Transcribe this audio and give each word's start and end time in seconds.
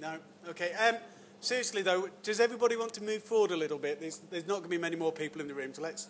No? 0.00 0.16
Okay. 0.48 0.72
Um, 0.72 0.96
seriously, 1.40 1.82
though, 1.82 2.08
does 2.22 2.40
everybody 2.40 2.76
want 2.76 2.94
to 2.94 3.02
move 3.02 3.22
forward 3.22 3.50
a 3.50 3.56
little 3.56 3.78
bit? 3.78 4.00
There's, 4.00 4.18
there's 4.30 4.46
not 4.46 4.58
going 4.58 4.64
to 4.64 4.68
be 4.70 4.78
many 4.78 4.96
more 4.96 5.12
people 5.12 5.40
in 5.40 5.48
the 5.48 5.54
room, 5.54 5.74
so 5.74 5.82
let's 5.82 6.08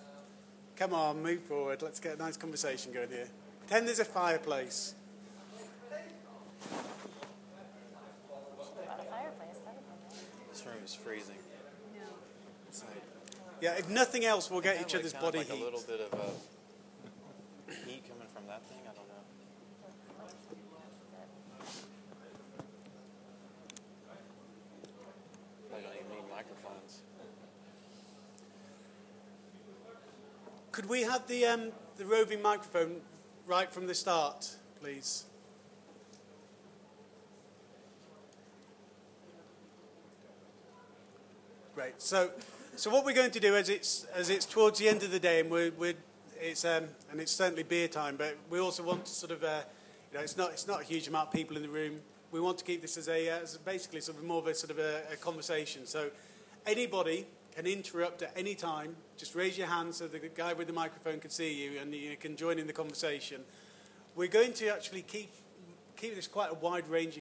come 0.77 0.95
on, 0.95 1.23
move 1.23 1.41
forward. 1.41 1.83
Let's 1.83 2.01
get 2.01 2.15
a 2.17 2.19
nice 2.19 2.37
conversation 2.37 2.93
going 2.93 3.09
here. 3.09 3.29
Pretend 3.61 3.87
there's 3.87 3.99
a 3.99 4.05
fireplace. 4.05 4.95
This 10.53 10.67
room 10.67 10.85
is 10.85 10.95
freezing. 10.95 11.37
Inside. 12.69 12.89
Yeah, 13.61 13.79
if 13.79 13.89
nothing 13.89 14.25
else, 14.25 14.51
we'll 14.51 14.61
get 14.61 14.81
each 14.81 14.95
other's 14.95 15.15
like, 15.15 15.23
kinda 15.23 15.27
body 15.27 15.39
like 15.39 15.49
heat. 15.49 15.61
a 15.61 15.65
little 15.65 15.81
bit 15.81 16.01
of 16.01 16.15
uh, 16.15 16.25
heat 17.87 18.03
coming 18.09 18.29
from 18.35 18.47
that 18.47 18.63
thing. 18.67 18.79
I 18.83 18.95
don't 18.95 19.09
know. 19.09 19.15
I 25.73 25.81
don't 25.81 25.95
even 25.95 26.11
need 26.11 26.29
microphones. 26.31 27.01
Could 30.73 30.89
we 30.89 31.03
have 31.03 31.27
the, 31.27 31.45
um, 31.47 31.73
the 31.97 32.05
roving 32.05 32.41
microphone 32.41 33.01
right 33.45 33.73
from 33.73 33.89
the 33.89 33.95
start, 33.95 34.57
please? 34.81 35.25
Great. 41.75 42.01
So, 42.01 42.31
so 42.77 42.89
what 42.89 43.05
we're 43.05 43.15
going 43.15 43.33
to 43.33 43.41
do 43.41 43.57
as 43.57 43.69
it's 43.69 44.05
as 44.15 44.31
it's 44.31 44.45
towards 44.45 44.79
the 44.79 44.89
end 44.89 45.03
of 45.03 45.11
the 45.11 45.19
day, 45.19 45.41
and 45.41 45.51
we're, 45.51 45.73
we're 45.73 45.95
it's 46.39 46.65
um, 46.65 46.85
and 47.11 47.21
it's 47.21 47.33
certainly 47.33 47.63
beer 47.63 47.89
time, 47.89 48.17
but 48.17 48.37
we 48.49 48.61
also 48.61 48.83
want 48.83 49.07
to 49.07 49.11
sort 49.11 49.33
of 49.33 49.43
uh, 49.43 49.63
you 50.13 50.19
know 50.19 50.23
it's 50.23 50.37
not 50.37 50.51
it's 50.53 50.69
not 50.69 50.83
a 50.83 50.85
huge 50.85 51.09
amount 51.09 51.29
of 51.29 51.33
people 51.33 51.57
in 51.57 51.63
the 51.63 51.69
room. 51.69 52.01
We 52.31 52.41
want 52.41 52.59
to 52.59 52.65
keep 52.65 52.81
this 52.81 52.97
as 52.97 53.09
a 53.09 53.31
uh, 53.31 53.39
as 53.43 53.57
basically 53.57 54.03
sort 54.03 54.19
of 54.19 54.25
more 54.25 54.39
of 54.39 54.47
a 54.47 54.55
sort 54.55 54.71
of 54.71 54.79
a, 54.79 55.03
a 55.13 55.17
conversation. 55.17 55.87
So, 55.87 56.11
anybody 56.67 57.27
can 57.61 57.71
interrupt 57.71 58.23
at 58.23 58.33
any 58.37 58.55
time. 58.55 58.97
Just 59.19 59.35
raise 59.35 59.59
your 59.59 59.67
hand 59.67 59.95
so 59.95 60.09
the 60.09 60.19
guy 60.19 60.55
with 60.55 60.67
the 60.67 60.73
microphone 60.73 61.21
can 61.21 61.29
see 61.29 61.53
you 61.53 61.79
and 61.79 61.95
you 61.95 62.17
can 62.17 62.35
join 62.35 62.59
in 62.59 62.67
the 62.67 62.73
conversation. 62.73 63.43
We're 64.17 64.29
going 64.29 64.55
to 64.55 64.69
actually 64.69 65.03
keep 65.03 65.31
keep 65.95 66.15
this 66.15 66.27
quite 66.27 66.51
a 66.51 66.55
wide 66.55 66.89
range. 66.89 67.20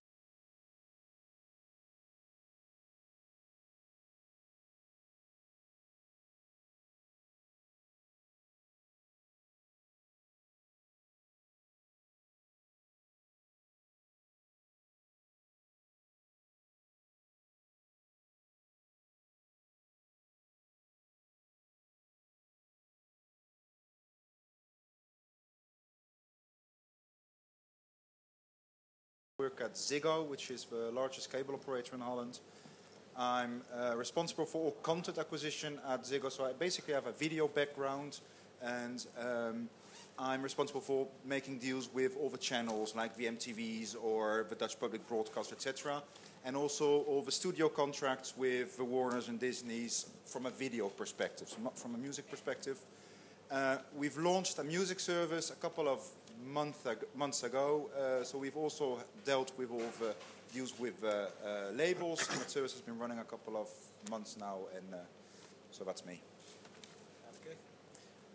At 29.61 29.75
Ziggo, 29.75 30.25
which 30.25 30.51
is 30.51 30.65
the 30.65 30.91
largest 30.91 31.31
cable 31.31 31.55
operator 31.55 31.95
in 31.95 32.01
Holland. 32.01 32.39
I'm 33.17 33.61
uh, 33.75 33.95
responsible 33.97 34.45
for 34.45 34.65
all 34.65 34.71
content 34.83 35.17
acquisition 35.17 35.79
at 35.87 36.03
Ziggo, 36.03 36.31
so 36.31 36.45
I 36.45 36.53
basically 36.53 36.93
have 36.93 37.07
a 37.07 37.11
video 37.11 37.47
background, 37.47 38.19
and 38.61 39.05
um, 39.19 39.69
I'm 40.17 40.41
responsible 40.41 40.81
for 40.81 41.07
making 41.25 41.59
deals 41.59 41.89
with 41.93 42.15
all 42.17 42.29
the 42.29 42.37
channels 42.37 42.95
like 42.95 43.15
the 43.17 43.25
MTVs 43.25 43.95
or 44.01 44.45
the 44.49 44.55
Dutch 44.55 44.79
Public 44.79 45.07
Broadcast, 45.07 45.51
etc., 45.51 46.01
and 46.45 46.55
also 46.55 47.01
all 47.03 47.21
the 47.21 47.31
studio 47.31 47.67
contracts 47.67 48.35
with 48.37 48.77
the 48.77 48.85
Warners 48.85 49.27
and 49.27 49.39
Disneys 49.39 50.07
from 50.25 50.45
a 50.45 50.49
video 50.49 50.87
perspective, 50.87 51.49
so 51.49 51.57
not 51.61 51.77
from 51.77 51.95
a 51.95 51.97
music 51.97 52.29
perspective. 52.29 52.77
Uh, 53.51 53.77
we've 53.97 54.17
launched 54.17 54.59
a 54.59 54.63
music 54.63 54.99
service 54.99 55.49
a 55.49 55.55
couple 55.55 55.89
of 55.89 55.99
month 56.45 56.85
ag- 56.87 57.05
months 57.15 57.43
ago, 57.43 57.89
uh, 57.97 58.23
so 58.23 58.37
we've 58.37 58.57
also 58.57 58.99
dealt 59.25 59.51
with 59.57 59.71
all 59.71 59.91
the 59.99 60.15
deals 60.53 60.77
with 60.79 61.03
uh, 61.03 61.07
uh, 61.07 61.71
labels. 61.75 62.27
that 62.27 62.49
service 62.49 62.73
has 62.73 62.81
been 62.81 62.97
running 62.97 63.19
a 63.19 63.23
couple 63.23 63.57
of 63.57 63.67
months 64.09 64.37
now, 64.39 64.57
and 64.75 64.93
uh, 64.93 64.97
so 65.71 65.83
that's 65.83 66.05
me. 66.05 66.21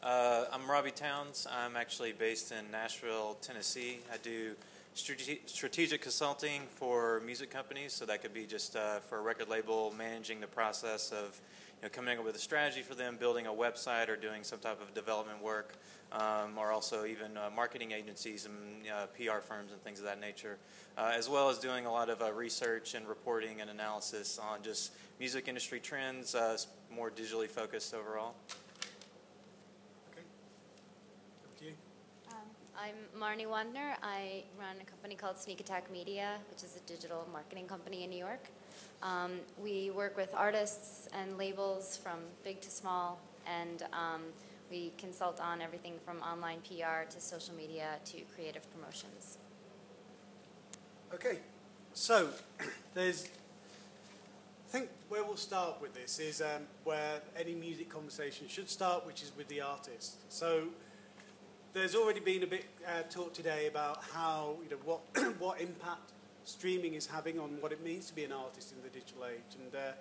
Uh, 0.02 0.44
I'm 0.52 0.70
Robby 0.70 0.90
Towns. 0.90 1.46
I'm 1.50 1.76
actually 1.76 2.12
based 2.12 2.52
in 2.52 2.70
Nashville, 2.70 3.38
Tennessee. 3.40 4.00
I 4.12 4.18
do 4.18 4.54
strate- 4.92 5.48
strategic 5.48 6.02
consulting 6.02 6.60
for 6.74 7.22
music 7.24 7.50
companies, 7.50 7.94
so 7.94 8.04
that 8.04 8.20
could 8.20 8.34
be 8.34 8.44
just 8.44 8.76
uh, 8.76 9.00
for 9.00 9.16
a 9.16 9.22
record 9.22 9.48
label 9.48 9.94
managing 9.96 10.40
the 10.40 10.46
process 10.46 11.10
of 11.10 11.40
you 11.80 11.82
know, 11.82 11.88
coming 11.90 12.18
up 12.18 12.24
with 12.24 12.36
a 12.36 12.38
strategy 12.38 12.82
for 12.82 12.94
them, 12.94 13.16
building 13.16 13.46
a 13.46 13.50
website, 13.50 14.08
or 14.08 14.16
doing 14.16 14.42
some 14.42 14.58
type 14.58 14.80
of 14.80 14.94
development 14.94 15.42
work, 15.42 15.76
um, 16.12 16.56
or 16.56 16.70
also 16.70 17.04
even 17.04 17.36
uh, 17.36 17.50
marketing 17.54 17.92
agencies 17.92 18.46
and 18.46 18.54
uh, 18.88 19.06
PR 19.16 19.40
firms 19.40 19.72
and 19.72 19.82
things 19.82 19.98
of 19.98 20.04
that 20.04 20.20
nature, 20.20 20.58
uh, 20.96 21.12
as 21.14 21.28
well 21.28 21.48
as 21.48 21.58
doing 21.58 21.86
a 21.86 21.92
lot 21.92 22.08
of 22.08 22.22
uh, 22.22 22.32
research 22.32 22.94
and 22.94 23.08
reporting 23.08 23.60
and 23.60 23.70
analysis 23.70 24.38
on 24.38 24.62
just 24.62 24.92
music 25.18 25.48
industry 25.48 25.80
trends, 25.80 26.34
uh, 26.34 26.56
more 26.94 27.10
digitally 27.10 27.48
focused 27.48 27.94
overall. 27.94 28.34
Okay. 30.12 30.22
Up 31.44 31.60
you. 31.60 31.72
Um, 32.30 32.36
I'm 32.78 33.20
Marni 33.20 33.46
Wandner. 33.46 33.96
I 34.02 34.44
run 34.58 34.76
a 34.80 34.84
company 34.84 35.14
called 35.14 35.38
Sneak 35.38 35.60
Attack 35.60 35.90
Media, 35.90 36.36
which 36.50 36.62
is 36.62 36.76
a 36.76 36.88
digital 36.88 37.26
marketing 37.32 37.66
company 37.66 38.04
in 38.04 38.10
New 38.10 38.18
York. 38.18 38.50
Um, 39.02 39.32
we 39.62 39.90
work 39.90 40.16
with 40.16 40.34
artists 40.34 41.08
and 41.12 41.36
labels 41.36 41.96
from 41.96 42.18
big 42.42 42.60
to 42.62 42.70
small, 42.70 43.20
and 43.46 43.82
um, 43.92 44.22
we 44.70 44.92
consult 44.98 45.40
on 45.40 45.60
everything 45.60 45.94
from 46.04 46.18
online 46.22 46.60
PR 46.60 47.08
to 47.10 47.20
social 47.20 47.54
media 47.54 47.96
to 48.06 48.22
creative 48.34 48.62
promotions. 48.72 49.38
Okay, 51.12 51.38
so 51.92 52.30
there's. 52.94 53.28
I 54.68 54.78
think 54.78 54.88
where 55.08 55.22
we'll 55.22 55.36
start 55.36 55.80
with 55.80 55.94
this 55.94 56.18
is 56.18 56.40
um, 56.40 56.62
where 56.82 57.20
any 57.38 57.54
music 57.54 57.88
conversation 57.88 58.48
should 58.48 58.68
start, 58.68 59.06
which 59.06 59.22
is 59.22 59.30
with 59.36 59.46
the 59.46 59.60
artist. 59.60 60.16
So 60.32 60.64
there's 61.74 61.94
already 61.94 62.20
been 62.20 62.42
a 62.42 62.46
bit 62.46 62.64
uh, 62.86 63.02
talk 63.10 63.34
today 63.34 63.66
about 63.66 64.02
how 64.12 64.56
you 64.64 64.70
know 64.70 64.82
what 64.84 65.00
what 65.38 65.60
impact 65.60 66.13
streaming 66.44 66.94
is 66.94 67.06
having 67.06 67.38
on 67.38 67.60
what 67.60 67.72
it 67.72 67.82
means 67.82 68.06
to 68.06 68.14
be 68.14 68.24
an 68.24 68.32
artist 68.32 68.72
in 68.72 68.82
the 68.82 68.88
digital 68.88 69.24
age. 69.24 69.56
And 69.60 69.74
uh, 69.74 69.92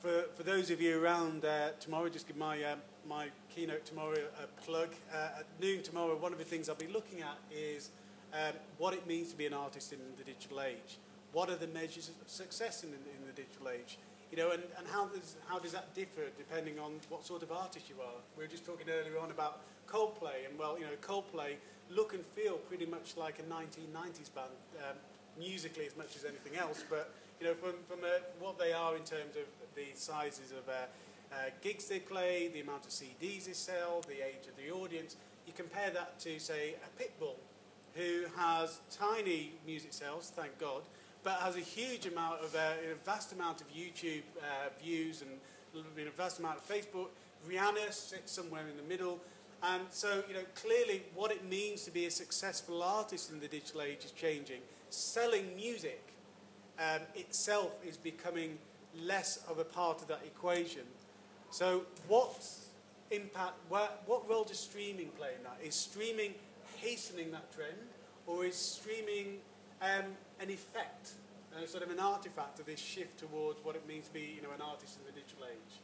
for 0.00 0.24
for 0.34 0.42
those 0.42 0.70
of 0.70 0.80
you 0.80 1.02
around 1.02 1.44
uh, 1.44 1.70
tomorrow, 1.80 2.08
just 2.08 2.26
give 2.26 2.36
my 2.36 2.62
uh, 2.62 2.76
my 3.08 3.28
keynote 3.54 3.84
tomorrow 3.84 4.18
a 4.42 4.46
plug. 4.62 4.90
Uh, 5.12 5.40
at 5.40 5.46
noon 5.60 5.82
tomorrow, 5.82 6.16
one 6.16 6.32
of 6.32 6.38
the 6.38 6.44
things 6.44 6.68
I'll 6.68 6.74
be 6.74 6.88
looking 6.88 7.20
at 7.20 7.38
is 7.50 7.90
um, 8.32 8.54
what 8.78 8.94
it 8.94 9.06
means 9.06 9.30
to 9.30 9.36
be 9.36 9.46
an 9.46 9.54
artist 9.54 9.92
in 9.92 9.98
the 10.16 10.24
digital 10.24 10.60
age. 10.60 10.98
What 11.32 11.48
are 11.48 11.56
the 11.56 11.68
measures 11.68 12.08
of 12.08 12.28
success 12.28 12.82
in 12.82 12.90
the, 12.90 12.96
in 12.96 13.26
the 13.26 13.32
digital 13.32 13.68
age? 13.68 13.98
You 14.30 14.38
know, 14.38 14.50
and, 14.52 14.62
and 14.78 14.86
how, 14.86 15.06
does, 15.06 15.36
how 15.48 15.58
does 15.58 15.72
that 15.72 15.92
differ 15.94 16.22
depending 16.38 16.78
on 16.78 16.92
what 17.08 17.26
sort 17.26 17.42
of 17.42 17.50
artist 17.50 17.88
you 17.88 17.96
are? 18.00 18.20
We 18.36 18.44
were 18.44 18.50
just 18.50 18.64
talking 18.64 18.86
earlier 18.88 19.18
on 19.18 19.30
about 19.30 19.60
Coldplay, 19.88 20.46
and 20.48 20.56
well, 20.58 20.78
you 20.78 20.84
know, 20.84 20.94
Coldplay 21.02 21.54
look 21.90 22.14
and 22.14 22.24
feel 22.24 22.58
pretty 22.70 22.86
much 22.86 23.16
like 23.16 23.40
a 23.40 23.42
1990s 23.42 24.32
band, 24.32 24.54
um, 24.78 24.96
musically 25.40 25.86
as 25.86 25.96
much 25.96 26.14
as 26.14 26.24
anything 26.24 26.56
else, 26.56 26.84
but 26.88 27.10
you 27.40 27.46
know, 27.46 27.54
from, 27.54 27.72
from 27.88 28.04
uh, 28.04 28.20
what 28.38 28.58
they 28.58 28.72
are 28.72 28.94
in 28.94 29.02
terms 29.02 29.34
of 29.34 29.48
the 29.74 29.86
sizes 29.94 30.52
of 30.52 30.68
uh, 30.68 30.86
uh, 31.32 31.50
gigs 31.62 31.86
they 31.86 31.98
play, 31.98 32.50
the 32.52 32.60
amount 32.60 32.84
of 32.84 32.90
CDs 32.90 33.46
they 33.46 33.52
sell, 33.52 34.02
the 34.06 34.24
age 34.24 34.46
of 34.46 34.56
the 34.56 34.70
audience, 34.70 35.16
you 35.46 35.52
compare 35.56 35.90
that 35.90 36.20
to, 36.20 36.38
say, 36.38 36.74
a 36.84 37.02
Pitbull, 37.02 37.36
who 37.94 38.24
has 38.36 38.80
tiny 38.90 39.52
music 39.66 39.92
sales, 39.92 40.30
thank 40.36 40.56
God, 40.58 40.82
but 41.24 41.40
has 41.40 41.56
a 41.56 41.60
huge 41.60 42.06
amount 42.06 42.40
of, 42.40 42.54
uh, 42.54 42.92
a 42.92 42.94
vast 43.04 43.32
amount 43.32 43.60
of 43.60 43.72
YouTube 43.72 44.22
uh, 44.38 44.68
views 44.82 45.22
and 45.22 45.30
a 46.06 46.10
vast 46.10 46.38
amount 46.38 46.58
of 46.58 46.68
Facebook. 46.68 47.08
Rihanna 47.48 47.92
sits 47.92 48.32
somewhere 48.32 48.66
in 48.68 48.76
the 48.76 48.82
middle. 48.82 49.18
And 49.62 49.82
so, 49.90 50.22
you 50.26 50.34
know, 50.34 50.44
clearly 50.54 51.02
what 51.14 51.30
it 51.30 51.44
means 51.48 51.84
to 51.84 51.90
be 51.90 52.06
a 52.06 52.10
successful 52.10 52.82
artist 52.82 53.30
in 53.30 53.40
the 53.40 53.48
digital 53.48 53.82
age 53.82 54.04
is 54.04 54.12
changing. 54.12 54.60
Selling 54.90 55.54
music 55.56 56.02
um, 56.78 57.00
itself 57.14 57.78
is 57.86 57.96
becoming 57.96 58.58
less 59.02 59.38
of 59.48 59.58
a 59.58 59.64
part 59.64 60.02
of 60.02 60.08
that 60.08 60.20
equation. 60.24 60.82
So, 61.50 61.82
what 62.08 62.36
impact, 63.10 63.54
what, 63.68 64.02
what 64.06 64.28
role 64.28 64.44
does 64.44 64.58
streaming 64.58 65.08
play 65.18 65.30
in 65.36 65.42
that? 65.44 65.58
Is 65.64 65.74
streaming 65.74 66.34
hastening 66.76 67.30
that 67.32 67.52
trend, 67.52 67.76
or 68.26 68.44
is 68.44 68.56
streaming 68.56 69.38
um, 69.82 70.04
an 70.40 70.50
effect, 70.50 71.12
uh, 71.56 71.66
sort 71.66 71.82
of 71.82 71.90
an 71.90 72.00
artifact 72.00 72.60
of 72.60 72.66
this 72.66 72.80
shift 72.80 73.18
towards 73.18 73.62
what 73.64 73.74
it 73.74 73.86
means 73.86 74.06
to 74.06 74.14
be, 74.14 74.34
you 74.36 74.42
know, 74.42 74.54
an 74.54 74.62
artist 74.62 74.98
in 74.98 75.06
the 75.06 75.20
digital 75.20 75.44
age? 75.44 75.80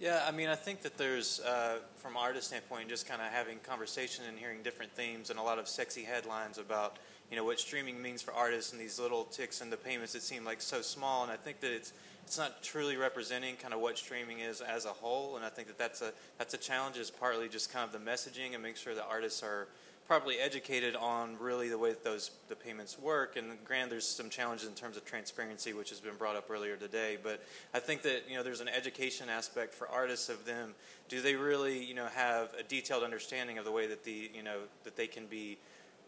Yeah, 0.00 0.24
I 0.26 0.32
mean, 0.32 0.48
I 0.48 0.56
think 0.56 0.82
that 0.82 0.98
there's, 0.98 1.40
uh, 1.40 1.78
from 1.96 2.16
an 2.16 2.22
artist 2.22 2.48
standpoint, 2.48 2.88
just 2.88 3.06
kind 3.06 3.22
of 3.22 3.28
having 3.28 3.58
conversation 3.60 4.24
and 4.28 4.36
hearing 4.36 4.62
different 4.62 4.92
themes 4.92 5.30
and 5.30 5.38
a 5.38 5.42
lot 5.42 5.58
of 5.58 5.68
sexy 5.68 6.02
headlines 6.02 6.58
about, 6.58 6.98
you 7.30 7.36
know 7.36 7.44
what 7.44 7.58
streaming 7.58 8.00
means 8.00 8.22
for 8.22 8.32
artists 8.32 8.72
and 8.72 8.80
these 8.80 8.98
little 8.98 9.24
ticks 9.24 9.60
in 9.60 9.70
the 9.70 9.76
payments 9.76 10.12
that 10.12 10.22
seem 10.22 10.44
like 10.44 10.60
so 10.60 10.82
small. 10.82 11.22
And 11.22 11.32
I 11.32 11.36
think 11.36 11.60
that 11.60 11.72
it's 11.72 11.92
it's 12.24 12.38
not 12.38 12.62
truly 12.62 12.96
representing 12.96 13.56
kind 13.56 13.74
of 13.74 13.80
what 13.80 13.98
streaming 13.98 14.40
is 14.40 14.60
as 14.60 14.86
a 14.86 14.90
whole. 14.90 15.36
And 15.36 15.44
I 15.44 15.48
think 15.48 15.68
that 15.68 15.78
that's 15.78 16.02
a 16.02 16.12
that's 16.38 16.54
a 16.54 16.58
challenge. 16.58 16.96
Is 16.96 17.10
partly 17.10 17.48
just 17.48 17.72
kind 17.72 17.84
of 17.84 17.92
the 17.92 18.10
messaging 18.10 18.54
and 18.54 18.62
make 18.62 18.76
sure 18.76 18.94
that 18.94 19.06
artists 19.08 19.42
are 19.42 19.68
properly 20.06 20.36
educated 20.36 20.94
on 20.96 21.36
really 21.38 21.68
the 21.68 21.78
way 21.78 21.90
that 21.90 22.04
those 22.04 22.30
the 22.48 22.56
payments 22.56 22.98
work. 22.98 23.36
And 23.36 23.52
granted, 23.64 23.92
there's 23.92 24.06
some 24.06 24.28
challenges 24.28 24.68
in 24.68 24.74
terms 24.74 24.96
of 24.96 25.04
transparency, 25.04 25.72
which 25.72 25.90
has 25.90 26.00
been 26.00 26.16
brought 26.16 26.36
up 26.36 26.50
earlier 26.50 26.76
today. 26.76 27.16
But 27.22 27.42
I 27.72 27.78
think 27.78 28.02
that 28.02 28.24
you 28.28 28.36
know 28.36 28.42
there's 28.42 28.60
an 28.60 28.68
education 28.68 29.28
aspect 29.28 29.74
for 29.74 29.88
artists 29.88 30.28
of 30.28 30.44
them. 30.44 30.74
Do 31.08 31.20
they 31.20 31.34
really 31.34 31.82
you 31.82 31.94
know 31.94 32.06
have 32.14 32.54
a 32.58 32.62
detailed 32.62 33.02
understanding 33.02 33.58
of 33.58 33.64
the 33.64 33.72
way 33.72 33.86
that 33.86 34.04
the 34.04 34.30
you 34.34 34.42
know 34.42 34.60
that 34.84 34.96
they 34.96 35.06
can 35.06 35.26
be 35.26 35.58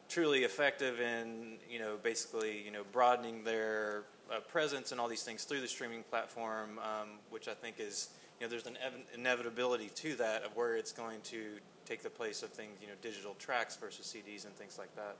truly 0.09 0.45
effective 0.45 1.01
in 1.01 1.59
you 1.71 1.79
know 1.79 1.97
basically 2.03 2.63
you 2.65 2.71
know 2.71 2.83
broadening 2.93 3.45
their 3.45 4.05
uh, 4.31 4.41
presence 4.41 4.93
and 4.93 5.01
all 5.01 5.09
these 5.09 5.23
things 5.23 5.45
through 5.45 5.61
the 5.61 5.69
streaming 5.69 6.03
platform, 6.05 6.79
um, 6.79 7.09
which 7.31 7.49
I 7.49 7.55
think 7.55 7.77
is 7.79 8.11
you 8.41 8.47
know 8.47 8.51
there's 8.51 8.67
an 8.67 8.79
ev- 8.85 8.93
inevitability 9.15 9.91
to 9.95 10.15
that 10.17 10.45
of 10.45 10.57
where 10.57 10.77
it's 10.77 10.93
going 10.93 11.21
to 11.25 11.45
take 11.85 12.03
the 12.03 12.11
place 12.11 12.43
of 12.43 12.51
things 12.51 12.73
you 12.81 12.89
know 12.89 12.95
digital 13.03 13.35
tracks 13.39 13.77
versus 13.77 14.07
CDs 14.07 14.45
and 14.45 14.55
things 14.55 14.79
like 14.79 14.95
that. 14.97 15.17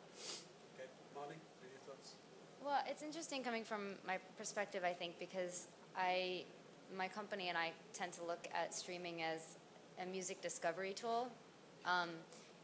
Okay, 0.75 0.89
Marni, 1.17 1.37
any 1.63 1.71
thoughts? 1.87 2.15
Well, 2.65 2.81
it's 2.89 3.03
interesting 3.03 3.43
coming 3.43 3.65
from 3.65 3.95
my 4.07 4.19
perspective, 4.37 4.83
I 4.85 4.93
think, 4.93 5.19
because 5.19 5.69
I, 5.97 6.43
my 6.97 7.09
company 7.09 7.49
and 7.49 7.57
I 7.57 7.73
tend 7.93 8.13
to 8.15 8.25
look 8.25 8.49
at 8.55 8.75
streaming 8.75 9.23
as 9.23 9.57
a 10.03 10.07
music 10.07 10.43
discovery 10.43 10.93
tool. 10.93 11.29
Um, 11.85 12.11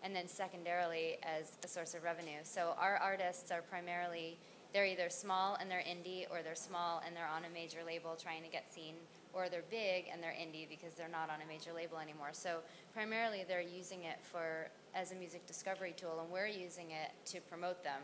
and 0.03 0.15
then 0.15 0.29
secondarily 0.29 1.19
as 1.23 1.57
a 1.65 1.69
source 1.69 1.95
of 1.95 2.03
revenue. 2.03 2.41
So 2.43 2.75
our 2.79 2.97
artists 2.97 3.51
are 3.51 3.63
primarily 3.63 4.39
they're 4.73 4.87
either 4.87 5.11
small 5.11 5.57
and 5.61 5.71
they're 5.71 5.85
indie 5.85 6.27
or 6.31 6.43
they're 6.43 6.55
small 6.55 7.03
and 7.07 7.15
they're 7.15 7.29
on 7.29 7.45
a 7.45 7.53
major 7.53 7.81
label 7.87 8.17
trying 8.21 8.43
to 8.43 8.49
get 8.49 8.73
seen 8.73 8.95
or 9.33 9.49
they're 9.49 9.65
big 9.71 10.07
and 10.13 10.23
they're 10.23 10.33
indie 10.33 10.69
because 10.69 10.95
they're 10.95 11.09
not 11.09 11.31
on 11.31 11.41
a 11.43 11.47
major 11.47 11.73
label 11.75 11.99
anymore. 11.99 12.31
So 12.33 12.59
primarily 12.95 13.45
they're 13.47 13.61
using 13.61 14.05
it 14.05 14.19
for 14.23 14.69
as 14.95 15.13
a 15.13 15.15
music 15.15 15.47
discovery 15.47 15.95
tool 15.97 16.21
and 16.23 16.31
we're 16.31 16.47
using 16.47 16.91
it 16.91 17.13
to 17.33 17.41
promote 17.43 17.85
them. 17.85 18.01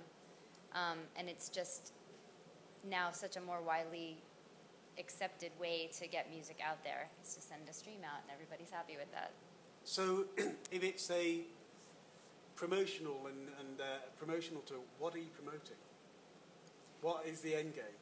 Um, 0.75 0.99
and 1.17 1.29
it's 1.29 1.49
just 1.49 1.93
now 2.89 3.11
such 3.11 3.37
a 3.37 3.41
more 3.41 3.63
widely 3.63 4.19
accepted 4.99 5.53
way 5.61 5.89
to 5.99 6.07
get 6.07 6.31
music 6.31 6.59
out 6.67 6.83
there 6.85 7.09
is 7.23 7.35
to 7.35 7.41
send 7.41 7.63
a 7.69 7.73
stream 7.73 8.01
out 8.05 8.21
and 8.23 8.33
everybody's 8.33 8.71
happy 8.71 8.97
with 8.99 9.11
that. 9.13 9.33
So, 9.85 10.27
if 10.71 10.85
it's 10.85 11.11
a 11.11 11.41
promotional 12.59 13.31
and, 13.31 13.47
and 13.63 13.81
uh, 13.81 14.03
promotional 14.19 14.63
tool, 14.63 14.83
what 14.99 15.15
are 15.15 15.23
you 15.23 15.31
promoting? 15.39 15.79
What 17.01 17.25
is 17.25 17.41
the 17.41 17.55
end 17.55 17.75
game? 17.75 17.97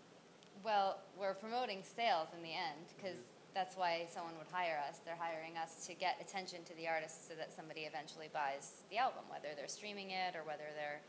Well, 0.64 0.99
we're 1.20 1.35
promoting 1.35 1.85
sales 1.85 2.29
in 2.35 2.43
the 2.43 2.56
end 2.56 2.88
because 2.97 3.20
that's 3.53 3.76
why 3.76 4.08
someone 4.08 4.32
would 4.38 4.49
hire 4.50 4.81
us. 4.88 5.00
They're 5.05 5.20
hiring 5.20 5.61
us 5.61 5.87
to 5.87 5.94
get 5.94 6.17
attention 6.20 6.64
to 6.64 6.75
the 6.76 6.88
artist 6.88 7.29
so 7.29 7.35
that 7.37 7.53
somebody 7.53 7.82
eventually 7.82 8.29
buys 8.32 8.85
the 8.91 8.97
album, 8.97 9.29
whether 9.29 9.53
they're 9.55 9.69
streaming 9.69 10.11
it 10.11 10.32
or 10.35 10.41
whether 10.49 10.73
they're 10.73 11.05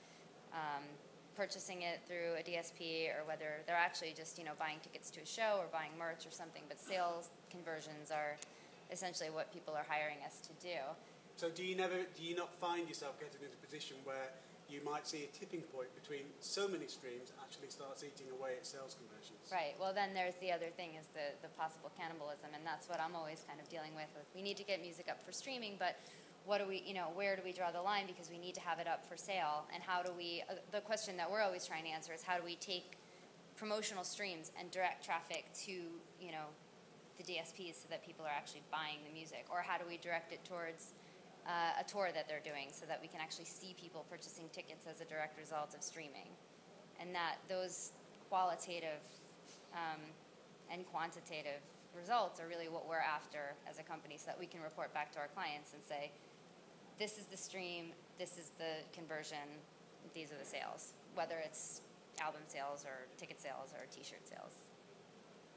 um, 0.52 0.84
purchasing 1.36 1.84
it 1.84 2.04
through 2.08 2.36
a 2.36 2.44
DSP 2.44 3.08
or 3.16 3.24
whether 3.24 3.64
they're 3.66 3.80
actually 3.80 4.12
just 4.16 4.38
you 4.38 4.44
know 4.44 4.56
buying 4.60 4.80
tickets 4.84 5.10
to 5.12 5.22
a 5.22 5.26
show 5.26 5.60
or 5.60 5.68
buying 5.72 5.92
merch 5.98 6.28
or 6.28 6.32
something. 6.32 6.64
But 6.68 6.80
sales 6.80 7.32
conversions 7.50 8.12
are 8.12 8.36
essentially 8.92 9.30
what 9.30 9.52
people 9.54 9.74
are 9.76 9.86
hiring 9.88 10.20
us 10.26 10.40
to 10.44 10.52
do. 10.60 10.80
So, 11.38 11.54
do 11.54 11.62
you 11.63 11.78
never, 11.78 12.01
do 12.18 12.24
you 12.25 12.36
not 12.36 12.51
find 12.51 12.89
yourself 12.89 13.19
getting 13.22 13.45
into 13.45 13.54
a 13.54 13.63
position 13.63 13.98
where 14.04 14.34
you 14.68 14.81
might 14.84 15.06
see 15.06 15.30
a 15.30 15.30
tipping 15.38 15.62
point 15.69 15.94
between 15.94 16.25
so 16.42 16.68
many 16.68 16.89
streams 16.89 17.31
actually 17.38 17.69
starts 17.69 18.04
eating 18.04 18.25
away 18.34 18.57
at 18.57 18.66
sales 18.66 18.98
conversions? 18.98 19.45
Right. 19.54 19.78
Well, 19.80 19.94
then 19.94 20.18
there's 20.18 20.34
the 20.42 20.51
other 20.51 20.74
thing 20.74 20.98
is 21.00 21.06
the, 21.13 21.38
the 21.45 21.54
possible 21.54 21.94
cannibalism, 21.94 22.57
and 22.57 22.66
that's 22.66 22.89
what 22.89 23.00
I'm 23.00 23.16
always 23.16 23.45
kind 23.45 23.62
of 23.62 23.69
dealing 23.69 23.94
with. 23.94 24.10
We 24.34 24.42
need 24.42 24.57
to 24.57 24.66
get 24.66 24.81
music 24.81 25.13
up 25.13 25.22
for 25.22 25.31
streaming, 25.31 25.78
but 25.78 26.01
what 26.50 26.57
do 26.57 26.66
we, 26.66 26.81
you 26.81 26.98
know, 26.98 27.13
where 27.13 27.38
do 27.38 27.45
we 27.45 27.54
draw 27.54 27.69
the 27.69 27.86
line 27.86 28.10
because 28.10 28.34
we 28.34 28.42
need 28.42 28.57
to 28.57 28.62
have 28.66 28.81
it 28.81 28.88
up 28.89 29.06
for 29.06 29.16
sale, 29.16 29.69
and 29.69 29.86
how 29.86 30.01
do 30.01 30.10
we? 30.18 30.42
Uh, 30.50 30.57
the 30.74 30.81
question 30.81 31.18
that 31.22 31.30
we're 31.30 31.45
always 31.45 31.69
trying 31.69 31.86
to 31.86 31.94
answer 31.94 32.18
is 32.18 32.24
how 32.24 32.36
do 32.36 32.44
we 32.44 32.56
take 32.57 32.98
promotional 33.62 34.04
streams 34.04 34.50
and 34.57 34.72
direct 34.72 35.06
traffic 35.06 35.45
to, 35.66 35.72
you 36.18 36.34
know, 36.34 36.50
the 37.18 37.24
DSPs 37.24 37.86
so 37.86 37.86
that 37.89 38.06
people 38.06 38.25
are 38.25 38.34
actually 38.34 38.66
buying 38.72 39.06
the 39.06 39.13
music, 39.13 39.45
or 39.51 39.62
how 39.62 39.78
do 39.78 39.86
we 39.88 39.98
direct 39.98 40.34
it 40.34 40.44
towards 40.44 40.94
uh, 41.48 41.80
a 41.80 41.84
tour 41.84 42.10
that 42.14 42.28
they're 42.28 42.44
doing 42.44 42.68
so 42.72 42.86
that 42.86 43.00
we 43.02 43.08
can 43.08 43.22
actually 43.22 43.46
see 43.48 43.74
people 43.80 44.06
purchasing 44.10 44.46
tickets 44.52 44.86
as 44.86 45.00
a 45.02 45.06
direct 45.06 45.40
result 45.40 45.74
of 45.74 45.82
streaming. 45.82 46.28
And 47.00 47.16
that 47.16 47.38
those 47.48 47.92
qualitative 48.30 49.02
um, 49.74 50.02
and 50.72 50.86
quantitative 50.86 51.64
results 51.96 52.40
are 52.40 52.48
really 52.48 52.68
what 52.68 52.88
we're 52.88 53.00
after 53.02 53.56
as 53.70 53.80
a 53.80 53.84
company 53.84 54.18
so 54.18 54.26
that 54.28 54.40
we 54.40 54.46
can 54.46 54.62
report 54.62 54.94
back 54.94 55.12
to 55.14 55.20
our 55.20 55.30
clients 55.34 55.74
and 55.74 55.82
say, 55.82 56.12
this 57.00 57.18
is 57.18 57.26
the 57.26 57.38
stream, 57.38 57.94
this 58.18 58.38
is 58.38 58.52
the 58.58 58.84
conversion, 58.94 59.48
these 60.14 60.32
are 60.32 60.38
the 60.38 60.46
sales, 60.46 60.94
whether 61.16 61.38
it's 61.44 61.82
album 62.20 62.42
sales 62.48 62.84
or 62.86 63.08
ticket 63.18 63.40
sales 63.40 63.74
or 63.74 63.86
t 63.92 64.04
shirt 64.04 64.28
sales. 64.28 64.67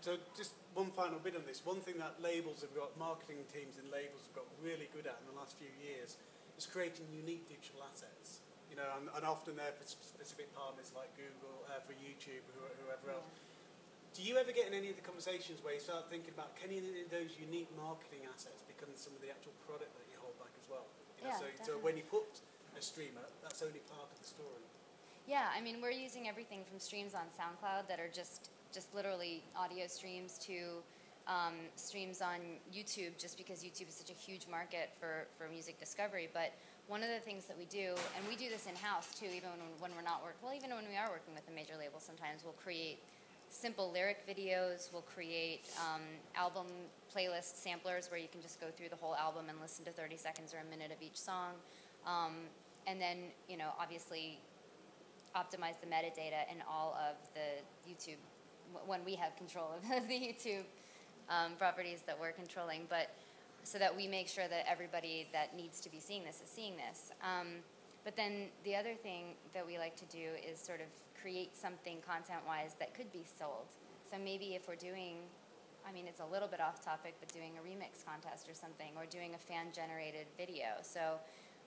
So 0.00 0.16
just 0.32 0.56
one 0.72 0.88
final 0.96 1.20
bit 1.20 1.36
on 1.36 1.44
this. 1.44 1.60
One 1.60 1.84
thing 1.84 2.00
that 2.00 2.16
labels 2.24 2.64
have 2.64 2.72
got, 2.72 2.96
marketing 2.96 3.44
teams 3.52 3.76
and 3.76 3.84
labels 3.92 4.24
have 4.24 4.32
got 4.32 4.48
really 4.64 4.88
good 4.96 5.04
at 5.04 5.20
in 5.20 5.26
the 5.28 5.36
last 5.36 5.60
few 5.60 5.68
years 5.76 6.16
is 6.56 6.64
creating 6.64 7.04
unique 7.12 7.44
digital 7.52 7.84
assets. 7.84 8.40
You 8.72 8.80
know, 8.80 8.88
and, 8.96 9.12
and 9.12 9.22
often 9.26 9.58
they're 9.58 9.74
for 9.76 9.84
specific 9.84 10.48
partners 10.56 10.94
like 10.94 11.10
Google, 11.18 11.66
uh, 11.68 11.82
for 11.84 11.92
YouTube, 11.98 12.46
or 12.54 12.70
whoever 12.86 13.18
else. 13.18 13.28
Do 14.14 14.22
you 14.22 14.38
ever 14.38 14.54
get 14.54 14.70
in 14.70 14.74
any 14.74 14.90
of 14.90 14.96
the 14.96 15.04
conversations 15.04 15.62
where 15.62 15.74
you 15.74 15.82
start 15.82 16.06
thinking 16.06 16.34
about 16.34 16.54
can 16.58 16.70
any 16.70 16.82
of 16.82 17.10
those 17.10 17.34
unique 17.38 17.70
marketing 17.78 18.26
assets 18.30 18.62
become 18.66 18.90
some 18.94 19.14
of 19.14 19.22
the 19.22 19.30
actual 19.30 19.54
product 19.66 19.90
that 19.94 20.06
you 20.10 20.18
hold 20.22 20.34
back 20.38 20.54
as 20.54 20.66
well? 20.70 20.86
You 21.18 21.28
know, 21.28 21.34
Yeah, 21.34 21.42
so, 21.42 21.46
so 21.66 21.72
when 21.82 21.98
you 21.98 22.06
put 22.06 22.26
a 22.74 22.82
streamer, 22.82 23.26
that's 23.42 23.62
only 23.62 23.82
part 23.90 24.06
of 24.06 24.18
the 24.18 24.26
story. 24.26 24.64
Yeah, 25.26 25.50
I 25.50 25.60
mean, 25.60 25.82
we're 25.82 25.94
using 25.94 26.26
everything 26.26 26.66
from 26.66 26.78
streams 26.78 27.14
on 27.14 27.30
SoundCloud 27.34 27.86
that 27.86 27.98
are 27.98 28.10
just 28.10 28.50
just 28.72 28.94
literally 28.94 29.42
audio 29.56 29.86
streams 29.86 30.38
to 30.46 30.82
um, 31.26 31.54
streams 31.76 32.20
on 32.22 32.40
YouTube, 32.74 33.18
just 33.18 33.36
because 33.36 33.62
YouTube 33.62 33.88
is 33.88 33.94
such 33.94 34.10
a 34.10 34.18
huge 34.18 34.46
market 34.50 34.90
for, 34.98 35.26
for 35.38 35.48
music 35.48 35.78
discovery. 35.78 36.28
But 36.32 36.52
one 36.88 37.02
of 37.02 37.08
the 37.08 37.20
things 37.20 37.44
that 37.46 37.56
we 37.56 37.66
do, 37.66 37.94
and 38.16 38.26
we 38.28 38.34
do 38.34 38.48
this 38.48 38.66
in 38.66 38.74
house 38.74 39.14
too, 39.14 39.26
even 39.26 39.50
when, 39.50 39.62
when 39.78 39.90
we're 39.94 40.06
not 40.06 40.22
working, 40.22 40.40
well, 40.42 40.54
even 40.54 40.70
when 40.70 40.88
we 40.90 40.96
are 40.96 41.08
working 41.08 41.34
with 41.34 41.46
a 41.46 41.54
major 41.54 41.74
label, 41.78 42.00
sometimes 42.00 42.42
we'll 42.42 42.58
create 42.58 42.98
simple 43.50 43.90
lyric 43.92 44.26
videos, 44.26 44.92
we'll 44.92 45.02
create 45.02 45.66
um, 45.78 46.02
album 46.34 46.66
playlist 47.14 47.56
samplers 47.56 48.10
where 48.10 48.18
you 48.18 48.28
can 48.30 48.40
just 48.40 48.60
go 48.60 48.66
through 48.74 48.88
the 48.88 48.96
whole 48.96 49.14
album 49.14 49.46
and 49.48 49.60
listen 49.60 49.84
to 49.84 49.90
30 49.90 50.16
seconds 50.16 50.54
or 50.54 50.58
a 50.58 50.70
minute 50.70 50.90
of 50.90 51.02
each 51.02 51.18
song. 51.18 51.54
Um, 52.06 52.46
and 52.86 53.00
then, 53.00 53.18
you 53.48 53.56
know, 53.56 53.70
obviously 53.78 54.38
optimize 55.36 55.78
the 55.80 55.86
metadata 55.86 56.50
in 56.50 56.58
all 56.68 56.98
of 56.98 57.16
the 57.34 57.62
YouTube 57.88 58.18
when 58.86 59.04
we 59.04 59.14
have 59.14 59.36
control 59.36 59.68
of 59.76 60.08
the 60.08 60.14
YouTube 60.14 60.64
um, 61.28 61.52
properties 61.58 62.02
that 62.06 62.18
we're 62.20 62.32
controlling, 62.32 62.86
but 62.88 63.10
so 63.62 63.78
that 63.78 63.94
we 63.94 64.08
make 64.08 64.28
sure 64.28 64.48
that 64.48 64.64
everybody 64.68 65.28
that 65.32 65.56
needs 65.56 65.80
to 65.80 65.90
be 65.90 66.00
seeing 66.00 66.24
this 66.24 66.40
is 66.42 66.48
seeing 66.48 66.74
this. 66.76 67.12
Um, 67.22 67.62
but 68.04 68.16
then 68.16 68.48
the 68.64 68.74
other 68.74 68.94
thing 68.94 69.36
that 69.52 69.66
we 69.66 69.78
like 69.78 69.96
to 69.96 70.06
do 70.06 70.32
is 70.40 70.58
sort 70.58 70.80
of 70.80 70.86
create 71.20 71.54
something 71.54 71.98
content-wise 72.06 72.74
that 72.78 72.94
could 72.94 73.12
be 73.12 73.24
sold. 73.38 73.68
So 74.10 74.16
maybe 74.18 74.54
if 74.54 74.66
we're 74.66 74.80
doing, 74.80 75.16
I 75.86 75.92
mean, 75.92 76.06
it's 76.08 76.20
a 76.20 76.32
little 76.32 76.48
bit 76.48 76.60
off 76.60 76.82
topic, 76.82 77.14
but 77.20 77.32
doing 77.32 77.52
a 77.60 77.62
remix 77.62 78.04
contest 78.04 78.48
or 78.48 78.54
something, 78.54 78.92
or 78.96 79.04
doing 79.06 79.34
a 79.34 79.38
fan-generated 79.38 80.26
video. 80.38 80.80
So 80.82 81.20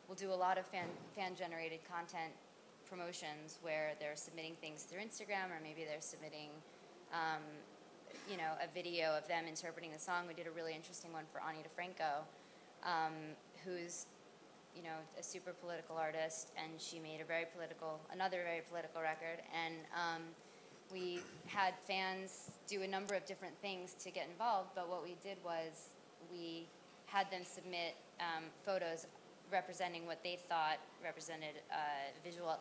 we'll 0.07 0.17
do 0.17 0.33
a 0.33 0.35
lot 0.35 0.57
of 0.57 0.65
fan 0.65 0.89
fan-generated 1.15 1.79
content 1.85 2.33
promotions 2.89 3.59
where 3.61 3.93
they're 3.99 4.17
submitting 4.17 4.55
things 4.59 4.83
through 4.83 5.01
Instagram, 5.01 5.53
or 5.53 5.61
maybe 5.61 5.85
they're 5.85 6.01
submitting 6.01 6.49
um, 7.13 7.41
you 8.29 8.37
know, 8.37 8.57
a 8.61 8.67
video 8.73 9.15
of 9.17 9.27
them 9.27 9.45
interpreting 9.47 9.91
the 9.91 9.99
song. 9.99 10.25
We 10.27 10.33
did 10.33 10.47
a 10.47 10.51
really 10.51 10.73
interesting 10.73 11.13
one 11.13 11.25
for 11.31 11.41
Ani 11.41 11.59
DiFranco, 11.59 12.25
um, 12.83 13.13
who's, 13.63 14.07
you 14.75 14.83
know, 14.83 14.97
a 15.19 15.23
super 15.23 15.53
political 15.53 15.97
artist, 15.97 16.51
and 16.57 16.79
she 16.79 16.99
made 16.99 17.21
a 17.21 17.25
very 17.25 17.45
political, 17.53 17.99
another 18.11 18.41
very 18.43 18.61
political 18.67 19.01
record. 19.01 19.39
And 19.53 19.75
um, 19.93 20.21
we 20.91 21.19
had 21.45 21.73
fans 21.87 22.51
do 22.67 22.81
a 22.81 22.87
number 22.87 23.15
of 23.15 23.25
different 23.25 23.55
things 23.61 23.95
to 24.03 24.11
get 24.11 24.27
involved, 24.29 24.69
but 24.75 24.89
what 24.89 25.03
we 25.03 25.15
did 25.23 25.37
was 25.43 25.93
we 26.31 26.67
had 27.05 27.29
them 27.29 27.43
submit 27.43 27.95
um, 28.19 28.43
photos 28.65 29.05
representing 29.51 30.07
what 30.07 30.23
they 30.23 30.39
thought 30.49 30.79
represented 31.03 31.61
a 31.69 32.27
visual 32.27 32.57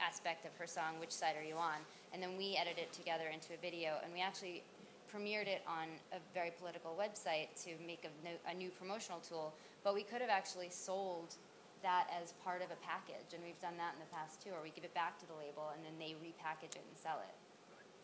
aspect 0.00 0.46
of 0.46 0.54
her 0.56 0.66
song, 0.66 0.98
Which 1.00 1.12
Side 1.12 1.36
Are 1.38 1.44
You 1.44 1.56
On? 1.56 1.78
and 2.16 2.22
then 2.22 2.36
we 2.40 2.56
edited 2.56 2.88
it 2.88 2.92
together 2.92 3.28
into 3.28 3.52
a 3.52 3.60
video, 3.60 4.00
and 4.02 4.08
we 4.08 4.24
actually 4.24 4.64
premiered 5.12 5.46
it 5.46 5.60
on 5.68 5.84
a 6.16 6.20
very 6.32 6.50
political 6.56 6.96
website 6.96 7.52
to 7.60 7.76
make 7.86 8.08
a, 8.08 8.50
a 8.50 8.54
new 8.54 8.70
promotional 8.70 9.20
tool. 9.20 9.52
But 9.84 9.94
we 9.94 10.02
could 10.02 10.20
have 10.20 10.30
actually 10.30 10.70
sold 10.70 11.36
that 11.82 12.08
as 12.10 12.32
part 12.42 12.62
of 12.62 12.72
a 12.72 12.78
package, 12.80 13.36
and 13.36 13.44
we've 13.44 13.60
done 13.60 13.76
that 13.76 13.92
in 13.94 14.00
the 14.00 14.08
past 14.16 14.40
too, 14.40 14.50
or 14.50 14.64
we 14.64 14.70
give 14.70 14.82
it 14.82 14.94
back 14.94 15.18
to 15.20 15.26
the 15.28 15.36
label 15.36 15.76
and 15.76 15.84
then 15.84 15.92
they 16.00 16.16
repackage 16.18 16.72
it 16.72 16.82
and 16.88 16.96
sell 16.96 17.20
it. 17.20 17.36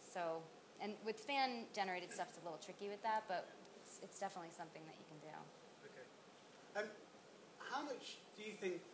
So, 0.04 0.44
and 0.76 0.92
with 1.08 1.18
fan-generated 1.25 2.12
stuff, 2.12 2.28
it's 2.30 2.38
a 2.38 2.44
little 2.44 2.61
tricky 2.61 2.92
with 2.92 3.02
that, 3.02 3.25
but 3.26 3.49
it's, 3.80 3.99
it's 4.04 4.20
definitely 4.20 4.52
something 4.52 4.84
that 4.84 4.94
you 5.00 5.06
can 5.08 5.18
do. 5.25 5.34
Okay. 5.88 6.04
Um, 6.76 6.87
how 7.58 7.80
much 7.82 8.20
do 8.37 8.44
you 8.44 8.52
think 8.61 8.84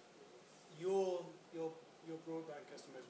your 0.78 1.26
your 1.50 1.74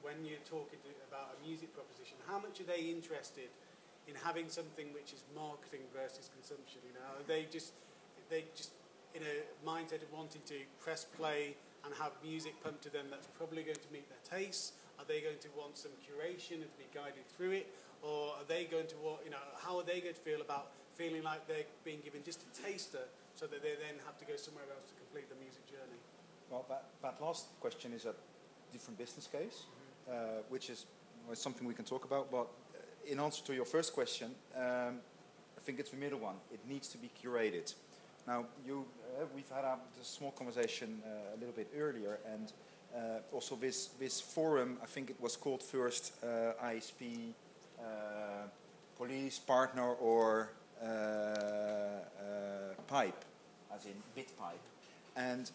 when 0.09 0.25
you're 0.25 0.41
talking 0.49 0.81
about 1.05 1.37
a 1.37 1.39
music 1.45 1.69
proposition, 1.77 2.17
how 2.25 2.41
much 2.41 2.57
are 2.57 2.65
they 2.65 2.89
interested 2.89 3.53
in 4.09 4.17
having 4.25 4.49
something 4.49 4.89
which 4.97 5.13
is 5.13 5.21
marketing 5.37 5.85
versus 5.93 6.33
consumption? 6.33 6.81
You 6.81 6.97
know, 6.97 7.05
are 7.21 7.27
they 7.29 7.45
just 7.45 7.77
they 8.33 8.49
just 8.57 8.73
in 9.13 9.21
a 9.21 9.45
mindset 9.61 10.01
of 10.01 10.09
wanting 10.09 10.41
to 10.49 10.65
press 10.81 11.05
play 11.05 11.53
and 11.85 11.93
have 12.01 12.17
music 12.25 12.57
pumped 12.65 12.81
to 12.89 12.89
them 12.89 13.05
that's 13.13 13.29
probably 13.37 13.61
going 13.61 13.77
to 13.77 13.91
meet 13.93 14.09
their 14.09 14.25
tastes? 14.25 14.73
Are 14.97 15.05
they 15.05 15.21
going 15.21 15.37
to 15.45 15.49
want 15.53 15.77
some 15.77 15.93
curation 16.01 16.65
and 16.65 16.69
to 16.73 16.77
be 16.81 16.89
guided 16.89 17.25
through 17.37 17.61
it? 17.61 17.69
Or 18.01 18.33
are 18.33 18.47
they 18.49 18.65
going 18.65 18.89
to 18.89 18.97
want, 18.99 19.21
you 19.23 19.31
know, 19.31 19.41
how 19.61 19.77
are 19.77 19.85
they 19.85 20.01
going 20.01 20.17
to 20.17 20.25
feel 20.25 20.41
about 20.41 20.73
feeling 20.97 21.23
like 21.23 21.47
they're 21.47 21.69
being 21.85 22.01
given 22.03 22.21
just 22.25 22.43
a 22.43 22.49
taster 22.59 23.05
so 23.35 23.47
that 23.47 23.61
they 23.63 23.77
then 23.79 23.95
have 24.05 24.17
to 24.19 24.25
go 24.25 24.35
somewhere 24.35 24.67
else 24.73 24.89
to 24.91 24.95
complete 24.99 25.29
the 25.29 25.39
music 25.39 25.63
journey? 25.69 25.99
Well, 26.51 26.65
that, 26.67 26.83
that 27.01 27.21
last 27.21 27.47
question 27.61 27.93
is 27.93 28.05
a 28.05 28.13
different 28.71 28.97
business 28.97 29.27
case. 29.27 29.65
Uh, 30.09 30.41
which 30.49 30.69
is 30.69 30.85
something 31.33 31.67
we 31.67 31.73
can 31.73 31.85
talk 31.85 32.05
about. 32.05 32.31
But 32.31 32.47
uh, 32.73 33.11
in 33.11 33.19
answer 33.19 33.43
to 33.45 33.53
your 33.53 33.65
first 33.65 33.93
question, 33.93 34.31
um, 34.55 34.99
I 35.57 35.61
think 35.61 35.79
it's 35.79 35.91
the 35.91 35.97
middle 35.97 36.19
one. 36.19 36.35
It 36.51 36.59
needs 36.67 36.87
to 36.89 36.97
be 36.97 37.11
curated. 37.21 37.73
Now, 38.27 38.45
you, 38.65 38.85
uh, 39.19 39.25
we've 39.35 39.49
had 39.49 39.63
a, 39.63 39.77
small 40.01 40.31
conversation 40.31 41.01
uh, 41.05 41.35
a 41.35 41.37
little 41.37 41.53
bit 41.53 41.71
earlier, 41.77 42.19
and 42.31 42.51
uh, 42.95 43.19
also 43.31 43.55
this, 43.55 43.87
this 43.99 44.19
forum, 44.19 44.77
I 44.81 44.85
think 44.85 45.09
it 45.09 45.19
was 45.19 45.35
called 45.35 45.61
first 45.61 46.13
uh, 46.23 46.53
ISP, 46.65 47.33
police, 48.97 49.39
partner, 49.39 49.93
or 49.93 50.49
pipe, 52.87 53.25
as 53.73 53.85
in 53.85 53.93
bit 54.15 54.37
pipe. 54.37 54.59
And 55.15 55.49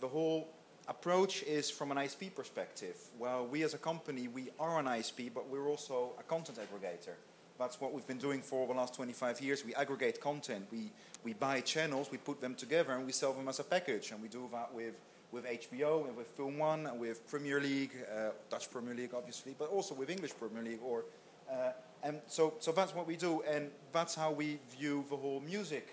the 0.00 0.08
whole 0.08 0.48
approach 0.88 1.42
is 1.42 1.70
from 1.70 1.92
an 1.92 1.98
ISP 1.98 2.34
perspective. 2.34 2.96
Well, 3.18 3.46
we 3.46 3.62
as 3.62 3.74
a 3.74 3.78
company, 3.78 4.28
we 4.28 4.48
are 4.58 4.80
an 4.80 4.86
ISP, 4.86 5.30
but 5.34 5.48
we're 5.48 5.68
also 5.68 6.12
a 6.18 6.22
content 6.22 6.58
aggregator. 6.58 7.14
That's 7.58 7.80
what 7.80 7.92
we've 7.92 8.06
been 8.06 8.18
doing 8.18 8.40
for 8.40 8.66
the 8.66 8.72
last 8.72 8.94
25 8.94 9.40
years. 9.40 9.64
We 9.64 9.74
aggregate 9.74 10.20
content. 10.20 10.66
We, 10.72 10.90
we 11.24 11.34
buy 11.34 11.60
channels, 11.60 12.10
we 12.10 12.18
put 12.18 12.40
them 12.40 12.54
together, 12.54 12.92
and 12.92 13.04
we 13.04 13.12
sell 13.12 13.32
them 13.32 13.48
as 13.48 13.58
a 13.58 13.64
package. 13.64 14.12
And 14.12 14.22
we 14.22 14.28
do 14.28 14.48
that 14.52 14.72
with, 14.72 14.94
with 15.32 15.44
HBO, 15.44 16.06
and 16.06 16.16
with 16.16 16.36
Film1, 16.38 16.90
and 16.90 17.00
with 17.00 17.28
Premier 17.28 17.60
League, 17.60 17.92
uh, 18.10 18.30
Dutch 18.48 18.70
Premier 18.70 18.94
League, 18.94 19.12
obviously, 19.14 19.54
but 19.58 19.68
also 19.70 19.94
with 19.94 20.08
English 20.08 20.32
Premier 20.38 20.62
League. 20.62 20.80
Or, 20.82 21.04
uh, 21.50 21.72
and 22.02 22.20
so, 22.28 22.54
so 22.60 22.72
that's 22.72 22.94
what 22.94 23.06
we 23.06 23.16
do, 23.16 23.42
and 23.42 23.70
that's 23.92 24.14
how 24.14 24.30
we 24.30 24.60
view 24.78 25.04
the 25.10 25.16
whole 25.16 25.40
music 25.40 25.88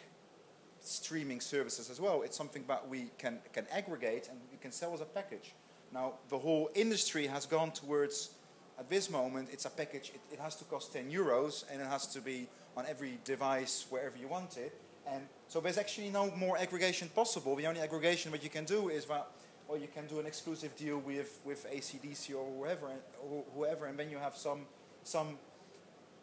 streaming 0.88 1.42
services 1.42 1.90
as 1.90 2.00
well. 2.00 2.22
It's 2.22 2.38
something 2.38 2.64
that 2.68 2.88
we 2.88 3.12
can, 3.18 3.40
can 3.54 3.66
aggregate 3.72 4.28
and 4.30 4.40
we 4.52 4.58
can 4.58 4.72
sell 4.72 4.94
as 4.94 5.02
a 5.02 5.06
package. 5.06 5.54
Now, 5.94 6.14
the 6.30 6.38
whole 6.38 6.70
industry 6.76 7.28
has 7.28 7.46
gone 7.46 7.72
towards 7.72 8.32
at 8.78 8.90
this 8.90 9.10
moment, 9.10 9.50
it's 9.52 9.66
a 9.66 9.70
package, 9.70 10.12
it, 10.14 10.20
it, 10.34 10.40
has 10.40 10.56
to 10.58 10.66
cost 10.66 10.92
10 10.92 11.10
euros 11.10 11.64
and 11.72 11.82
it 11.82 11.88
has 11.88 12.08
to 12.08 12.20
be 12.20 12.48
on 12.76 12.86
every 12.88 13.20
device 13.24 13.86
wherever 13.90 14.18
you 14.18 14.28
want 14.28 14.58
it. 14.58 14.78
And 15.08 15.24
so 15.48 15.62
there's 15.62 15.78
actually 15.78 16.10
no 16.10 16.32
more 16.32 16.58
aggregation 16.58 17.10
possible. 17.10 17.56
The 17.56 17.68
only 17.68 17.80
aggregation 17.80 18.32
that 18.34 18.44
you 18.44 18.50
can 18.50 18.66
do 18.66 18.90
is 18.90 19.06
that, 19.06 19.28
well, 19.68 19.78
you 19.78 19.88
can 19.88 20.08
do 20.08 20.20
an 20.20 20.26
exclusive 20.26 20.76
deal 20.76 20.98
with, 20.98 21.40
with 21.46 21.72
ACDC 21.72 22.36
or 22.36 22.46
whoever, 22.58 22.88
or 23.24 23.44
whoever, 23.56 23.86
and 23.86 23.98
then 23.98 24.10
you 24.10 24.18
have 24.18 24.36
some, 24.36 24.62
some 25.04 25.38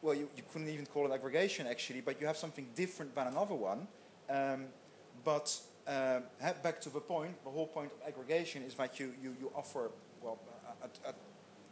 well, 0.03 0.15
you, 0.15 0.29
you 0.37 0.43
couldn't 0.53 0.69
even 0.69 0.85
call 0.85 1.07
it 1.07 1.15
aggregation 1.15 1.67
actually, 1.67 2.01
but 2.01 2.21
you 2.21 2.27
have 2.27 2.37
something 2.37 2.67
different 2.75 3.15
than 3.15 3.29
another 3.29 3.55
one. 3.55 3.87
Um, 4.33 4.65
but 5.25 5.55
uh, 5.87 6.21
back 6.63 6.81
to 6.81 6.91
the 6.91 7.01
point, 7.01 7.43
the 7.45 7.51
whole 7.51 7.67
point 7.67 7.91
of 7.93 8.09
aggregation 8.09 8.63
is 8.63 8.75
that 8.75 8.99
you, 8.99 9.13
you, 9.23 9.37
you 9.41 9.53
offer, 9.55 9.91
well, 10.23 10.39
a, 10.83 11.09
a, 11.11 11.15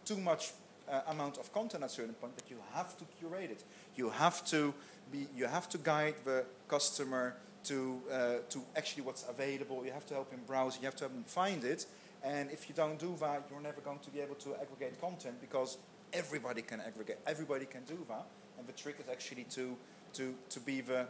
too 0.05 0.19
much 0.19 0.53
uh, 0.91 1.01
amount 1.09 1.39
of 1.39 1.53
content 1.53 1.83
at 1.83 1.91
a 1.91 1.93
certain 1.93 2.15
point, 2.15 2.33
but 2.37 2.51
you 2.51 2.57
have 2.75 2.97
to 2.99 3.05
curate 3.19 3.51
it. 3.51 3.65
You 3.97 4.11
have 4.11 4.45
to 4.47 4.75
be, 5.11 5.27
you 5.37 5.47
have 5.47 5.69
to 5.71 5.79
guide 5.79 6.15
the 6.25 6.45
customer 6.69 7.37
to 7.65 8.01
uh, 8.11 8.37
to 8.49 8.63
actually 8.77 9.03
what's 9.03 9.25
available. 9.29 9.85
You 9.85 9.93
have 9.93 10.07
to 10.07 10.15
help 10.15 10.31
him 10.31 10.41
browse. 10.47 10.79
You 10.79 10.85
have 10.85 10.97
to 10.97 11.05
help 11.05 11.15
him 11.15 11.25
find 11.25 11.63
it. 11.65 11.87
And 12.23 12.51
if 12.51 12.69
you 12.69 12.75
don't 12.75 12.99
do 12.99 13.15
that, 13.21 13.47
you're 13.51 13.61
never 13.61 13.81
going 13.81 13.99
to 14.01 14.11
be 14.11 14.21
able 14.21 14.35
to 14.37 14.55
aggregate 14.61 15.01
content 15.01 15.41
because 15.41 15.79
everybody 16.13 16.63
can 16.63 16.81
aggregate. 16.81 17.19
Everybody 17.27 17.67
can 17.67 17.85
do 17.85 17.99
that. 18.09 18.27
And 18.59 18.67
the 18.67 18.73
trick 18.73 18.97
is 18.99 19.09
actually 19.11 19.45
to 19.51 19.77
to 20.15 20.35
to 20.49 20.61
be 20.61 20.81
the 20.81 21.07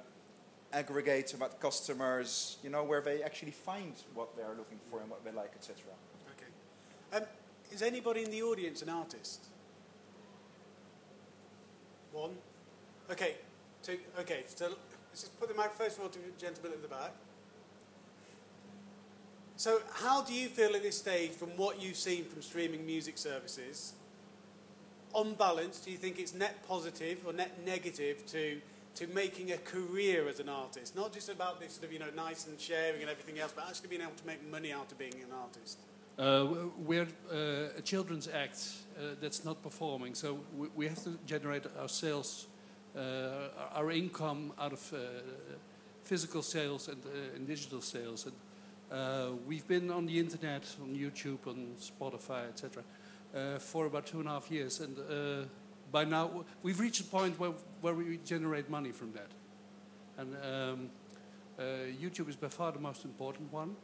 aggregator 0.74 1.34
about 1.34 1.60
customers, 1.60 2.58
you 2.62 2.70
know, 2.70 2.84
where 2.84 3.00
they 3.00 3.22
actually 3.22 3.50
find 3.50 3.94
what 4.14 4.36
they 4.36 4.42
are 4.42 4.54
looking 4.56 4.78
for 4.90 5.00
and 5.00 5.10
what 5.10 5.24
they 5.24 5.32
like, 5.32 5.52
etc. 5.54 5.76
Okay. 6.36 7.16
Um, 7.16 7.28
is 7.72 7.82
anybody 7.82 8.24
in 8.24 8.30
the 8.30 8.42
audience 8.42 8.82
an 8.82 8.88
artist? 8.88 9.46
One. 12.12 12.32
Okay. 13.10 13.36
Two. 13.82 13.98
Okay. 14.20 14.44
So 14.46 14.66
let's 15.10 15.22
just 15.22 15.38
put 15.40 15.48
the 15.48 15.54
mic 15.54 15.72
first 15.72 15.98
of 15.98 16.04
all 16.04 16.10
to 16.10 16.18
the 16.18 16.30
gentleman 16.38 16.72
at 16.72 16.82
the 16.82 16.88
back. 16.88 17.12
So, 19.56 19.82
how 19.92 20.22
do 20.22 20.32
you 20.32 20.48
feel 20.48 20.74
at 20.74 20.82
this 20.82 20.96
stage, 20.96 21.32
from 21.32 21.50
what 21.58 21.82
you've 21.82 21.98
seen 21.98 22.24
from 22.24 22.40
streaming 22.40 22.86
music 22.86 23.18
services, 23.18 23.92
on 25.12 25.34
balance, 25.34 25.80
do 25.80 25.90
you 25.90 25.98
think 25.98 26.18
it's 26.18 26.32
net 26.32 26.66
positive 26.66 27.18
or 27.26 27.34
net 27.34 27.62
negative 27.66 28.24
to 28.28 28.58
to 28.94 29.06
making 29.08 29.52
a 29.52 29.58
career 29.58 30.28
as 30.28 30.40
an 30.40 30.48
artist? 30.48 30.96
Not 30.96 31.12
just 31.12 31.28
about 31.28 31.60
this 31.60 31.74
sort 31.74 31.84
of 31.84 31.92
you 31.92 31.98
know 31.98 32.10
nice 32.16 32.46
and 32.46 32.60
sharing 32.60 33.00
and 33.00 33.10
everything 33.10 33.38
else, 33.38 33.52
but 33.54 33.66
actually 33.68 33.88
being 33.88 34.02
able 34.02 34.16
to 34.16 34.26
make 34.26 34.48
money 34.50 34.72
out 34.72 34.90
of 34.92 34.98
being 34.98 35.14
an 35.14 35.32
artist. 35.32 35.78
Uh, 36.20 36.68
we're 36.76 37.08
uh, 37.32 37.78
a 37.78 37.80
children's 37.82 38.28
act 38.28 38.58
uh, 38.98 39.14
that's 39.22 39.42
not 39.42 39.62
performing, 39.62 40.14
so 40.14 40.40
we, 40.54 40.68
we, 40.76 40.86
have 40.86 41.02
to 41.02 41.18
generate 41.24 41.64
our 41.80 41.88
sales, 41.88 42.46
uh, 42.94 43.48
our 43.74 43.90
income 43.90 44.52
out 44.60 44.74
of 44.74 44.92
uh, 44.92 44.98
physical 46.04 46.42
sales 46.42 46.88
and, 46.88 47.02
uh, 47.06 47.36
and, 47.36 47.46
digital 47.46 47.80
sales. 47.80 48.26
And 48.26 49.46
we've 49.46 49.66
been 49.66 49.90
on 49.90 50.04
the 50.04 50.18
internet, 50.18 50.64
on 50.82 50.94
YouTube, 50.94 51.46
on 51.46 51.68
Spotify, 51.80 52.48
etc., 52.48 52.82
for 53.58 53.86
about 53.86 54.04
two 54.04 54.20
and 54.20 54.28
a 54.28 54.32
half 54.32 54.50
years, 54.50 54.80
and 54.80 54.98
by 55.92 56.04
now 56.04 56.44
we've 56.62 56.80
reached 56.80 57.00
a 57.00 57.04
point 57.04 57.38
where, 57.38 57.52
where 57.80 57.94
we 57.94 58.18
generate 58.24 58.70
money 58.70 58.92
from 58.92 59.12
that. 59.12 59.30
And 60.18 60.36
um, 60.44 60.90
YouTube 62.00 62.28
is 62.28 62.36
by 62.36 62.48
far 62.48 62.72
the 62.72 62.78
most 62.78 63.04
important 63.04 63.52
one, 63.52 63.76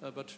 but 0.00 0.34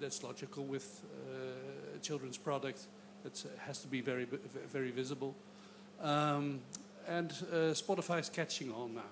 that's 0.00 0.22
logical 0.22 0.64
with 0.64 1.02
uh, 1.04 1.98
children's 2.00 2.38
product 2.38 2.86
that 3.24 3.44
has 3.58 3.80
to 3.80 3.88
be 3.88 4.00
very, 4.00 4.26
very 4.70 4.90
visible. 4.90 5.34
Um, 6.00 6.60
and 7.06 7.32
uh, 7.52 7.56
Spotify 7.74 8.20
is 8.20 8.28
catching 8.28 8.72
on 8.72 8.94
now. 8.94 9.10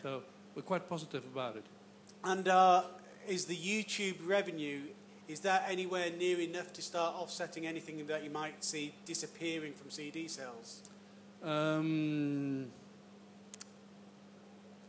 So 0.00 0.22
we're 0.54 0.62
quite 0.62 0.88
positive 0.88 1.24
about 1.24 1.56
it. 1.56 1.64
And 2.22 2.46
uh, 2.48 2.84
is 3.26 3.46
the 3.46 3.56
YouTube 3.56 4.16
revenue, 4.24 4.82
is 5.28 5.40
that 5.40 5.66
anywhere 5.68 6.10
near 6.10 6.40
enough 6.40 6.72
to 6.74 6.82
start 6.82 7.14
offsetting 7.16 7.66
anything 7.66 8.06
that 8.06 8.22
you 8.22 8.30
might 8.30 8.62
see 8.62 8.94
disappearing 9.04 9.72
from 9.72 9.90
CD 9.90 10.28
sales? 10.28 10.82
Um, 11.42 12.66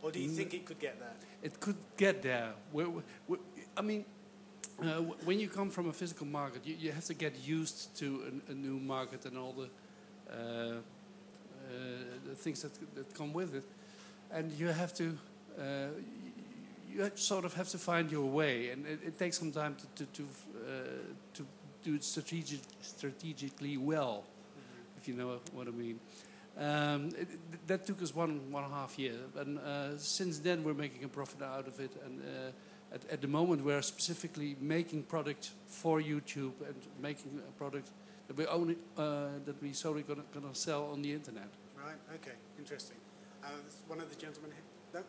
or 0.01 0.11
do 0.11 0.19
you 0.19 0.29
think 0.29 0.53
it 0.53 0.65
could 0.65 0.79
get 0.79 0.99
there? 0.99 1.13
It 1.41 1.59
could 1.59 1.77
get 1.97 2.21
there. 2.21 2.53
We're, 2.71 2.89
we're, 3.27 3.37
I 3.75 3.81
mean, 3.81 4.05
uh, 4.81 5.01
when 5.25 5.39
you 5.39 5.49
come 5.49 5.69
from 5.69 5.89
a 5.89 5.93
physical 5.93 6.27
market, 6.27 6.61
you, 6.65 6.75
you 6.79 6.91
have 6.91 7.05
to 7.05 7.13
get 7.13 7.35
used 7.43 7.95
to 7.97 8.41
a, 8.47 8.51
a 8.51 8.55
new 8.55 8.79
market 8.79 9.25
and 9.25 9.37
all 9.37 9.53
the, 9.53 9.69
uh, 10.31 10.35
uh, 10.37 10.79
the 12.27 12.35
things 12.35 12.61
that, 12.61 12.71
that 12.95 13.13
come 13.15 13.33
with 13.33 13.55
it. 13.55 13.65
And 14.31 14.51
you 14.53 14.67
have 14.67 14.93
to, 14.95 15.17
uh, 15.59 15.87
you 16.97 17.11
sort 17.15 17.45
of 17.45 17.53
have 17.53 17.69
to 17.69 17.77
find 17.77 18.11
your 18.11 18.25
way. 18.25 18.69
And 18.69 18.85
it, 18.85 18.99
it 19.05 19.19
takes 19.19 19.37
some 19.37 19.51
time 19.51 19.75
to, 19.75 20.03
to, 20.03 20.11
to, 20.11 20.23
uh, 20.23 20.71
to 21.35 21.45
do 21.83 21.95
it 21.95 22.03
strategic, 22.03 22.59
strategically 22.81 23.77
well, 23.77 24.23
mm-hmm. 24.23 24.97
if 24.99 25.07
you 25.07 25.13
know 25.13 25.39
what 25.53 25.67
I 25.67 25.71
mean. 25.71 25.99
Um, 26.57 27.09
it, 27.17 27.67
that 27.67 27.85
took 27.85 28.01
us 28.01 28.15
one, 28.15 28.51
one 28.51 28.63
and 28.63 28.73
a 28.73 28.75
half 28.75 28.97
year. 28.97 29.15
And 29.37 29.59
uh, 29.59 29.97
since 29.97 30.39
then, 30.39 30.63
we're 30.63 30.73
making 30.73 31.03
a 31.03 31.07
profit 31.07 31.41
out 31.41 31.67
of 31.67 31.79
it. 31.79 31.91
And 32.03 32.21
at, 32.93 33.01
at 33.11 33.21
the 33.21 33.27
moment 33.27 33.63
we're 33.63 33.81
specifically 33.81 34.55
making 34.59 35.03
product 35.03 35.51
for 35.67 36.01
YouTube 36.01 36.53
and 36.65 36.75
making 37.01 37.41
a 37.47 37.51
product 37.57 37.89
that 38.27 38.37
we 38.37 38.45
only 38.47 38.75
uh, 38.97 39.27
that 39.45 39.61
we 39.61 39.73
solely 39.73 40.03
gonna, 40.03 40.23
gonna 40.33 40.53
sell 40.53 40.89
on 40.91 41.01
the 41.01 41.13
internet. 41.13 41.49
Right. 41.77 41.95
Okay. 42.15 42.35
Interesting. 42.57 42.97
Uh, 43.43 43.49
one 43.87 43.99
of 43.99 44.09
the 44.09 44.15
gentlemen 44.15 44.51
here. 44.51 45.01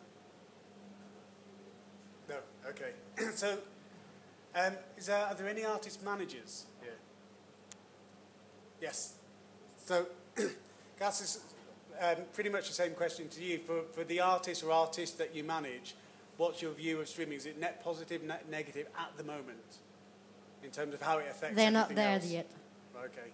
No. 2.29 2.35
No. 2.35 2.35
Okay. 2.69 2.91
so 3.35 3.57
Um, 4.55 4.73
is 4.97 5.05
there, 5.05 5.25
are 5.25 5.35
there 5.35 5.47
any 5.47 5.63
artist 5.63 6.03
managers 6.03 6.65
here? 6.81 6.97
Yes. 8.81 9.13
So, 9.85 10.07
Gas 10.99 11.21
is 11.21 11.39
um, 12.01 12.23
pretty 12.33 12.49
much 12.49 12.67
the 12.67 12.73
same 12.73 12.93
question 12.93 13.29
to 13.29 13.43
you. 13.43 13.59
For, 13.59 13.81
for 13.93 14.03
the 14.03 14.19
artists 14.21 14.63
or 14.63 14.71
artists 14.71 15.15
that 15.17 15.35
you 15.35 15.43
manage, 15.43 15.95
what's 16.37 16.61
your 16.61 16.71
view 16.71 16.99
of 16.99 17.07
streaming? 17.07 17.37
Is 17.37 17.45
it 17.45 17.59
net 17.59 17.83
positive, 17.83 18.23
net 18.23 18.49
negative 18.49 18.87
at 18.97 19.15
the 19.17 19.23
moment, 19.23 19.77
in 20.63 20.71
terms 20.71 20.93
of 20.93 21.01
how 21.01 21.19
it 21.19 21.27
affects? 21.29 21.55
They're 21.55 21.71
not 21.71 21.93
there 21.93 22.15
else? 22.15 22.25
yet. 22.25 22.49
Okay. 22.97 23.31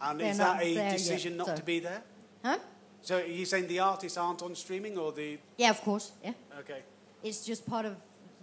And 0.00 0.20
They're 0.20 0.30
is 0.30 0.38
that 0.38 0.62
a 0.62 0.74
decision 0.90 1.32
yet, 1.32 1.38
not 1.38 1.46
so- 1.48 1.56
to 1.56 1.62
be 1.62 1.80
there? 1.80 2.02
Huh? 2.44 2.58
So 3.02 3.18
are 3.18 3.24
you 3.24 3.44
saying 3.44 3.68
the 3.68 3.78
artists 3.78 4.18
aren't 4.18 4.42
on 4.42 4.54
streaming 4.56 4.98
or 4.98 5.12
the? 5.12 5.38
Yeah, 5.58 5.70
of 5.70 5.80
course. 5.82 6.10
Yeah. 6.24 6.32
Okay. 6.58 6.80
It's 7.22 7.46
just 7.46 7.64
part 7.66 7.86
of 7.86 7.94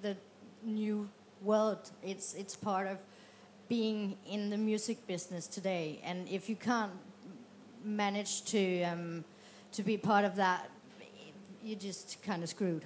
the 0.01 0.15
new 0.65 1.09
world. 1.41 1.91
It's 2.01 2.33
it's 2.33 2.55
part 2.55 2.87
of 2.87 2.97
being 3.69 4.17
in 4.29 4.49
the 4.49 4.57
music 4.57 5.05
business 5.07 5.47
today. 5.47 5.99
And 6.03 6.27
if 6.29 6.49
you 6.49 6.55
can't 6.55 6.91
manage 7.83 8.43
to 8.45 8.83
um, 8.83 9.23
to 9.71 9.83
be 9.83 9.97
part 9.97 10.25
of 10.25 10.35
that, 10.35 10.69
you're 11.63 11.79
just 11.79 12.21
kind 12.23 12.43
of 12.43 12.49
screwed. 12.49 12.85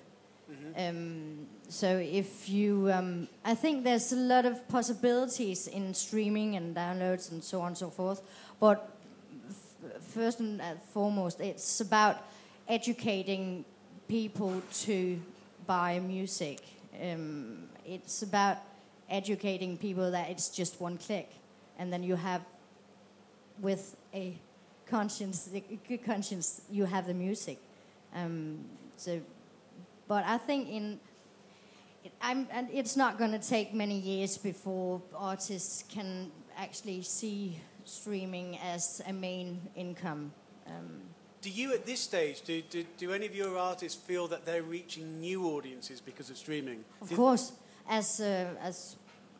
Um, 0.77 1.47
so 1.67 1.97
if 1.97 2.47
you, 2.47 2.89
um, 2.91 3.27
I 3.43 3.53
think 3.53 3.83
there's 3.83 4.13
a 4.13 4.15
lot 4.15 4.45
of 4.45 4.65
possibilities 4.69 5.67
in 5.67 5.93
streaming 5.93 6.55
and 6.55 6.75
downloads 6.75 7.31
and 7.31 7.43
so 7.43 7.61
on 7.61 7.67
and 7.67 7.77
so 7.77 7.89
forth. 7.89 8.21
But 8.59 8.89
f- 9.49 10.01
first 10.01 10.39
and 10.39 10.61
uh, 10.61 10.75
foremost, 10.93 11.41
it's 11.41 11.81
about 11.81 12.23
educating 12.67 13.65
people 14.07 14.61
to 14.85 15.19
buy 15.65 15.99
music. 15.99 16.61
Um, 17.01 17.69
it's 17.85 18.21
about 18.23 18.57
educating 19.09 19.77
people 19.77 20.11
that 20.11 20.29
it's 20.29 20.49
just 20.49 20.81
one 20.81 20.97
click, 20.97 21.31
and 21.77 21.91
then 21.91 22.03
you 22.03 22.15
have, 22.15 22.41
with 23.59 23.95
a 24.13 24.37
conscience, 24.87 25.49
good 25.87 26.03
conscience, 26.03 26.61
you 26.69 26.85
have 26.85 27.07
the 27.07 27.13
music. 27.13 27.59
Um, 28.15 28.65
so, 28.95 29.21
but 30.07 30.25
I 30.25 30.37
think 30.37 30.69
in 30.69 30.99
I'm, 32.21 32.47
and 32.51 32.69
it's 32.71 32.95
not 32.95 33.17
going 33.17 33.31
to 33.31 33.39
take 33.39 33.73
many 33.73 33.97
years 33.97 34.37
before 34.37 35.01
artists 35.15 35.83
can 35.89 36.31
actually 36.57 37.01
see 37.01 37.59
streaming 37.85 38.57
as 38.59 39.01
a 39.07 39.13
main 39.13 39.61
income. 39.75 40.31
Um, 40.67 41.01
Do 41.41 41.49
you, 41.49 41.73
at 41.73 41.85
this 41.85 41.99
stage, 41.99 42.41
do, 42.41 42.61
do, 42.61 42.83
do 42.97 43.11
any 43.11 43.25
of 43.25 43.35
your 43.35 43.57
artists 43.57 44.01
feel 44.01 44.27
that 44.27 44.45
they're 44.45 44.63
reaching 44.63 45.19
new 45.19 45.45
audiences 45.45 46.01
because 46.01 46.29
of 46.29 46.37
streaming? 46.37 46.83
Of 47.01 47.13
course, 47.15 47.53
as 47.87 48.19
uh, 48.19 48.47
as 48.61 48.95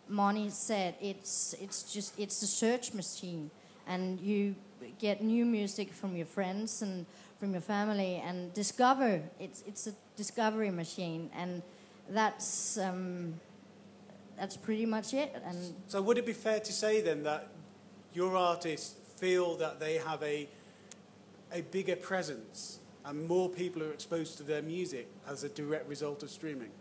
Moni 0.08 0.50
said, 0.50 0.96
it's 1.02 1.56
it's 1.60 1.92
just 1.92 2.20
it's 2.20 2.42
a 2.44 2.48
search 2.48 2.94
machine, 2.94 3.50
and 3.88 4.20
you 4.20 4.56
get 5.00 5.22
new 5.22 5.46
music 5.46 5.92
from 5.92 6.16
your 6.16 6.28
friends 6.28 6.82
and 6.82 7.06
from 7.40 7.52
your 7.52 7.62
family, 7.62 8.22
and 8.24 8.54
discover. 8.54 9.22
It's 9.40 9.64
it's 9.68 9.88
a 9.88 9.94
discovery 10.16 10.72
machine, 10.72 11.30
and 11.36 11.62
that's 12.10 12.78
um, 12.78 13.34
that's 14.38 14.56
pretty 14.56 14.86
much 14.86 15.14
it. 15.14 15.36
And 15.46 15.74
So 15.88 16.02
would 16.02 16.18
it 16.18 16.26
be 16.26 16.34
fair 16.34 16.60
to 16.60 16.74
say 16.74 17.02
then 17.02 17.24
that 17.24 17.48
your 18.14 18.36
artists 18.38 18.96
feel 19.18 19.58
that 19.58 19.80
they 19.80 19.96
have 19.96 20.22
a, 20.24 20.48
a 21.54 21.62
bigger 21.62 21.96
presence 21.96 22.80
and 23.06 23.26
more 23.28 23.50
people 23.50 23.82
are 23.84 23.92
exposed 23.92 24.38
to 24.38 24.44
their 24.44 24.62
music 24.62 25.08
as 25.28 25.44
a 25.44 25.50
direct 25.50 25.88
result 25.88 26.24
of 26.24 26.30
streaming? 26.30 26.72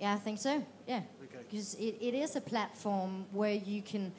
yeah, 0.00 0.14
I 0.14 0.16
think 0.16 0.38
so. 0.38 0.64
Yeah. 0.86 1.02
Okay. 1.24 1.38
because 1.50 1.74
it, 1.74 1.96
it 2.00 2.14
is 2.14 2.36
a 2.36 2.40
platform 2.40 3.26
where 3.32 3.54
you 3.54 3.82
can 3.82 4.12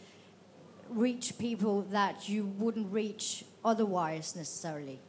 reach 0.90 1.38
people 1.38 1.84
that 1.92 2.28
you 2.28 2.46
wouldn't 2.58 2.92
reach 2.92 3.46
otherwise 3.64 4.36
necessarily. 4.36 5.00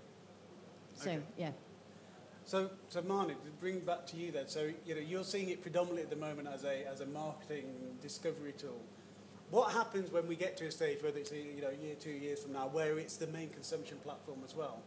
So 0.94 1.10
Okay. 1.10 1.20
yeah, 1.38 1.50
So, 2.44 2.70
so 2.88 3.00
Marni, 3.02 3.30
to 3.30 3.50
bring 3.58 3.80
back 3.80 4.06
to 4.08 4.16
you 4.16 4.30
then. 4.30 4.46
So, 4.46 4.70
you 4.86 4.94
know, 4.94 5.00
you're 5.00 5.24
seeing 5.24 5.48
it 5.48 5.60
predominantly 5.62 6.02
at 6.02 6.10
the 6.10 6.16
moment 6.16 6.46
as 6.46 6.64
a 6.64 6.86
as 6.86 7.00
a 7.00 7.06
marketing 7.06 7.66
discovery 8.02 8.52
tool. 8.56 8.80
What 9.50 9.72
happens 9.72 10.12
when 10.12 10.28
we 10.28 10.36
get 10.36 10.56
to 10.58 10.66
a 10.66 10.70
stage, 10.70 11.02
whether 11.02 11.18
it's 11.18 11.32
you 11.32 11.60
know 11.60 11.70
a 11.70 11.84
year, 11.84 11.96
two 11.98 12.10
years 12.10 12.42
from 12.42 12.52
now, 12.52 12.68
where 12.68 12.98
it's 12.98 13.16
the 13.16 13.26
main 13.28 13.50
consumption 13.50 13.98
platform 13.98 14.38
as 14.44 14.54
well? 14.54 14.78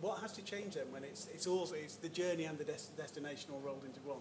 What 0.00 0.20
has 0.20 0.32
to 0.32 0.42
change 0.42 0.74
then 0.74 0.90
when 0.90 1.04
it's 1.04 1.28
it's 1.32 1.46
also 1.46 1.74
it's 1.74 1.96
the 1.96 2.08
journey 2.08 2.44
and 2.44 2.58
the 2.58 2.64
des- 2.64 2.90
destination 2.96 3.50
all 3.52 3.60
rolled 3.60 3.84
into 3.84 4.00
one? 4.00 4.18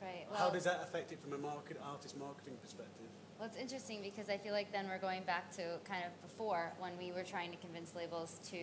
Right. 0.00 0.26
How 0.34 0.50
does 0.50 0.64
that 0.64 0.80
affect 0.82 1.12
it 1.12 1.20
from 1.20 1.34
a 1.34 1.38
market 1.38 1.78
artist 1.84 2.16
marketing 2.18 2.54
perspective? 2.62 3.06
Well, 3.38 3.48
it's 3.48 3.58
interesting 3.58 4.00
because 4.02 4.30
I 4.30 4.38
feel 4.38 4.52
like 4.52 4.72
then 4.72 4.88
we're 4.88 4.98
going 4.98 5.24
back 5.24 5.50
to 5.56 5.78
kind 5.84 6.04
of 6.04 6.12
before 6.22 6.72
when 6.78 6.92
we 6.98 7.12
were 7.12 7.24
trying 7.24 7.50
to 7.50 7.56
convince 7.58 7.94
labels 7.94 8.38
to 8.50 8.58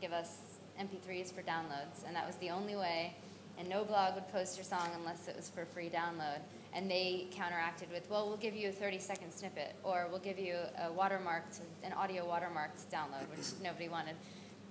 give 0.00 0.12
us 0.12 0.36
MP3s 0.78 1.32
for 1.32 1.42
downloads, 1.42 2.04
and 2.06 2.14
that 2.14 2.26
was 2.26 2.36
the 2.36 2.50
only 2.50 2.76
way. 2.76 3.14
And 3.58 3.68
no 3.68 3.84
blog 3.84 4.14
would 4.14 4.28
post 4.28 4.56
your 4.56 4.64
song 4.64 4.88
unless 4.96 5.28
it 5.28 5.36
was 5.36 5.48
for 5.48 5.64
free 5.66 5.90
download. 5.90 6.40
And 6.72 6.90
they 6.90 7.26
counteracted 7.32 7.88
with, 7.90 8.08
well, 8.08 8.28
we'll 8.28 8.36
give 8.36 8.54
you 8.54 8.68
a 8.68 8.72
30 8.72 8.98
second 8.98 9.32
snippet, 9.32 9.74
or 9.82 10.06
we'll 10.10 10.20
give 10.20 10.38
you 10.38 10.54
a 10.78 10.88
watermarked, 10.90 11.60
an 11.82 11.92
audio 11.92 12.24
watermarked 12.26 12.86
download, 12.92 13.28
which 13.30 13.46
nobody 13.62 13.88
wanted. 13.88 14.14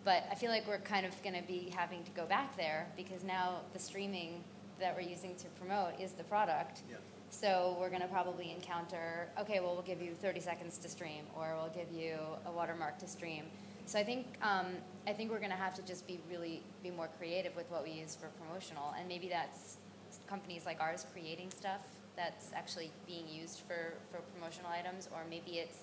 But 0.06 0.24
I 0.32 0.36
feel 0.36 0.50
like 0.50 0.68
we're 0.68 0.80
kind 0.80 1.06
of 1.06 1.22
going 1.24 1.36
to 1.36 1.46
be 1.46 1.74
having 1.76 2.04
to 2.04 2.12
go 2.12 2.26
back 2.26 2.56
there 2.56 2.88
because 2.96 3.24
now 3.24 3.62
the 3.74 3.80
streaming 3.80 4.44
that 4.80 4.96
we're 4.96 5.10
using 5.10 5.36
to 5.36 5.48
promote 5.60 6.00
is 6.00 6.14
the 6.14 6.24
product. 6.24 6.84
Yeah. 6.90 6.96
So 7.32 7.78
we're 7.80 7.90
going 7.90 8.02
to 8.02 8.08
probably 8.08 8.52
encounter, 8.52 9.28
okay, 9.40 9.60
well, 9.60 9.74
we'll 9.74 9.84
give 9.84 10.02
you 10.02 10.14
30 10.14 10.40
seconds 10.40 10.78
to 10.80 10.90
stream, 10.90 11.24
or 11.38 11.56
we'll 11.60 11.74
give 11.74 11.92
you 11.96 12.18
a 12.46 12.52
watermark 12.52 12.98
to 13.00 13.08
stream. 13.08 13.44
So 13.86 13.98
I 13.98 14.04
think 14.04 14.28
um, 14.42 14.68
I 15.08 15.14
think 15.14 15.32
we're 15.32 15.40
going 15.40 15.50
to 15.50 15.58
have 15.58 15.74
to 15.76 15.82
just 15.82 16.06
be 16.06 16.20
really 16.30 16.62
be 16.84 16.92
more 16.92 17.10
creative 17.18 17.56
with 17.56 17.70
what 17.72 17.84
we 17.84 17.92
use 17.92 18.16
for 18.16 18.28
promotional, 18.44 18.94
and 18.98 19.08
maybe 19.08 19.30
that's 19.30 19.78
companies 20.30 20.66
like 20.66 20.80
ours 20.80 21.06
creating 21.12 21.50
stuff 21.50 21.82
that's 22.16 22.54
actually 22.54 22.92
being 23.08 23.28
used 23.28 23.62
for, 23.68 23.94
for 24.12 24.20
promotional 24.34 24.70
items, 24.70 25.10
or 25.14 25.22
maybe 25.30 25.58
it's 25.58 25.80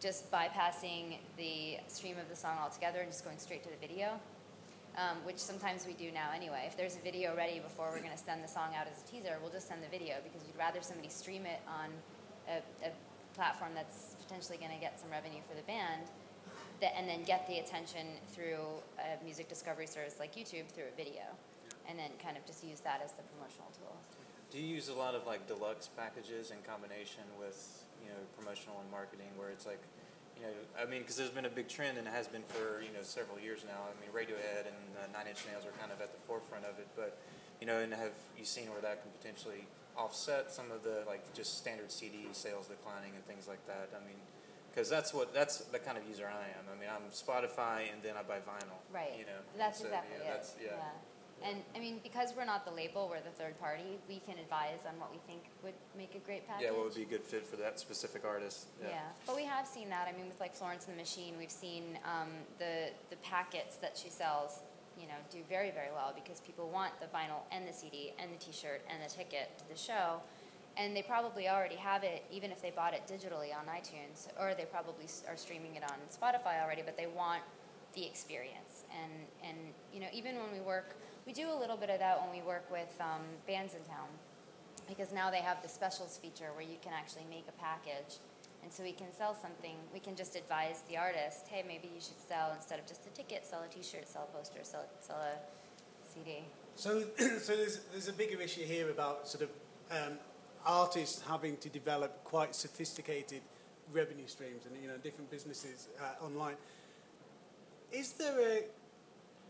just 0.00 0.30
bypassing 0.30 1.18
the 1.36 1.78
stream 1.86 2.16
of 2.18 2.28
the 2.28 2.36
song 2.36 2.56
altogether 2.60 3.00
and 3.00 3.10
just 3.10 3.24
going 3.24 3.38
straight 3.38 3.62
to 3.62 3.70
the 3.70 3.86
video 3.86 4.18
um, 4.96 5.18
which 5.24 5.38
sometimes 5.38 5.86
we 5.86 5.92
do 5.92 6.10
now 6.10 6.30
anyway. 6.34 6.64
If 6.66 6.76
there's 6.76 6.96
a 6.96 7.00
video 7.00 7.36
ready 7.36 7.60
before 7.60 7.90
we're 7.92 8.00
going 8.00 8.16
to 8.16 8.18
send 8.18 8.42
the 8.42 8.48
song 8.48 8.74
out 8.74 8.86
as 8.90 9.02
a 9.02 9.06
teaser, 9.06 9.36
we'll 9.42 9.52
just 9.52 9.68
send 9.68 9.82
the 9.82 9.88
video 9.88 10.16
because 10.24 10.42
we'd 10.46 10.58
rather 10.58 10.80
somebody 10.80 11.08
stream 11.08 11.44
it 11.44 11.60
on 11.68 11.90
a, 12.48 12.86
a 12.86 12.90
platform 13.34 13.72
that's 13.74 14.16
potentially 14.26 14.56
going 14.56 14.72
to 14.72 14.80
get 14.80 14.98
some 14.98 15.10
revenue 15.10 15.40
for 15.48 15.54
the 15.54 15.62
band, 15.62 16.08
and 16.96 17.08
then 17.08 17.22
get 17.24 17.46
the 17.46 17.58
attention 17.58 18.06
through 18.32 18.60
a 18.98 19.22
music 19.24 19.48
discovery 19.48 19.86
service 19.86 20.16
like 20.18 20.34
YouTube 20.34 20.68
through 20.68 20.88
a 20.92 20.96
video, 20.96 21.22
and 21.88 21.98
then 21.98 22.10
kind 22.22 22.36
of 22.36 22.44
just 22.46 22.62
use 22.62 22.80
that 22.80 23.00
as 23.02 23.12
the 23.14 23.22
promotional 23.34 23.70
tool. 23.74 23.94
Do 24.50 24.58
you 24.58 24.66
use 24.66 24.88
a 24.88 24.94
lot 24.94 25.14
of 25.14 25.26
like 25.26 25.46
deluxe 25.46 25.88
packages 25.88 26.50
in 26.50 26.58
combination 26.62 27.26
with 27.38 27.58
you 28.02 28.08
know 28.10 28.20
promotional 28.38 28.78
and 28.82 28.90
marketing, 28.90 29.30
where 29.34 29.50
it's 29.50 29.66
like, 29.66 29.82
you 30.38 30.42
know, 30.46 30.54
I 30.78 30.86
mean, 30.86 31.02
because 31.02 31.16
there's 31.16 31.34
been 31.34 31.46
a 31.46 31.52
big 31.52 31.68
trend 31.68 31.98
and 31.98 32.06
it 32.06 32.14
has 32.14 32.28
been 32.28 32.46
for 32.46 32.82
you 32.82 32.92
know 32.94 33.02
several 33.02 33.38
years 33.38 33.66
now. 33.66 33.90
I 33.90 33.94
mean, 33.98 34.10
Radiohead 34.14 34.70
and 34.70 34.78
uh, 34.98 35.10
Nine 35.10 35.26
Inch 35.26 35.42
Nails 35.50 35.66
are 35.66 35.74
kind 35.82 35.90
of 35.90 35.98
at 36.00 36.14
the 36.14 36.22
forefront 36.26 36.64
of 36.64 36.78
it, 36.78 36.86
but 36.94 37.18
you 37.60 37.66
know, 37.66 37.78
and 37.78 37.92
have 37.94 38.14
you 38.38 38.44
seen 38.44 38.70
where 38.70 38.82
that 38.82 39.02
can 39.02 39.10
potentially 39.18 39.66
offset 39.96 40.52
some 40.52 40.70
of 40.70 40.84
the 40.84 41.02
like 41.06 41.26
just 41.34 41.58
standard 41.58 41.90
CD 41.90 42.30
sales 42.32 42.68
declining 42.68 43.12
and 43.14 43.24
things 43.26 43.48
like 43.48 43.64
that? 43.66 43.90
I 43.94 44.00
mean. 44.06 44.18
Because 44.70 44.90
that's 44.90 45.14
what 45.14 45.32
that's 45.32 45.64
the 45.72 45.78
kind 45.78 45.96
of 45.96 46.04
user 46.04 46.28
I 46.28 46.52
am. 46.52 46.68
I 46.68 46.78
mean, 46.78 46.90
I'm 46.92 47.08
Spotify 47.08 47.88
and 47.88 48.04
then 48.04 48.12
I 48.12 48.20
buy 48.20 48.44
vinyl. 48.44 48.76
Right. 48.92 49.16
You 49.16 49.24
know. 49.24 49.40
That's 49.56 49.80
so, 49.80 49.86
exactly 49.86 50.20
yeah, 50.20 50.28
it. 50.28 50.34
That's, 50.36 50.54
yeah. 50.62 50.76
And 51.44 51.58
I 51.74 51.78
mean, 51.78 52.00
because 52.02 52.32
we're 52.36 52.46
not 52.46 52.64
the 52.64 52.72
label, 52.72 53.08
we're 53.08 53.20
the 53.20 53.36
third 53.36 53.58
party. 53.60 53.98
We 54.08 54.20
can 54.26 54.38
advise 54.38 54.80
on 54.88 54.98
what 54.98 55.12
we 55.12 55.18
think 55.26 55.42
would 55.62 55.74
make 55.96 56.14
a 56.14 56.18
great 56.18 56.46
package. 56.48 56.64
Yeah, 56.64 56.72
what 56.72 56.84
would 56.84 56.94
be 56.94 57.02
a 57.02 57.06
good 57.06 57.24
fit 57.24 57.46
for 57.46 57.56
that 57.56 57.78
specific 57.78 58.24
artist? 58.24 58.66
Yeah. 58.82 59.00
but 59.26 59.36
we 59.36 59.44
have 59.44 59.66
seen 59.66 59.90
that. 59.90 60.08
I 60.12 60.16
mean, 60.16 60.28
with 60.28 60.40
like 60.40 60.54
Florence 60.54 60.86
and 60.88 60.96
the 60.96 61.00
Machine, 61.00 61.34
we've 61.38 61.50
seen 61.50 61.98
um, 62.04 62.30
the 62.58 62.90
the 63.10 63.16
packets 63.16 63.76
that 63.76 63.96
she 63.96 64.08
sells, 64.08 64.60
you 64.98 65.06
know, 65.06 65.14
do 65.30 65.38
very 65.48 65.70
very 65.70 65.92
well 65.94 66.12
because 66.14 66.40
people 66.40 66.70
want 66.70 66.92
the 67.00 67.06
vinyl 67.06 67.44
and 67.52 67.68
the 67.68 67.72
CD 67.72 68.12
and 68.18 68.32
the 68.32 68.38
T-shirt 68.42 68.82
and 68.88 68.98
the 69.04 69.12
ticket 69.12 69.58
to 69.58 69.68
the 69.68 69.76
show, 69.78 70.22
and 70.76 70.96
they 70.96 71.02
probably 71.02 71.48
already 71.48 71.76
have 71.76 72.02
it, 72.02 72.24
even 72.32 72.50
if 72.50 72.62
they 72.62 72.70
bought 72.70 72.94
it 72.94 73.02
digitally 73.06 73.52
on 73.54 73.66
iTunes, 73.68 74.28
or 74.40 74.54
they 74.54 74.64
probably 74.64 75.06
are 75.28 75.36
streaming 75.36 75.76
it 75.76 75.84
on 75.84 75.98
Spotify 76.10 76.62
already. 76.64 76.82
But 76.82 76.96
they 76.96 77.06
want 77.06 77.42
the 77.94 78.04
experience, 78.06 78.84
and 78.90 79.12
and 79.46 79.58
you 79.92 80.00
know, 80.00 80.08
even 80.12 80.36
when 80.36 80.50
we 80.50 80.60
work, 80.60 80.96
we 81.26 81.32
do 81.32 81.50
a 81.50 81.58
little 81.58 81.76
bit 81.76 81.90
of 81.90 81.98
that 81.98 82.20
when 82.22 82.30
we 82.30 82.46
work 82.46 82.70
with 82.70 82.94
um, 83.00 83.22
Bandsintown 83.48 84.08
because 84.88 85.12
now 85.12 85.30
they 85.30 85.38
have 85.40 85.60
the 85.62 85.68
specials 85.68 86.16
feature 86.16 86.50
where 86.54 86.62
you 86.64 86.76
can 86.80 86.92
actually 86.92 87.26
make 87.28 87.44
a 87.48 87.60
package 87.60 88.18
and 88.62 88.72
so 88.72 88.82
we 88.82 88.92
can 88.92 89.12
sell 89.12 89.34
something 89.34 89.74
we 89.92 89.98
can 89.98 90.14
just 90.14 90.36
advise 90.36 90.82
the 90.88 90.96
artist 90.96 91.46
hey 91.48 91.64
maybe 91.66 91.90
you 91.92 92.00
should 92.00 92.20
sell 92.28 92.52
instead 92.54 92.78
of 92.78 92.86
just 92.86 93.04
a 93.06 93.10
ticket 93.10 93.44
sell 93.44 93.62
a 93.62 93.68
t-shirt 93.68 94.08
sell 94.08 94.28
a 94.32 94.36
poster 94.36 94.60
sell, 94.62 94.84
sell 95.00 95.16
a 95.16 95.34
cd 96.14 96.44
So, 96.76 97.02
so 97.18 97.56
there's, 97.56 97.80
there's 97.90 98.08
a 98.08 98.12
bigger 98.12 98.40
issue 98.40 98.64
here 98.64 98.90
about 98.90 99.26
sort 99.26 99.42
of 99.44 99.50
um, 99.90 100.18
artists 100.64 101.22
having 101.26 101.56
to 101.58 101.68
develop 101.68 102.22
quite 102.24 102.54
sophisticated 102.54 103.40
revenue 103.92 104.26
streams 104.26 104.66
and 104.66 104.80
you 104.80 104.88
know 104.88 104.96
different 104.96 105.30
businesses 105.30 105.88
uh, 106.00 106.24
online. 106.24 106.56
Is 107.92 108.12
there 108.12 108.38
a 108.40 108.62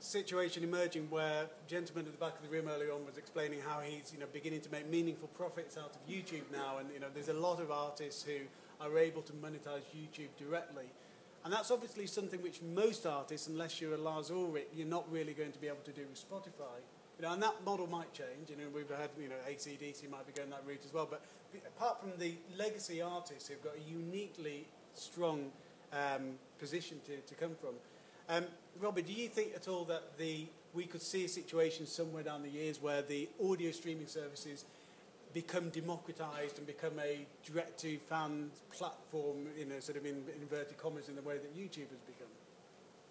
situation 0.01 0.63
emerging 0.63 1.09
where 1.11 1.47
gentleman 1.67 2.07
at 2.07 2.13
the 2.13 2.19
back 2.19 2.37
of 2.37 2.43
the 2.43 2.49
room 2.49 2.69
earlier 2.69 2.93
on 2.93 3.05
was 3.07 3.17
explaining 3.17 3.61
how 3.67 3.81
he's 3.81 4.13
you 4.13 4.21
know 4.21 4.27
beginning 4.33 4.61
to 4.61 4.71
make 4.71 4.89
meaningful 4.89 5.29
profits 5.29 5.77
out 5.77 5.93
of 5.95 6.09
YouTube 6.09 6.45
now, 6.53 6.79
and 6.79 6.89
you 6.93 7.01
know 7.01 7.09
there's 7.15 7.29
a 7.29 7.35
lot 7.35 7.61
of 7.61 7.71
artists 7.71 8.23
who 8.23 8.39
are 8.81 8.99
able 8.99 9.23
to 9.23 9.33
monetize 9.35 9.83
YouTube 9.97 10.29
directly. 10.39 10.85
And 11.45 11.53
that's 11.53 11.71
obviously 11.71 12.07
something 12.07 12.43
which 12.43 12.61
most 12.61 13.07
artists, 13.07 13.47
unless 13.47 13.81
you're 13.81 13.95
a 13.95 13.99
Lars 13.99 14.33
Ulrich, 14.33 14.67
you're 14.75 14.87
not 14.87 15.11
really 15.13 15.33
going 15.33 15.53
to 15.53 15.61
be 15.61 15.69
able 15.69 15.85
to 15.85 15.93
do 15.93 16.03
with 16.11 16.19
Spotify. 16.19 16.83
You 17.19 17.25
know, 17.25 17.33
and 17.33 17.43
that 17.43 17.65
model 17.65 17.87
might 17.87 18.13
change. 18.13 18.51
You 18.51 18.57
know, 18.57 18.65
we've 18.75 18.91
had, 18.91 19.11
you 19.19 19.29
know, 19.29 19.37
ACDC 19.49 20.11
might 20.11 20.27
be 20.27 20.33
going 20.33 20.51
that 20.51 20.65
route 20.67 20.83
as 20.85 20.93
well. 20.93 21.07
But 21.09 21.23
apart 21.67 22.01
from 22.01 22.11
the 22.19 22.35
legacy 22.59 23.01
artists 23.01 23.49
who've 23.49 23.63
got 23.63 23.75
a 23.77 23.91
uniquely 23.91 24.67
strong 24.95 25.53
um, 25.93 26.35
position 26.59 26.99
to, 27.07 27.17
to 27.19 27.35
come 27.35 27.55
from, 27.61 27.75
um, 28.29 28.45
Robert, 28.81 29.07
do 29.07 29.13
you 29.13 29.29
think 29.29 29.55
at 29.55 29.69
all 29.69 29.85
that 29.85 30.19
the 30.19 30.47
we 30.75 30.85
could 30.85 31.03
see 31.03 31.25
a 31.25 31.29
situation 31.29 31.87
somewhere 31.87 32.23
down 32.23 32.43
the 32.43 32.51
years 32.51 32.81
where 32.83 33.01
the 33.01 33.29
audio 33.43 33.71
streaming 33.71 34.07
services 34.07 34.65
become 35.33 35.71
democratized 35.71 36.59
and 36.59 36.67
become 36.67 36.93
a 36.99 37.27
direct-to-fan 37.51 38.51
platform, 38.73 39.47
you 39.59 39.65
know, 39.65 39.81
sort 39.81 39.97
of 39.99 40.05
in 40.05 40.23
inverted 40.41 40.77
commas, 40.77 41.09
in 41.09 41.17
the 41.17 41.23
way 41.23 41.35
that 41.35 41.57
YouTube 41.57 41.89
has 41.89 42.01
become? 42.07 42.29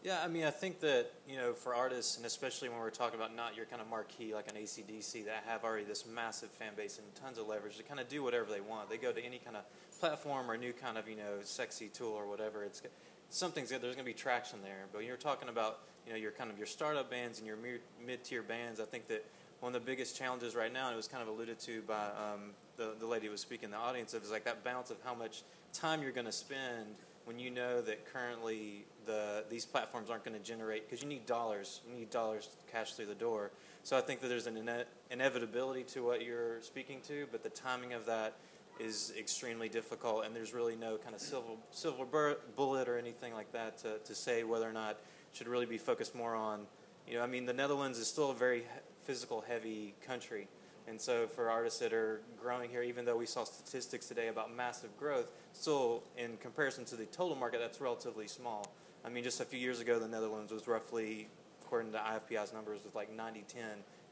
Yeah, 0.04 0.22
I 0.24 0.28
mean, 0.28 0.44
I 0.44 0.52
think 0.52 0.80
that, 0.82 1.12
you 1.28 1.36
know, 1.38 1.54
for 1.54 1.74
artists, 1.74 2.18
and 2.18 2.26
especially 2.28 2.70
when 2.70 2.78
we're 2.78 2.92
talking 2.92 3.20
about 3.20 3.36
not 3.36 3.56
your 3.56 3.66
kind 3.66 3.82
of 3.82 3.90
marquee 3.90 4.36
like 4.36 4.48
an 4.48 4.56
ACDC 4.56 5.26
that 5.26 5.44
have 5.48 5.64
already 5.64 5.84
this 5.84 6.06
massive 6.06 6.50
fan 6.50 6.74
base 6.78 7.00
and 7.00 7.16
tons 7.16 7.40
of 7.40 7.48
leverage 7.48 7.78
to 7.78 7.84
kind 7.84 8.00
of 8.00 8.08
do 8.08 8.22
whatever 8.22 8.52
they 8.52 8.62
want. 8.62 8.90
They 8.90 8.98
go 8.98 9.12
to 9.12 9.24
any 9.24 9.40
kind 9.40 9.58
of 9.58 9.64
platform 10.00 10.50
or 10.50 10.58
new 10.58 10.74
kind 10.74 11.00
of, 11.00 11.10
you 11.10 11.16
know, 11.16 11.42
sexy 11.44 11.88
tool 11.88 12.14
or 12.14 12.28
whatever. 12.28 12.64
It's 12.64 12.84
something's 13.30 13.70
there's 13.70 13.82
going 13.82 13.98
to 13.98 14.04
be 14.04 14.14
traction 14.14 14.60
there. 14.64 14.86
But 14.92 15.04
you're 15.04 15.18
talking 15.18 15.50
about, 15.50 15.80
you 16.06 16.14
know, 16.14 16.18
your 16.18 16.32
kind 16.32 16.50
of 16.50 16.58
your 16.58 16.68
startup 16.68 17.10
bands 17.10 17.40
and 17.40 17.48
your 17.48 17.58
mid-tier 18.06 18.44
bands. 18.44 18.80
I 18.80 18.86
think 18.86 19.08
that 19.08 19.26
one 19.60 19.76
of 19.76 19.82
the 19.82 19.86
biggest 19.86 20.18
challenges 20.18 20.56
right 20.56 20.72
now, 20.72 20.88
and 20.88 20.94
it 20.94 20.98
was 20.98 21.08
kind 21.08 21.24
of 21.24 21.30
alluded 21.30 21.60
to 21.62 21.82
by 21.84 22.06
um, 22.06 22.52
the, 22.78 22.94
the 23.00 23.08
lady 23.08 23.26
who 23.26 23.32
was 23.32 23.42
speaking 23.42 23.66
in 23.66 23.72
the 23.72 23.78
audience, 23.78 24.14
of 24.14 24.24
is 24.24 24.32
like 24.32 24.46
that 24.46 24.64
balance 24.64 24.92
of 24.92 24.98
how 25.04 25.16
much 25.16 25.44
time 25.74 26.02
you're 26.02 26.12
going 26.12 26.26
to 26.26 26.32
spend 26.32 26.96
when 27.26 27.40
you 27.40 27.50
know 27.50 27.82
that 27.82 28.06
currently 28.14 28.86
the 29.06 29.44
these 29.50 29.66
platforms 29.66 30.10
aren't 30.10 30.24
going 30.24 30.38
to 30.38 30.44
generate 30.44 30.88
because 30.88 31.02
you 31.02 31.10
need 31.10 31.26
dollars, 31.26 31.82
you 31.90 31.98
need 31.98 32.10
dollars 32.10 32.48
to 32.48 32.72
cash 32.72 32.94
through 32.94 33.08
the 33.08 33.16
door. 33.16 33.52
So 33.84 33.98
I 33.98 34.02
think 34.02 34.20
that 34.22 34.28
there's 34.28 34.48
an 34.48 34.58
ine- 34.58 34.86
inevitability 35.12 35.84
to 35.94 36.04
what 36.04 36.24
you're 36.24 36.62
speaking 36.62 37.00
to, 37.08 37.28
but 37.32 37.44
the 37.44 37.50
timing 37.50 37.94
of 37.94 38.06
that 38.06 38.36
is 38.80 39.14
extremely 39.18 39.70
difficult, 39.70 40.26
and 40.26 40.36
there's 40.36 40.54
really 40.54 40.76
no 40.76 40.98
kind 40.98 41.16
of 41.16 41.22
silver 41.22 41.54
silver 41.72 42.38
bullet 42.56 42.88
or 42.88 42.98
anything 42.98 43.34
like 43.34 43.52
that 43.54 43.78
to, 43.80 43.98
to 44.00 44.16
say 44.16 44.44
whether 44.44 44.70
or 44.70 44.74
not 44.74 44.98
should 45.34 45.48
really 45.48 45.66
be 45.66 45.78
focused 45.78 46.16
more 46.16 46.36
on. 46.36 46.62
You 47.08 47.16
know, 47.16 47.24
I 47.24 47.28
mean, 47.28 47.46
the 47.46 47.54
Netherlands 47.54 48.00
is 48.00 48.08
still 48.08 48.32
a 48.32 48.36
very 48.36 48.64
physical 49.04 49.42
heavy 49.42 49.94
country. 50.06 50.48
And 50.88 51.02
so 51.02 51.28
for 51.28 51.50
artists 51.50 51.80
that 51.80 51.94
are 51.94 52.22
growing 52.40 52.70
here, 52.70 52.84
even 52.84 53.06
though 53.06 53.18
we 53.18 53.26
saw 53.26 53.44
statistics 53.44 54.08
today 54.08 54.28
about 54.28 54.56
massive 54.56 54.96
growth, 54.98 55.32
still 55.54 56.04
in 56.18 56.38
comparison 56.38 56.86
to 56.86 56.96
the 56.96 57.06
total 57.06 57.36
market, 57.36 57.60
that's 57.60 57.82
relatively 57.82 58.28
small. 58.28 58.72
I 59.04 59.10
mean, 59.10 59.24
just 59.24 59.42
a 59.42 59.46
few 59.46 59.60
years 59.60 59.80
ago, 59.80 59.98
the 60.00 60.08
Netherlands 60.08 60.52
was 60.52 60.68
roughly, 60.68 61.28
according 61.64 61.92
to 61.94 61.98
IFPI's 61.98 62.54
numbers, 62.54 62.82
was 62.86 62.94
like 62.94 63.16
90-10 63.16 63.46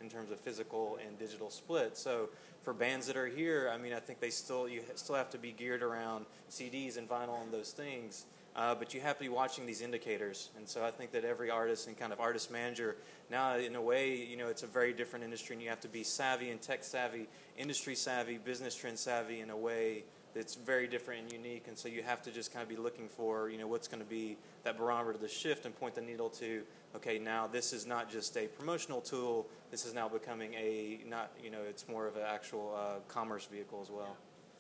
in 0.04 0.10
terms 0.10 0.30
of 0.30 0.40
physical 0.40 1.00
and 1.06 1.18
digital 1.18 1.50
split. 1.50 1.98
So 1.98 2.30
for 2.62 2.74
bands 2.74 3.08
that 3.08 3.18
are 3.18 3.28
here, 3.28 3.72
I 3.74 3.78
mean, 3.78 3.94
I 3.94 4.00
think 4.00 4.20
they 4.20 4.30
still 4.30 4.68
you 4.68 4.82
still 4.96 5.16
have 5.16 5.30
to 5.32 5.38
be 5.38 5.52
geared 5.52 5.82
around 5.82 6.26
CDs 6.52 6.98
and 6.98 7.10
vinyl 7.10 7.42
and 7.42 7.52
those 7.52 7.72
things. 7.72 8.26
Uh, 8.56 8.76
but 8.76 8.94
you 8.94 9.02
have 9.02 9.18
to 9.18 9.24
be 9.24 9.30
watching 9.30 9.66
these 9.66 9.82
indicators. 9.82 10.52
And 10.56 10.70
so 10.70 10.86
I 10.86 10.92
think 10.92 11.12
that 11.14 11.26
every 11.26 11.50
artist 11.50 11.88
and 11.88 11.98
kind 11.98 12.14
of 12.14 12.20
artist 12.20 12.52
manager 12.52 12.96
now, 13.32 13.58
in 13.58 13.76
a 13.76 13.82
way, 13.82 14.16
you 14.16 14.38
know, 14.38 14.48
it's 14.48 14.62
a 14.62 14.68
very 14.68 14.94
different 14.94 15.26
industry, 15.26 15.56
and 15.56 15.64
you 15.64 15.70
have 15.70 15.82
to 15.82 15.88
be 15.88 16.04
savvy 16.04 16.52
and 16.52 16.62
tech 16.62 16.84
savvy, 16.84 17.28
industry 17.58 17.96
savvy, 17.96 18.38
business 18.38 18.76
trend 18.76 19.00
savvy 19.00 19.40
in 19.40 19.50
a 19.50 19.58
way 19.58 20.04
that's 20.36 20.54
very 20.54 20.88
different 20.88 21.24
and 21.24 21.34
unique. 21.34 21.68
And 21.68 21.76
so 21.76 21.88
you 21.88 22.04
have 22.04 22.22
to 22.24 22.32
just 22.32 22.54
kind 22.54 22.62
of 22.62 22.70
be 22.70 22.76
looking 22.76 23.08
for, 23.08 23.50
you 23.50 23.58
know, 23.58 23.68
what's 23.68 23.88
going 23.88 24.04
to 24.04 24.10
be 24.10 24.38
that 24.64 24.78
barometer 24.78 25.18
to 25.18 25.28
shift 25.28 25.66
and 25.66 25.76
point 25.80 25.96
the 25.96 26.02
needle 26.02 26.30
to, 26.30 26.62
okay, 26.96 27.20
now 27.20 27.48
this 27.48 27.74
is 27.74 27.86
not 27.86 28.10
just 28.10 28.38
a 28.38 28.48
promotional 28.48 29.02
tool. 29.02 29.48
This 29.72 29.86
is 29.86 29.94
now 29.94 30.08
becoming 30.08 30.54
a 30.54 31.00
not, 31.08 31.32
you 31.44 31.50
know, 31.50 31.62
it's 31.68 31.88
more 31.88 32.08
of 32.08 32.16
an 32.16 32.24
actual 32.28 32.76
uh, 32.76 33.00
commerce 33.08 33.46
vehicle 33.46 33.80
as 33.82 33.90
well. 33.90 34.16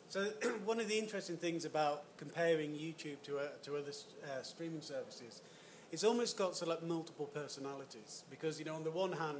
So 0.09 0.25
one 0.65 0.79
of 0.79 0.87
the 0.87 0.97
interesting 0.97 1.37
things 1.37 1.65
about 1.65 2.03
comparing 2.17 2.71
YouTube 2.71 3.21
to, 3.23 3.39
uh, 3.39 3.47
to 3.63 3.77
other 3.77 3.91
uh, 4.23 4.41
streaming 4.43 4.81
services, 4.81 5.41
it's 5.91 6.03
almost 6.03 6.37
got 6.37 6.55
sort 6.55 6.71
of 6.71 6.81
like 6.81 6.87
multiple 6.87 7.27
personalities 7.27 8.23
because 8.29 8.59
you 8.59 8.65
know 8.65 8.75
on 8.75 8.83
the 8.83 8.91
one 8.91 9.11
hand, 9.11 9.37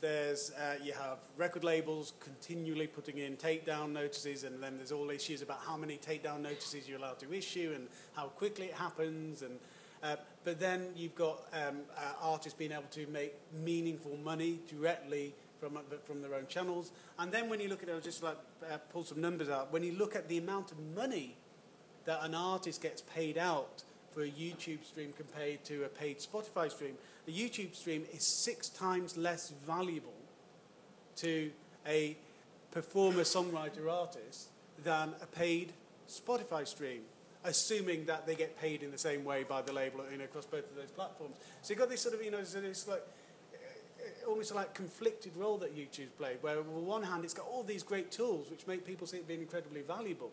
there's 0.00 0.50
uh, 0.52 0.76
you 0.82 0.92
have 0.92 1.18
record 1.36 1.62
labels 1.62 2.14
continually 2.20 2.86
putting 2.86 3.18
in 3.18 3.36
takedown 3.36 3.92
notices, 3.92 4.44
and 4.44 4.62
then 4.62 4.76
there's 4.76 4.92
all 4.92 5.10
issues 5.10 5.42
about 5.42 5.60
how 5.66 5.76
many 5.76 5.98
takedown 5.98 6.40
notices 6.40 6.88
you're 6.88 6.98
allowed 6.98 7.18
to 7.18 7.32
issue 7.34 7.72
and 7.74 7.86
how 8.14 8.26
quickly 8.26 8.66
it 8.66 8.74
happens, 8.74 9.42
and 9.42 9.58
uh, 10.02 10.16
but 10.44 10.58
then 10.58 10.86
you've 10.96 11.14
got 11.14 11.42
um, 11.52 11.78
uh, 11.96 12.12
artists 12.22 12.58
being 12.58 12.72
able 12.72 12.84
to 12.92 13.06
make 13.08 13.34
meaningful 13.64 14.16
money 14.24 14.58
directly 14.68 15.34
from, 15.58 15.76
uh, 15.76 15.80
from 16.04 16.22
their 16.22 16.34
own 16.34 16.46
channels. 16.48 16.92
And 17.18 17.30
then 17.30 17.50
when 17.50 17.60
you 17.60 17.68
look 17.68 17.82
at 17.82 17.88
it, 17.88 17.92
I'll 17.92 18.00
just 18.00 18.22
like 18.22 18.38
uh, 18.70 18.78
pull 18.92 19.04
some 19.04 19.20
numbers 19.20 19.48
out. 19.48 19.72
When 19.72 19.82
you 19.82 19.92
look 19.92 20.16
at 20.16 20.28
the 20.28 20.38
amount 20.38 20.72
of 20.72 20.78
money 20.96 21.36
that 22.06 22.24
an 22.24 22.34
artist 22.34 22.82
gets 22.82 23.02
paid 23.02 23.36
out 23.36 23.84
for 24.12 24.22
a 24.22 24.28
YouTube 24.28 24.84
stream 24.84 25.12
compared 25.16 25.62
to 25.64 25.84
a 25.84 25.88
paid 25.88 26.18
Spotify 26.18 26.70
stream, 26.70 26.94
a 27.28 27.30
YouTube 27.30 27.76
stream 27.76 28.04
is 28.12 28.42
six 28.42 28.68
times 28.70 29.16
less 29.16 29.50
valuable 29.66 30.12
to 31.16 31.50
a 31.86 32.16
performer, 32.70 33.22
songwriter, 33.22 33.90
artist 33.90 34.48
than 34.82 35.10
a 35.22 35.26
paid 35.26 35.72
Spotify 36.08 36.66
stream, 36.66 37.02
assuming 37.44 38.04
that 38.06 38.26
they 38.26 38.34
get 38.34 38.60
paid 38.60 38.82
in 38.82 38.90
the 38.90 38.98
same 38.98 39.24
way 39.24 39.44
by 39.44 39.62
the 39.62 39.72
label 39.72 40.04
you 40.10 40.18
know, 40.18 40.24
across 40.24 40.46
both 40.46 40.70
of 40.70 40.76
those 40.76 40.90
platforms. 40.90 41.36
So 41.62 41.70
you've 41.70 41.78
got 41.78 41.88
this 41.88 42.00
sort 42.02 42.14
of, 42.14 42.22
you 42.22 42.30
know, 42.30 42.38
it's 42.38 42.88
like 42.88 43.02
almost 44.26 44.54
like 44.54 44.74
conflicted 44.74 45.36
role 45.36 45.56
that 45.58 45.76
YouTube's 45.76 46.12
played, 46.18 46.38
where 46.42 46.58
on 46.58 46.86
one 46.86 47.02
hand 47.02 47.24
it's 47.24 47.34
got 47.34 47.46
all 47.46 47.62
these 47.62 47.82
great 47.82 48.10
tools 48.10 48.50
which 48.50 48.66
make 48.66 48.86
people 48.86 49.06
see 49.06 49.18
it 49.18 49.28
being 49.28 49.40
incredibly 49.40 49.82
valuable, 49.82 50.30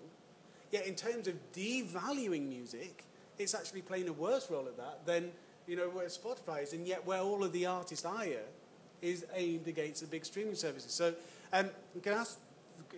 yet 0.72 0.86
in 0.86 0.96
terms 0.96 1.28
of 1.28 1.36
devaluing 1.54 2.48
music, 2.48 3.04
it's 3.40 3.54
actually 3.56 3.82
playing 3.82 4.08
a 4.08 4.14
worse 4.14 4.50
role 4.50 4.68
at 4.68 4.78
that 4.78 5.06
than 5.06 5.32
you 5.68 5.76
know 5.76 5.90
where 5.90 6.08
Spotify 6.08 6.64
is, 6.64 6.74
and 6.74 6.88
yet 6.88 7.06
where 7.06 7.22
all 7.22 7.44
of 7.44 7.52
the 7.54 7.66
artist 7.66 8.06
ire 8.06 8.46
is 9.02 9.26
aimed 9.36 9.68
against 9.68 10.02
the 10.02 10.08
big 10.08 10.26
streaming 10.26 10.56
services. 10.56 10.92
So 10.92 11.14
um, 11.54 11.70
I'm 11.94 12.02
going 12.02 12.16
to 12.16 12.22
ask 12.22 12.40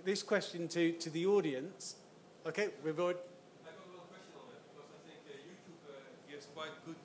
this 0.05 0.23
question 0.23 0.67
to, 0.69 0.93
to 0.93 1.09
the 1.09 1.25
audience. 1.25 1.95
Okay, 2.47 2.69
we've 2.83 2.99
already. 2.99 3.19
I 3.65 3.71
got 3.71 3.87
one 3.91 4.07
question 4.07 4.33
on 4.39 4.47
that 4.47 4.63
because 4.63 4.89
I 4.95 4.99
think 5.09 5.21
uh, 5.27 5.35
YouTube 5.43 5.81
uh, 5.89 6.31
gives 6.31 6.45
quite 6.59 6.85
good 6.85 6.95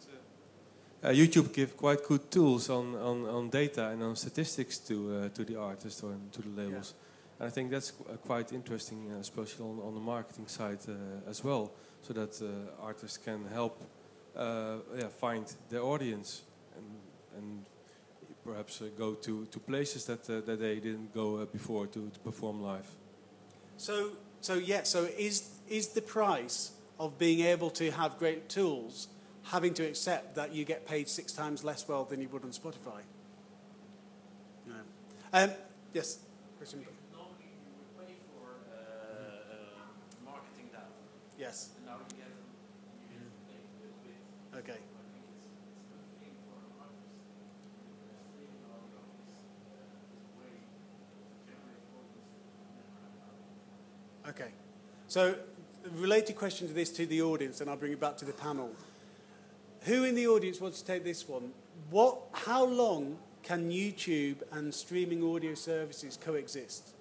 uh, 1.05 1.09
YouTube 1.11 1.53
give 1.53 1.77
quite 1.77 2.03
good 2.03 2.31
tools 2.31 2.71
on, 2.71 2.95
on, 2.97 3.25
on 3.27 3.51
data 3.51 3.89
and 3.89 4.03
on 4.03 4.17
statistics 4.17 4.79
to 4.79 4.95
uh, 4.95 5.29
to 5.29 5.45
the 5.45 5.57
artists 5.57 6.03
or 6.03 6.17
to 6.33 6.43
the 6.43 6.63
labels. 6.63 6.95
Yeah. 6.95 7.39
And 7.39 7.49
I 7.49 7.51
think 7.51 7.71
that's 7.71 7.93
uh, 7.93 8.17
quite 8.27 8.53
interesting, 8.53 9.13
uh, 9.13 9.21
especially 9.21 9.65
on, 9.65 9.79
on 9.87 9.95
the 9.95 10.01
marketing 10.01 10.49
side 10.49 10.79
uh, 10.89 11.31
as 11.31 11.45
well, 11.45 11.71
so 12.03 12.13
that 12.15 12.43
uh, 12.43 12.85
artists 12.85 13.19
can 13.19 13.45
help 13.53 13.81
yeah, 14.37 15.09
find 15.21 15.45
their 15.71 15.83
audience 15.83 16.43
and, 16.77 16.87
and 17.39 17.65
perhaps 18.45 18.83
go 18.99 19.15
to, 19.15 19.47
to 19.47 19.61
places 19.61 20.05
that, 20.07 20.25
that 20.25 20.59
they 20.59 20.81
didn't 20.81 21.15
go 21.15 21.47
before 21.47 21.87
to, 21.87 22.11
to 22.11 22.21
perform 22.21 22.61
live. 22.61 22.89
So, 23.77 24.17
so 24.41 24.55
yeah, 24.55 24.83
so 24.83 25.05
is, 25.17 25.51
is 25.69 25.89
the 25.89 26.03
price 26.03 26.73
of 26.99 27.19
being 27.19 27.41
able 27.47 27.71
to 27.71 27.91
have 27.91 28.19
great 28.19 28.49
tools 28.49 29.09
having 29.45 29.75
to 29.75 29.85
accept 29.85 30.35
that 30.35 30.55
you 30.55 30.65
get 30.65 30.87
paid 30.87 31.09
six 31.09 31.33
times 31.33 31.65
less 31.65 31.87
well 31.87 32.05
than 32.05 32.21
you 32.21 32.29
would 32.29 32.43
on 32.45 32.51
Spotify. 32.51 33.03
No. 34.67 34.75
Um, 35.33 35.51
yes, 35.93 36.19
question. 36.57 36.85
Normally 37.13 37.35
you 37.43 37.73
would 37.77 38.07
pay 38.07 38.15
for 38.33 38.49
uh, 38.73 38.77
uh. 40.27 40.35
Yes. 41.39 41.71
And 41.77 41.87
now 41.87 41.97
you 42.11 42.17
get, 42.17 42.27
you 43.11 43.19
get 43.19 43.49
paid 43.49 43.61
a 43.69 43.85
little 43.85 43.99
bit. 44.05 44.71
Okay. 44.71 44.81
Okay. 54.27 54.51
So, 55.07 55.35
related 55.93 56.37
question 56.37 56.67
to 56.67 56.73
this 56.73 56.91
to 56.93 57.07
the 57.07 57.21
audience, 57.23 57.61
and 57.61 57.69
I'll 57.69 57.77
bring 57.77 57.93
it 57.93 58.01
back 58.01 58.17
to 58.19 58.25
the 58.25 58.33
panel. 58.33 58.71
Who 59.85 60.05
in 60.05 60.15
the 60.15 60.27
audience 60.27 60.61
wants 60.61 60.81
to 60.81 60.87
take 60.87 61.05
this 61.05 61.29
one? 61.29 61.53
What, 61.91 62.19
how 62.33 62.65
long 62.65 63.19
can 63.43 63.71
YouTube 63.71 64.37
and 64.53 64.75
streaming 64.75 65.23
audio 65.23 65.55
services 65.55 66.19
coexist? 66.21 66.95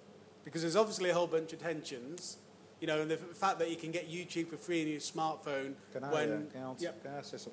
because 0.44 0.60
there's 0.62 0.76
obviously 0.76 1.10
a 1.10 1.14
whole 1.14 1.26
bunch 1.26 1.52
of 1.52 1.60
tensions. 1.60 2.36
You 2.80 2.86
know, 2.86 3.00
and 3.00 3.10
the 3.10 3.16
fact 3.16 3.58
that 3.60 3.70
you 3.70 3.76
can 3.76 3.90
get 3.90 4.10
YouTube 4.10 4.48
for 4.48 4.56
free 4.58 4.82
on 4.82 4.88
your 4.88 5.00
smartphone 5.00 5.74
Can 5.92 6.04
I, 6.04 6.12
when 6.12 6.32
uh, 6.32 6.52
can 6.52 6.62
I, 6.62 6.68
answer, 6.68 6.84
Yep. 6.84 7.02
can 7.02 7.12
I 7.14 7.22
say 7.22 7.38
something? 7.38 7.52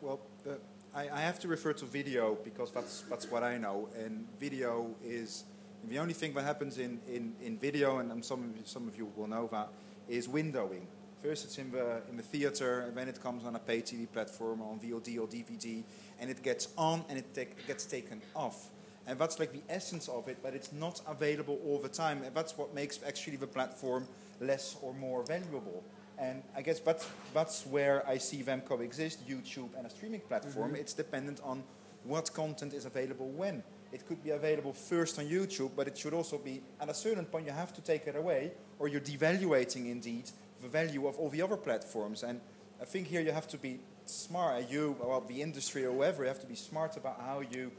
Well, 0.00 0.20
the, 0.42 0.58
I, 0.94 1.08
I 1.10 1.20
have 1.20 1.38
to 1.40 1.48
refer 1.48 1.74
to 1.74 1.84
video 1.84 2.38
because 2.42 2.70
that's, 2.70 3.02
that's 3.10 3.30
what 3.30 3.42
I 3.42 3.58
know. 3.58 3.90
And 3.98 4.26
video 4.40 4.94
is 5.04 5.44
the 5.86 5.98
only 5.98 6.14
thing 6.14 6.32
that 6.34 6.44
happens 6.44 6.78
in, 6.78 6.98
in, 7.12 7.34
in 7.42 7.58
video, 7.58 7.98
and 7.98 8.24
some, 8.24 8.42
of 8.42 8.56
you, 8.56 8.62
some 8.64 8.88
of 8.88 8.96
you 8.96 9.12
will 9.16 9.26
know 9.26 9.48
that, 9.52 9.68
is 10.08 10.28
windowing. 10.28 10.86
First, 11.24 11.46
it's 11.46 11.56
in 11.56 11.70
the, 11.72 12.02
in 12.10 12.18
the 12.18 12.22
theater, 12.22 12.80
and 12.80 12.94
then 12.94 13.08
it 13.08 13.18
comes 13.18 13.46
on 13.46 13.56
a 13.56 13.58
pay 13.58 13.80
TV 13.80 14.06
platform, 14.12 14.60
on 14.60 14.78
VOD 14.78 15.18
or 15.18 15.26
DVD, 15.26 15.82
and 16.20 16.28
it 16.28 16.42
gets 16.42 16.68
on 16.76 17.02
and 17.08 17.16
it 17.16 17.32
take, 17.32 17.66
gets 17.66 17.86
taken 17.86 18.20
off. 18.36 18.68
And 19.06 19.18
that's 19.18 19.38
like 19.38 19.50
the 19.50 19.62
essence 19.70 20.06
of 20.06 20.28
it, 20.28 20.36
but 20.42 20.54
it's 20.54 20.70
not 20.70 21.00
available 21.08 21.58
all 21.64 21.78
the 21.78 21.88
time. 21.88 22.22
And 22.22 22.34
that's 22.34 22.58
what 22.58 22.74
makes 22.74 23.00
actually 23.06 23.36
the 23.36 23.46
platform 23.46 24.06
less 24.38 24.76
or 24.82 24.92
more 24.92 25.22
valuable. 25.22 25.82
And 26.18 26.42
I 26.54 26.60
guess 26.60 26.80
that's, 26.80 27.08
that's 27.32 27.64
where 27.68 28.06
I 28.06 28.18
see 28.18 28.42
them 28.42 28.60
coexist, 28.60 29.26
YouTube 29.26 29.70
and 29.78 29.86
a 29.86 29.90
streaming 29.90 30.20
platform. 30.20 30.72
Mm-hmm. 30.72 30.82
It's 30.82 30.92
dependent 30.92 31.40
on 31.42 31.64
what 32.04 32.34
content 32.34 32.74
is 32.74 32.84
available 32.84 33.30
when. 33.30 33.62
It 33.92 34.06
could 34.06 34.22
be 34.22 34.30
available 34.30 34.74
first 34.74 35.18
on 35.18 35.24
YouTube, 35.24 35.70
but 35.74 35.88
it 35.88 35.96
should 35.96 36.12
also 36.12 36.36
be, 36.36 36.60
at 36.80 36.90
a 36.90 36.94
certain 36.94 37.24
point, 37.24 37.46
you 37.46 37.52
have 37.52 37.72
to 37.72 37.80
take 37.80 38.06
it 38.06 38.14
away, 38.14 38.52
or 38.78 38.88
you're 38.88 39.00
devaluating 39.00 39.90
indeed 39.90 40.30
the 40.64 40.70
value 40.70 41.06
of 41.06 41.16
all 41.18 41.28
the 41.28 41.42
other 41.42 41.56
platforms. 41.56 42.22
And 42.22 42.40
I 42.80 42.84
think 42.84 43.06
here 43.06 43.20
you 43.20 43.32
have 43.32 43.46
to 43.48 43.58
be 43.58 43.78
smart, 44.06 44.70
you, 44.70 44.96
well, 45.00 45.20
the 45.20 45.40
industry 45.40 45.84
or 45.84 45.92
whoever, 45.92 46.22
you 46.22 46.28
have 46.28 46.40
to 46.40 46.46
be 46.46 46.56
smart 46.56 46.96
about 46.96 47.20
how 47.20 47.40
you 47.40 47.70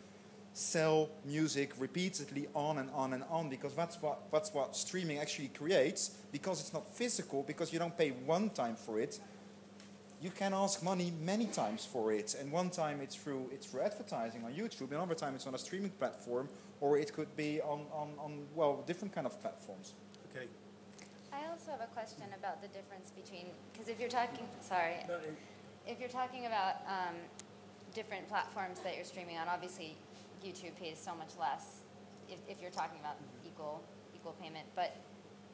sell 0.54 1.10
music 1.26 1.74
repeatedly 1.80 2.48
on 2.56 2.78
and 2.78 2.90
on 2.92 3.12
and 3.12 3.24
on 3.30 3.50
because 3.50 3.76
that's 3.76 4.02
what 4.02 4.32
that's 4.32 4.54
what 4.54 4.74
streaming 4.74 5.20
actually 5.20 5.50
creates 5.50 6.12
because 6.32 6.62
it's 6.62 6.72
not 6.72 6.88
physical 6.96 7.44
because 7.44 7.74
you 7.74 7.80
don't 7.80 7.98
pay 7.98 8.12
one 8.26 8.50
time 8.52 8.78
for 8.78 8.98
it 8.98 9.20
you 10.22 10.30
can 10.30 10.54
ask 10.54 10.82
money 10.82 11.12
many 11.22 11.46
times 11.48 11.86
for 11.86 12.14
it 12.14 12.38
and 12.40 12.50
one 12.54 12.70
time 12.70 13.02
it's 13.02 13.18
through 13.18 13.50
it's 13.52 13.68
through 13.68 13.82
advertising 13.82 14.46
on 14.46 14.54
youtube 14.54 14.90
another 14.92 15.14
time 15.14 15.36
it's 15.36 15.46
on 15.46 15.56
a 15.56 15.58
streaming 15.58 15.92
platform 16.00 16.48
or 16.80 16.98
it 16.98 17.12
could 17.12 17.36
be 17.36 17.60
on, 17.60 17.82
on, 17.92 18.12
on 18.18 18.46
well 18.56 18.82
different 18.88 19.14
kind 19.14 19.28
of 19.28 19.38
platforms 19.42 19.92
okay. 20.32 20.48
I 21.36 21.52
also 21.52 21.72
have 21.72 21.82
a 21.82 21.92
question 21.94 22.24
about 22.40 22.62
the 22.62 22.70
difference 22.70 23.12
between, 23.12 23.48
because 23.74 23.90
if 23.90 24.00
you're 24.00 24.10
talking, 24.10 24.48
sorry, 24.62 25.04
No, 25.08 25.16
it- 25.16 25.36
if 25.86 26.00
you're 26.00 26.10
talking 26.10 26.46
about 26.48 26.76
um, 26.88 27.16
different 27.94 28.28
platforms 28.28 28.80
that 28.80 28.96
you're 28.96 29.06
streaming 29.06 29.38
on, 29.38 29.48
obviously 29.48 29.98
YouTube 30.44 30.76
pays 30.78 30.98
so 30.98 31.14
much 31.14 31.36
less 31.40 31.82
if, 32.30 32.40
if 32.50 32.62
you're 32.62 32.72
talking 32.72 33.00
about 33.02 33.18
equal 33.46 33.84
equal 34.16 34.34
payment. 34.42 34.66
But 34.76 34.96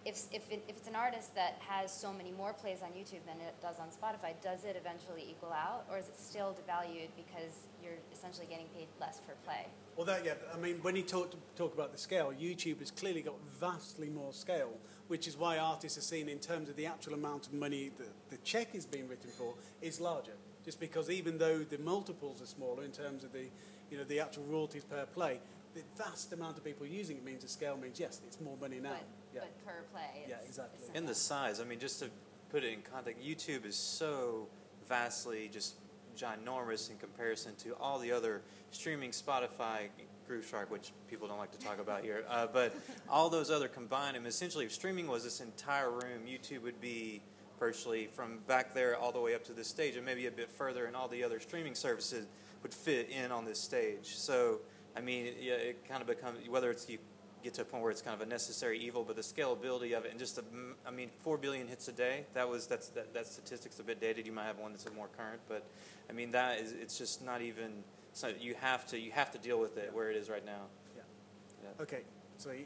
if, 0.05 0.23
if, 0.31 0.49
it, 0.49 0.63
if 0.67 0.77
it's 0.77 0.87
an 0.87 0.95
artist 0.95 1.35
that 1.35 1.61
has 1.67 1.93
so 1.93 2.11
many 2.11 2.31
more 2.31 2.53
plays 2.53 2.79
on 2.81 2.89
YouTube 2.89 3.23
than 3.25 3.39
it 3.39 3.55
does 3.61 3.75
on 3.79 3.89
Spotify, 3.89 4.33
does 4.41 4.63
it 4.63 4.75
eventually 4.75 5.23
equal 5.29 5.51
out, 5.51 5.85
or 5.91 5.97
is 5.97 6.07
it 6.07 6.19
still 6.19 6.55
devalued 6.55 7.09
because 7.15 7.67
you're 7.83 7.93
essentially 8.11 8.47
getting 8.49 8.65
paid 8.75 8.87
less 8.99 9.21
per 9.27 9.33
play? 9.45 9.67
Well, 9.95 10.05
that, 10.07 10.25
yeah, 10.25 10.33
I 10.53 10.57
mean, 10.57 10.77
when 10.81 10.95
you 10.95 11.03
talk, 11.03 11.33
talk 11.55 11.73
about 11.75 11.91
the 11.91 11.97
scale, 11.97 12.33
YouTube 12.39 12.79
has 12.79 12.89
clearly 12.89 13.21
got 13.21 13.35
vastly 13.59 14.09
more 14.09 14.33
scale, 14.33 14.73
which 15.07 15.27
is 15.27 15.37
why 15.37 15.59
artists 15.59 15.97
are 15.97 16.01
seen 16.01 16.29
in 16.29 16.39
terms 16.39 16.69
of 16.69 16.75
the 16.75 16.87
actual 16.87 17.13
amount 17.13 17.47
of 17.47 17.53
money 17.53 17.91
that 17.97 18.29
the 18.29 18.37
check 18.37 18.73
is 18.73 18.85
being 18.85 19.07
written 19.07 19.29
for 19.29 19.53
is 19.81 20.01
larger. 20.01 20.33
Just 20.65 20.79
because 20.79 21.09
even 21.09 21.37
though 21.37 21.59
the 21.59 21.77
multiples 21.79 22.41
are 22.41 22.45
smaller 22.45 22.83
in 22.83 22.91
terms 22.91 23.23
of 23.23 23.33
the, 23.33 23.45
you 23.91 23.97
know, 23.97 24.03
the 24.03 24.19
actual 24.19 24.43
royalties 24.43 24.83
per 24.83 25.05
play, 25.07 25.39
the 25.73 25.81
vast 25.97 26.33
amount 26.33 26.57
of 26.57 26.63
people 26.63 26.85
using 26.85 27.17
it 27.17 27.25
means 27.25 27.43
the 27.43 27.49
scale 27.49 27.77
means, 27.77 27.99
yes, 27.99 28.21
it's 28.25 28.39
more 28.41 28.57
money 28.59 28.79
now. 28.79 28.89
But, 28.89 29.03
yeah. 29.33 29.41
but 29.41 29.65
per 29.65 29.83
play, 29.91 30.25
Yeah, 30.27 30.35
exactly. 30.45 30.79
it's 30.79 30.91
And 30.93 31.07
the 31.07 31.15
size, 31.15 31.59
I 31.59 31.63
mean, 31.63 31.79
just 31.79 31.99
to 31.99 32.09
put 32.49 32.63
it 32.63 32.73
in 32.73 32.81
context, 32.81 33.23
YouTube 33.23 33.65
is 33.65 33.75
so 33.75 34.47
vastly 34.87 35.49
just 35.51 35.75
ginormous 36.17 36.89
in 36.89 36.97
comparison 36.97 37.55
to 37.55 37.73
all 37.75 37.99
the 37.99 38.11
other 38.11 38.41
streaming, 38.71 39.11
Spotify, 39.11 39.87
Grooveshark, 40.29 40.69
which 40.69 40.91
people 41.09 41.27
don't 41.27 41.37
like 41.37 41.51
to 41.51 41.59
talk 41.65 41.79
about 41.79 42.03
here, 42.03 42.23
uh, 42.29 42.47
but 42.51 42.75
all 43.09 43.29
those 43.29 43.49
other 43.51 43.67
combined. 43.67 44.17
And 44.17 44.25
essentially, 44.25 44.65
if 44.65 44.71
streaming 44.71 45.07
was 45.07 45.23
this 45.23 45.41
entire 45.41 45.89
room, 45.89 46.25
YouTube 46.27 46.63
would 46.63 46.79
be 46.79 47.21
virtually 47.59 48.07
from 48.07 48.39
back 48.47 48.73
there 48.73 48.97
all 48.97 49.11
the 49.11 49.19
way 49.19 49.35
up 49.35 49.43
to 49.45 49.53
this 49.53 49.67
stage, 49.67 49.95
and 49.95 50.05
maybe 50.05 50.27
a 50.27 50.31
bit 50.31 50.49
further, 50.49 50.85
and 50.85 50.95
all 50.95 51.07
the 51.07 51.23
other 51.23 51.39
streaming 51.39 51.75
services 51.75 52.25
would 52.63 52.73
fit 52.73 53.09
in 53.09 53.31
on 53.31 53.45
this 53.45 53.59
stage. 53.59 54.15
So, 54.15 54.59
I 54.95 55.01
mean, 55.01 55.27
it, 55.27 55.37
yeah, 55.41 55.53
it 55.53 55.87
kind 55.87 56.01
of 56.01 56.07
becomes 56.07 56.47
whether 56.47 56.71
it's 56.71 56.89
you 56.89 56.97
get 57.43 57.53
to 57.55 57.61
a 57.61 57.65
point 57.65 57.83
where 57.83 57.91
it's 57.91 58.01
kind 58.01 58.19
of 58.19 58.25
a 58.25 58.29
necessary 58.29 58.79
evil, 58.79 59.03
but 59.03 59.15
the 59.15 59.21
scalability 59.21 59.97
of 59.97 60.05
it 60.05 60.11
and 60.11 60.19
just 60.19 60.35
the, 60.35 60.43
m- 60.51 60.75
I 60.85 60.91
mean, 60.91 61.09
four 61.23 61.37
billion 61.37 61.67
hits 61.67 61.87
a 61.87 61.91
day. 61.91 62.25
That 62.33 62.49
was 62.49 62.67
that's 62.67 62.89
that, 62.89 63.13
that 63.13 63.27
statistic's 63.27 63.79
a 63.79 63.83
bit 63.83 63.99
dated. 63.99 64.25
You 64.25 64.31
might 64.31 64.45
have 64.45 64.57
one 64.59 64.71
that's 64.71 64.87
more 64.95 65.09
current, 65.17 65.41
but 65.47 65.65
I 66.09 66.13
mean 66.13 66.31
that 66.31 66.59
is 66.59 66.73
it's 66.73 66.97
just 66.97 67.23
not 67.23 67.41
even. 67.41 67.83
So 68.13 68.31
you 68.39 68.55
have 68.59 68.85
to 68.87 68.99
you 68.99 69.11
have 69.11 69.31
to 69.31 69.37
deal 69.37 69.59
with 69.59 69.77
it 69.77 69.93
where 69.93 70.09
it 70.09 70.17
is 70.17 70.29
right 70.29 70.45
now. 70.45 70.63
Yeah. 70.95 71.83
Okay, 71.83 72.01
so 72.37 72.51
you, 72.51 72.65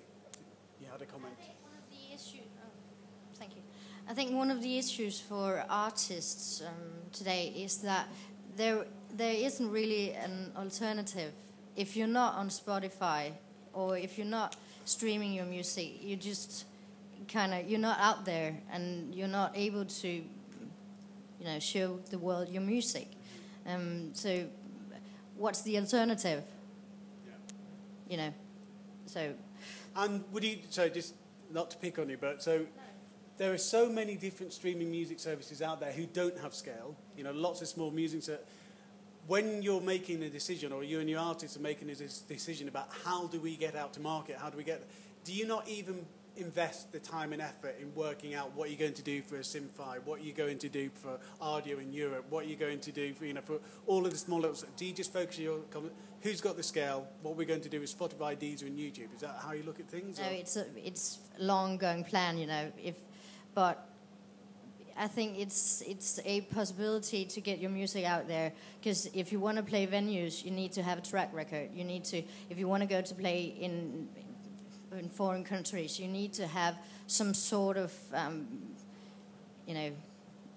you 0.80 0.88
had 0.92 1.02
a 1.02 1.06
comment. 1.06 1.34
One 1.38 1.74
of 1.78 1.90
the 1.90 2.14
issues. 2.14 2.48
Oh, 2.58 2.70
thank 3.38 3.56
you. 3.56 3.62
I 4.08 4.14
think 4.14 4.34
one 4.34 4.52
of 4.52 4.62
the 4.62 4.78
issues 4.78 5.20
for 5.20 5.66
artists 5.70 6.62
um, 6.62 6.74
today 7.12 7.54
is 7.56 7.78
that 7.80 8.08
there 8.56 8.86
there 9.12 9.34
isn't 9.34 9.72
really 9.72 10.14
an 10.14 10.52
alternative. 10.56 11.32
If 11.76 11.96
you're 11.98 12.08
not 12.08 12.36
on 12.36 12.50
Spotify 12.50 13.34
or 13.74 13.98
if 13.98 14.18
you're 14.18 14.28
not 14.28 14.56
streaming 14.86 15.34
your 15.34 15.46
music, 15.46 16.02
you 16.02 16.16
just 16.16 16.66
kind 17.28 17.54
of 17.54 17.70
you're 17.70 17.80
not 17.80 18.00
out 18.00 18.26
there 18.26 18.56
and 18.72 19.14
you're 19.14 19.28
not 19.28 19.52
able 19.56 19.86
to, 19.86 20.08
you 20.08 20.26
know, 21.46 21.60
show 21.60 22.00
the 22.10 22.18
world 22.18 22.50
your 22.50 22.62
music. 22.62 23.08
Um, 23.68 24.12
so, 24.14 24.46
what's 25.36 25.62
the 25.64 25.78
alternative? 25.78 26.44
You 28.08 28.18
know, 28.18 28.34
so 29.08 29.34
And 29.96 30.24
would 30.32 30.44
you, 30.44 30.60
so 30.70 30.88
just 30.90 31.16
not 31.52 31.72
to 31.72 31.78
pick 31.78 31.98
on 32.00 32.10
you, 32.10 32.18
but 32.18 32.44
so 32.44 32.66
there 33.38 33.52
are 33.52 33.58
so 33.58 33.90
many 33.90 34.16
different 34.16 34.54
streaming 34.54 34.92
music 34.92 35.20
services 35.20 35.62
out 35.62 35.80
there 35.80 35.92
who 35.92 36.06
don't 36.06 36.38
have 36.40 36.54
scale. 36.54 36.96
You 37.18 37.24
know, 37.24 37.32
lots 37.32 37.62
of 37.62 37.68
small 37.68 37.92
music. 37.92 38.24
So 38.24 38.38
when 39.28 39.62
you're 39.62 39.82
making 39.82 40.24
a 40.24 40.30
decision, 40.30 40.72
or 40.72 40.84
you 40.84 41.00
and 41.00 41.10
your 41.10 41.20
artists 41.20 41.58
are 41.58 41.62
making 41.62 41.90
a 41.90 41.96
decision 41.96 42.68
about 42.68 42.90
how 43.04 43.28
do 43.28 43.40
we 43.40 43.56
get 43.56 43.76
out 43.76 43.94
to 43.94 44.00
market, 44.00 44.38
how 44.38 44.50
do 44.50 44.58
we 44.58 44.64
get, 44.64 44.84
do 45.24 45.34
you 45.34 45.48
not 45.48 45.68
even 45.68 46.06
invest 46.38 46.92
the 46.92 47.00
time 47.00 47.34
and 47.34 47.42
effort 47.42 47.76
in 47.80 47.94
working 47.96 48.36
out 48.36 48.54
what 48.56 48.70
you're 48.70 48.80
going 48.80 48.94
to 48.94 49.02
do 49.02 49.22
for 49.22 49.38
a 49.38 49.40
Simfy, 49.40 50.04
what 50.04 50.24
you're 50.24 50.36
going 50.36 50.58
to 50.60 50.70
do 50.70 50.90
for 50.94 51.18
Rdio 51.42 51.82
in 51.82 51.94
Europe, 51.94 52.26
what 52.30 52.48
you're 52.48 52.60
going 52.60 52.80
to 52.82 52.92
do 52.92 53.14
for, 53.14 53.26
you 53.26 53.34
know, 53.34 53.42
for 53.42 53.60
all 53.88 54.06
of 54.06 54.12
the 54.12 54.18
small 54.18 54.42
little, 54.42 54.58
do 54.76 54.86
you 54.86 54.94
just 54.94 55.14
focus 55.14 55.40
your, 55.40 55.60
who's 56.22 56.42
got 56.42 56.58
the 56.58 56.64
scale, 56.64 57.08
what 57.22 57.36
we're 57.36 57.48
going 57.48 57.62
to 57.62 57.70
do 57.70 57.80
with 57.80 57.98
Spotify, 57.98 58.36
Deezer 58.38 58.64
and 58.64 58.78
YouTube? 58.78 59.14
Is 59.16 59.22
that 59.22 59.40
how 59.42 59.54
you 59.54 59.64
look 59.64 59.80
at 59.80 59.88
things? 59.90 60.20
No, 60.20 60.28
or- 60.28 60.32
it's 60.32 60.58
a 60.58 60.66
it's 60.76 61.20
long 61.40 61.78
going 61.78 62.04
plan, 62.04 62.38
you 62.38 62.48
know. 62.48 62.72
If, 62.84 62.96
but 63.54 63.88
I 64.98 65.08
think 65.08 65.38
it's 65.38 65.82
it's 65.86 66.20
a 66.24 66.42
possibility 66.42 67.26
to 67.26 67.42
get 67.42 67.60
your 67.60 67.70
music 67.70 68.06
out 68.06 68.28
there 68.28 68.54
because 68.80 69.08
if 69.14 69.32
you 69.32 69.40
want 69.40 69.58
to 69.58 69.64
play 69.64 69.86
venues, 69.86 70.46
you 70.46 70.52
need 70.52 70.72
to 70.74 70.84
have 70.84 70.98
a 70.98 71.02
track 71.02 71.32
record. 71.34 71.70
You 71.74 71.84
need 71.84 72.06
to 72.06 72.24
if 72.50 72.58
you 72.58 72.68
want 72.68 72.82
to 72.82 72.88
go 72.88 73.02
to 73.02 73.16
play 73.16 73.56
in 73.60 74.08
in 74.98 75.10
foreign 75.10 75.44
countries, 75.44 76.00
you 76.00 76.08
need 76.08 76.32
to 76.34 76.48
have 76.48 76.76
some 77.08 77.34
sort 77.34 77.78
of 77.78 77.94
um, 78.14 78.48
you 79.66 79.74
know 79.74 79.92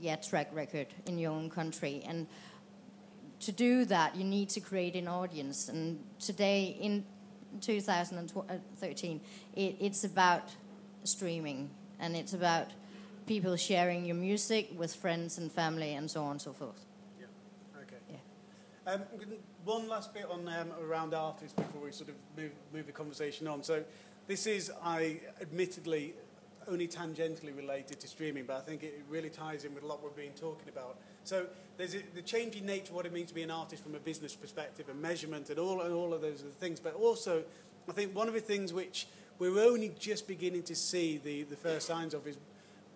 yeah 0.00 0.16
track 0.16 0.48
record 0.52 0.86
in 1.06 1.18
your 1.18 1.32
own 1.32 1.50
country 1.50 2.02
and 2.06 2.26
to 3.40 3.52
do 3.52 3.84
that 3.84 4.14
you 4.16 4.24
need 4.24 4.48
to 4.48 4.60
create 4.60 4.94
an 4.94 5.08
audience 5.08 5.68
and 5.68 5.98
today 6.20 6.76
in 6.80 7.04
2013 7.60 9.20
it, 9.56 9.76
it's 9.80 10.04
about 10.04 10.54
streaming 11.04 11.70
and 11.98 12.14
it's 12.14 12.32
about 12.32 12.68
people 13.28 13.56
sharing 13.56 14.06
your 14.06 14.16
music 14.16 14.70
with 14.74 14.94
friends 14.94 15.36
and 15.36 15.52
family 15.52 15.92
and 15.94 16.10
so 16.10 16.24
on 16.24 16.32
and 16.32 16.40
so 16.40 16.52
forth 16.52 16.86
Okay. 17.82 17.96
Yeah. 18.10 18.92
Um, 18.92 19.02
one 19.64 19.86
last 19.86 20.14
bit 20.14 20.24
on 20.30 20.48
um, 20.48 20.72
around 20.82 21.12
artists 21.12 21.52
before 21.52 21.82
we 21.82 21.92
sort 21.92 22.08
of 22.08 22.16
move, 22.36 22.52
move 22.72 22.86
the 22.86 22.92
conversation 22.92 23.46
on. 23.46 23.62
So, 23.62 23.84
this 24.26 24.46
is, 24.46 24.72
I 24.82 25.20
admittedly, 25.40 26.14
only 26.66 26.88
tangentially 26.88 27.56
related 27.56 28.00
to 28.00 28.08
streaming, 28.08 28.44
but 28.44 28.56
I 28.56 28.60
think 28.60 28.82
it 28.82 29.02
really 29.08 29.30
ties 29.30 29.64
in 29.64 29.74
with 29.74 29.84
a 29.84 29.86
lot 29.86 30.02
we've 30.02 30.16
been 30.16 30.32
talking 30.32 30.68
about. 30.68 30.96
So, 31.24 31.46
there's 31.76 31.94
a, 31.94 31.98
the 32.14 32.22
changing 32.22 32.66
nature 32.66 32.90
of 32.90 32.96
what 32.96 33.06
it 33.06 33.12
means 33.12 33.28
to 33.28 33.34
be 33.34 33.42
an 33.42 33.50
artist 33.50 33.82
from 33.82 33.94
a 33.94 34.00
business 34.00 34.34
perspective 34.34 34.88
and 34.88 35.00
measurement 35.00 35.50
and 35.50 35.58
all, 35.58 35.82
and 35.82 35.92
all 35.92 36.14
of 36.14 36.22
those 36.22 36.40
other 36.40 36.50
things. 36.50 36.80
But 36.80 36.94
also, 36.94 37.44
I 37.88 37.92
think 37.92 38.14
one 38.14 38.26
of 38.26 38.34
the 38.34 38.40
things 38.40 38.72
which 38.72 39.06
we're 39.38 39.60
only 39.60 39.92
just 39.98 40.26
beginning 40.26 40.62
to 40.64 40.74
see 40.74 41.18
the, 41.18 41.44
the 41.44 41.56
first 41.56 41.86
signs 41.86 42.14
of 42.14 42.26
is 42.26 42.38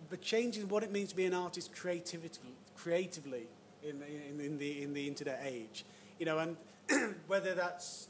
the 0.09 0.17
change 0.17 0.57
in 0.57 0.67
what 0.69 0.83
it 0.83 0.91
means 0.91 1.09
to 1.09 1.15
be 1.15 1.25
an 1.25 1.33
artist 1.33 1.73
creativity, 1.75 2.55
creatively 2.75 3.47
in, 3.83 4.01
in, 4.03 4.39
in, 4.39 4.57
the, 4.57 4.83
in 4.83 4.93
the 4.93 5.07
internet 5.07 5.41
age. 5.45 5.85
You 6.19 6.25
know, 6.25 6.39
and 6.39 6.57
whether 7.27 7.53
that's 7.53 8.07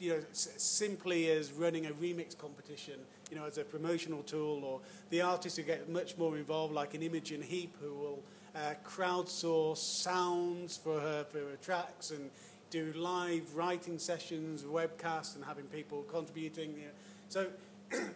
you 0.00 0.10
know, 0.10 0.20
simply 0.32 1.30
as 1.30 1.52
running 1.52 1.86
a 1.86 1.90
remix 1.90 2.36
competition, 2.36 2.94
you 3.30 3.36
know, 3.36 3.46
as 3.46 3.58
a 3.58 3.64
promotional 3.64 4.22
tool, 4.22 4.64
or 4.64 4.80
the 5.10 5.20
artists 5.20 5.56
who 5.56 5.64
get 5.64 5.88
much 5.88 6.16
more 6.18 6.36
involved, 6.36 6.74
like 6.74 6.94
an 6.94 7.02
Imogen 7.02 7.42
Heap, 7.42 7.76
who 7.80 7.94
will 7.94 8.22
uh, 8.54 8.74
crowdsource 8.84 9.78
sounds 9.78 10.76
for 10.76 11.00
her 11.00 11.24
for 11.24 11.38
her 11.38 11.56
tracks 11.62 12.10
and 12.10 12.30
do 12.70 12.92
live 12.96 13.54
writing 13.54 13.98
sessions, 13.98 14.62
webcasts, 14.62 15.36
and 15.36 15.44
having 15.44 15.64
people 15.66 16.02
contributing. 16.02 16.74
You 16.76 16.86
know. 16.86 16.90
So, 17.28 17.46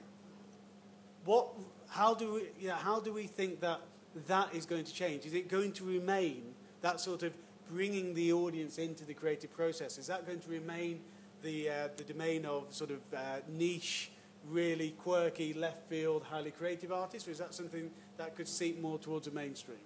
what? 1.25 1.49
How 1.89 2.15
do 2.15 2.35
we? 2.35 2.43
Yeah, 2.59 2.77
how 2.77 3.01
do 3.01 3.13
we 3.13 3.27
think 3.27 3.61
that 3.61 3.81
that 4.27 4.55
is 4.55 4.67
going 4.67 4.85
to 4.85 4.93
change? 4.93 5.27
Is 5.27 5.35
it 5.35 5.49
going 5.49 5.73
to 5.73 5.85
remain 5.85 6.55
that 6.83 7.01
sort 7.01 7.23
of 7.23 7.37
bringing 7.71 8.15
the 8.15 8.33
audience 8.33 8.79
into 8.79 9.05
the 9.05 9.15
creative 9.15 9.53
process? 9.53 9.99
Is 9.99 10.07
that 10.07 10.27
going 10.27 10.41
to 10.41 10.51
remain 10.51 11.01
the 11.43 11.69
uh, 11.69 11.89
the 11.97 12.05
domain 12.05 12.45
of 12.45 12.67
sort 12.71 12.91
of 12.91 13.01
uh, 13.15 13.41
niche, 13.49 14.11
really 14.49 14.91
quirky, 14.91 15.55
left 15.55 15.89
field, 15.89 16.25
highly 16.25 16.51
creative 16.51 16.93
artists, 16.93 17.29
or 17.29 17.33
is 17.33 17.39
that 17.39 17.55
something 17.55 17.91
that 18.17 18.37
could 18.37 18.49
seep 18.49 18.81
more 18.81 18.99
towards 18.99 19.27
the 19.27 19.33
mainstream? 19.33 19.79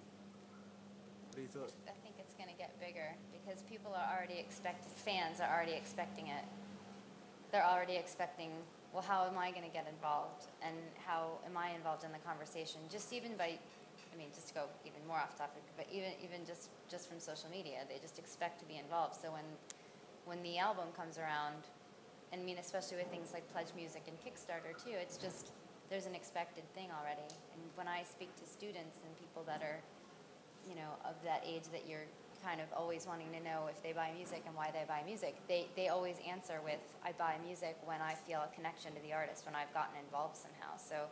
What 1.29 1.35
do 1.37 1.41
you 1.41 1.47
thought? 1.47 1.71
I 1.87 1.97
think 2.03 2.15
it's 2.19 2.33
going 2.33 2.49
to 2.49 2.57
get 2.57 2.77
bigger 2.79 3.15
because 3.31 3.61
people 3.63 3.93
are 3.93 4.15
already 4.15 4.39
expecting, 4.39 4.91
fans 4.95 5.39
are 5.39 5.49
already 5.49 5.73
expecting 5.73 6.27
it. 6.27 6.43
They're 7.53 7.63
already 7.63 8.01
expecting, 8.01 8.49
well, 8.97 9.05
how 9.05 9.29
am 9.29 9.37
I 9.37 9.53
going 9.53 9.61
to 9.61 9.69
get 9.69 9.85
involved? 9.85 10.49
And 10.65 10.73
how 11.05 11.37
am 11.45 11.55
I 11.55 11.69
involved 11.77 12.03
in 12.03 12.11
the 12.11 12.17
conversation? 12.25 12.81
Just 12.89 13.13
even 13.13 13.37
by, 13.37 13.53
I 13.53 14.15
mean, 14.17 14.33
just 14.33 14.49
to 14.49 14.53
go 14.57 14.65
even 14.89 15.05
more 15.05 15.21
off 15.21 15.37
topic, 15.37 15.61
but 15.77 15.85
even, 15.93 16.17
even 16.25 16.41
just, 16.49 16.73
just 16.89 17.05
from 17.07 17.21
social 17.21 17.53
media, 17.53 17.85
they 17.85 18.01
just 18.01 18.17
expect 18.17 18.57
to 18.61 18.65
be 18.65 18.81
involved. 18.81 19.21
So 19.21 19.29
when, 19.29 19.45
when 20.25 20.41
the 20.41 20.57
album 20.57 20.89
comes 20.97 21.21
around, 21.21 21.69
and 22.33 22.41
I 22.41 22.43
mean, 22.43 22.57
especially 22.57 22.97
with 22.97 23.13
things 23.13 23.37
like 23.37 23.45
Pledge 23.53 23.69
Music 23.77 24.01
and 24.09 24.17
Kickstarter 24.17 24.73
too, 24.73 24.97
it's 24.97 25.21
just, 25.21 25.53
there's 25.93 26.09
an 26.09 26.17
expected 26.17 26.65
thing 26.73 26.89
already. 26.89 27.29
And 27.53 27.61
when 27.77 27.85
I 27.85 28.01
speak 28.01 28.33
to 28.41 28.49
students 28.49 29.05
and 29.05 29.13
people 29.21 29.45
that 29.45 29.61
are, 29.61 29.77
you 30.65 30.73
know, 30.73 30.97
of 31.05 31.13
that 31.21 31.45
age 31.45 31.69
that 31.69 31.85
you're 31.85 32.09
kind 32.43 32.59
of 32.59 32.67
always 32.75 33.07
wanting 33.07 33.31
to 33.31 33.39
know 33.39 33.71
if 33.71 33.81
they 33.81 33.93
buy 33.93 34.11
music 34.15 34.43
and 34.45 34.53
why 34.55 34.69
they 34.75 34.83
buy 34.87 35.01
music, 35.05 35.39
they, 35.47 35.67
they 35.75 35.87
always 35.87 36.17
answer 36.27 36.59
with, 36.63 36.83
I 37.03 37.15
buy 37.15 37.39
music 37.45 37.77
when 37.85 38.01
I 38.01 38.13
feel 38.13 38.43
a 38.43 38.51
connection 38.53 38.93
to 38.93 39.01
the 39.01 39.13
artist, 39.13 39.45
when 39.45 39.55
I've 39.55 39.73
gotten 39.73 39.95
involved 40.03 40.35
somehow. 40.35 40.75
So 40.77 41.07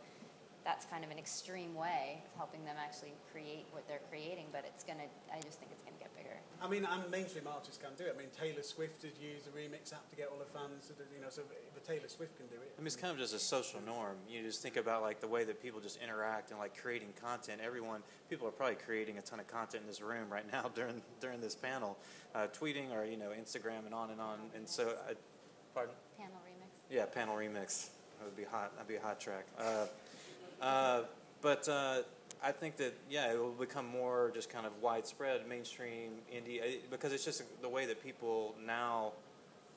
that's 0.63 0.85
kind 0.85 1.03
of 1.03 1.09
an 1.09 1.17
extreme 1.17 1.73
way 1.73 2.21
of 2.27 2.37
helping 2.37 2.63
them 2.65 2.75
actually 2.77 3.13
create 3.31 3.65
what 3.71 3.87
they're 3.87 4.03
creating, 4.11 4.51
but 4.51 4.65
it's 4.67 4.83
going 4.83 4.99
to, 4.99 5.09
I 5.33 5.39
just 5.39 5.57
think 5.57 5.71
it's 5.71 5.81
going 5.81 5.95
to 5.95 6.03
get 6.03 6.13
bigger. 6.15 6.37
I 6.61 6.67
mean, 6.69 6.85
and 6.85 7.09
mainstream 7.09 7.47
artists 7.47 7.77
can 7.81 7.89
do 7.97 8.05
it. 8.05 8.15
I 8.15 8.19
mean, 8.19 8.29
Taylor 8.37 8.61
Swift 8.61 9.01
has 9.01 9.11
used 9.19 9.45
the 9.45 9.57
remix 9.57 9.91
app 9.93 10.07
to 10.11 10.15
get 10.15 10.29
all 10.31 10.37
her 10.37 10.45
fans. 10.53 10.87
To 10.87 10.93
do, 10.93 11.01
you 11.15 11.21
know, 11.21 11.29
so 11.29 11.41
if 11.75 11.83
Taylor 11.87 12.07
Swift 12.07 12.37
can 12.37 12.45
do 12.47 12.55
it. 12.61 12.71
I 12.77 12.81
mean, 12.81 12.85
it's 12.85 12.95
kind 12.95 13.11
of 13.11 13.17
just 13.17 13.33
a 13.33 13.39
social 13.39 13.81
norm. 13.81 14.17
You 14.29 14.43
just 14.43 14.61
think 14.61 14.77
about 14.77 15.01
like 15.01 15.19
the 15.21 15.27
way 15.27 15.43
that 15.43 15.61
people 15.61 15.79
just 15.79 15.99
interact 16.01 16.51
and 16.51 16.59
like 16.59 16.77
creating 16.77 17.09
content. 17.19 17.61
Everyone, 17.63 18.01
people 18.29 18.47
are 18.47 18.51
probably 18.51 18.75
creating 18.75 19.17
a 19.17 19.21
ton 19.21 19.39
of 19.39 19.47
content 19.47 19.81
in 19.81 19.87
this 19.87 20.01
room 20.01 20.29
right 20.29 20.45
now 20.51 20.69
during 20.75 21.01
during 21.19 21.41
this 21.41 21.55
panel, 21.55 21.97
uh, 22.35 22.47
tweeting 22.57 22.91
or 22.91 23.05
you 23.05 23.17
know 23.17 23.29
Instagram 23.29 23.85
and 23.85 23.93
on 23.95 24.11
and 24.11 24.21
on. 24.21 24.37
And 24.55 24.69
so, 24.69 24.95
I, 25.09 25.13
pardon. 25.73 25.95
Panel 26.17 26.35
remix. 26.45 26.95
Yeah, 26.95 27.05
panel 27.05 27.35
remix. 27.35 27.89
That 28.19 28.25
would 28.25 28.37
be 28.37 28.43
hot. 28.43 28.75
That'd 28.75 28.87
be 28.87 28.97
a 28.97 29.01
hot 29.01 29.19
track. 29.19 29.47
Uh, 29.59 29.85
uh, 30.61 31.01
but 31.41 31.67
uh, 31.67 32.03
I 32.43 32.51
think 32.51 32.77
that 32.77 32.93
yeah, 33.09 33.31
it 33.31 33.39
will 33.39 33.51
become 33.51 33.85
more 33.85 34.31
just 34.33 34.49
kind 34.49 34.65
of 34.65 34.71
widespread, 34.81 35.47
mainstream 35.47 36.13
indie, 36.33 36.61
uh, 36.61 36.79
because 36.89 37.13
it's 37.13 37.23
just 37.23 37.43
the 37.61 37.69
way 37.69 37.85
that 37.85 38.03
people 38.03 38.55
now 38.65 39.13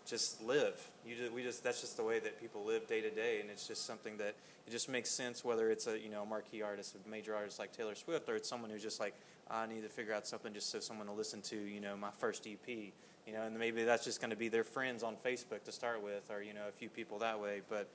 just 0.07 0.43
live. 0.43 0.91
You 1.07 1.17
just, 1.17 1.33
we 1.33 1.43
just 1.43 1.63
that's 1.63 1.81
just 1.81 1.97
the 1.97 2.05
way 2.05 2.21
that 2.21 2.41
people 2.41 2.65
live 2.65 2.87
day 2.87 3.01
to 3.03 3.11
day, 3.11 3.41
and 3.41 3.51
it's 3.51 3.69
just 3.69 3.87
something 3.87 4.17
that 4.19 4.35
it 4.67 4.71
just 4.71 4.89
makes 4.89 5.11
sense. 5.11 5.45
Whether 5.45 5.71
it's 5.71 5.87
a 5.87 5.99
you 5.99 6.09
know 6.09 6.23
a 6.23 6.27
marquee 6.27 6.63
artist, 6.63 6.95
a 6.95 7.09
major 7.09 7.35
artist 7.35 7.59
like 7.59 7.73
Taylor 7.73 7.95
Swift, 7.95 8.29
or 8.29 8.37
it's 8.37 8.49
someone 8.49 8.71
who's 8.71 8.83
just 8.83 9.01
like 9.01 9.15
I 9.51 9.67
need 9.67 9.83
to 9.83 9.89
figure 9.89 10.15
out 10.15 10.27
something 10.27 10.55
just 10.55 10.71
so 10.71 10.81
someone 10.81 11.07
will 11.07 11.17
listen 11.17 11.43
to 11.43 11.57
you 11.57 11.81
know 11.81 11.97
my 11.97 12.11
first 12.19 12.47
EP. 12.47 12.93
You 13.27 13.33
know, 13.33 13.43
and 13.43 13.59
maybe 13.59 13.85
that's 13.85 14.05
just 14.05 14.21
going 14.21 14.31
to 14.31 14.37
be 14.37 14.49
their 14.49 14.65
friends 14.65 15.03
on 15.03 15.17
Facebook 15.25 15.65
to 15.65 15.73
start 15.73 16.03
with, 16.03 16.31
or 16.31 16.43
you 16.43 16.55
know 16.55 16.69
a 16.69 16.73
few 16.73 16.89
people 16.89 17.19
that 17.21 17.41
way. 17.41 17.61
But 17.69 17.89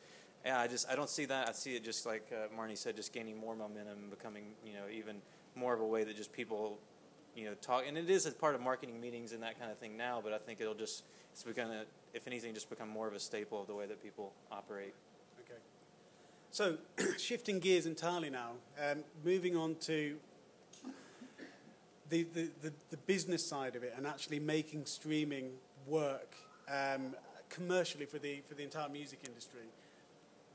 yeah, 0.45 0.59
I 0.59 0.67
just 0.67 0.89
I 0.89 0.95
don't 0.95 1.09
see 1.09 1.25
that. 1.25 1.49
I 1.49 1.51
see 1.51 1.75
it 1.75 1.83
just 1.83 2.05
like 2.05 2.31
uh, 2.31 2.47
Marni 2.55 2.77
said, 2.77 2.95
just 2.95 3.13
gaining 3.13 3.37
more 3.37 3.55
momentum, 3.55 4.09
becoming 4.09 4.45
you 4.65 4.73
know 4.73 4.83
even 4.91 5.17
more 5.55 5.73
of 5.73 5.81
a 5.81 5.85
way 5.85 6.03
that 6.03 6.15
just 6.15 6.31
people 6.31 6.77
you 7.35 7.45
know 7.45 7.53
talk. 7.55 7.83
And 7.87 7.97
it 7.97 8.09
is 8.09 8.25
a 8.25 8.31
part 8.31 8.55
of 8.55 8.61
marketing 8.61 8.99
meetings 9.01 9.33
and 9.33 9.43
that 9.43 9.59
kind 9.59 9.71
of 9.71 9.77
thing 9.77 9.97
now. 9.97 10.21
But 10.23 10.33
I 10.33 10.37
think 10.37 10.61
it'll 10.61 10.73
just 10.73 11.03
it's 11.31 11.43
gonna 11.43 11.83
if 12.13 12.27
anything 12.27 12.53
just 12.53 12.69
become 12.69 12.89
more 12.89 13.07
of 13.07 13.13
a 13.13 13.19
staple 13.19 13.61
of 13.61 13.67
the 13.67 13.75
way 13.75 13.85
that 13.85 14.01
people 14.01 14.33
operate. 14.51 14.93
Okay. 15.41 15.59
So, 16.51 16.77
shifting 17.17 17.59
gears 17.59 17.85
entirely 17.85 18.29
now, 18.29 18.53
um, 18.83 19.03
moving 19.23 19.55
on 19.55 19.75
to 19.81 20.17
the, 22.09 22.23
the, 22.33 22.49
the, 22.61 22.73
the 22.89 22.97
business 22.97 23.47
side 23.47 23.75
of 23.75 23.83
it 23.83 23.93
and 23.95 24.07
actually 24.07 24.39
making 24.39 24.85
streaming 24.85 25.51
work 25.85 26.35
um, 26.67 27.15
commercially 27.49 28.05
for 28.05 28.17
the, 28.17 28.41
for 28.47 28.55
the 28.55 28.63
entire 28.63 28.89
music 28.89 29.19
industry. 29.27 29.61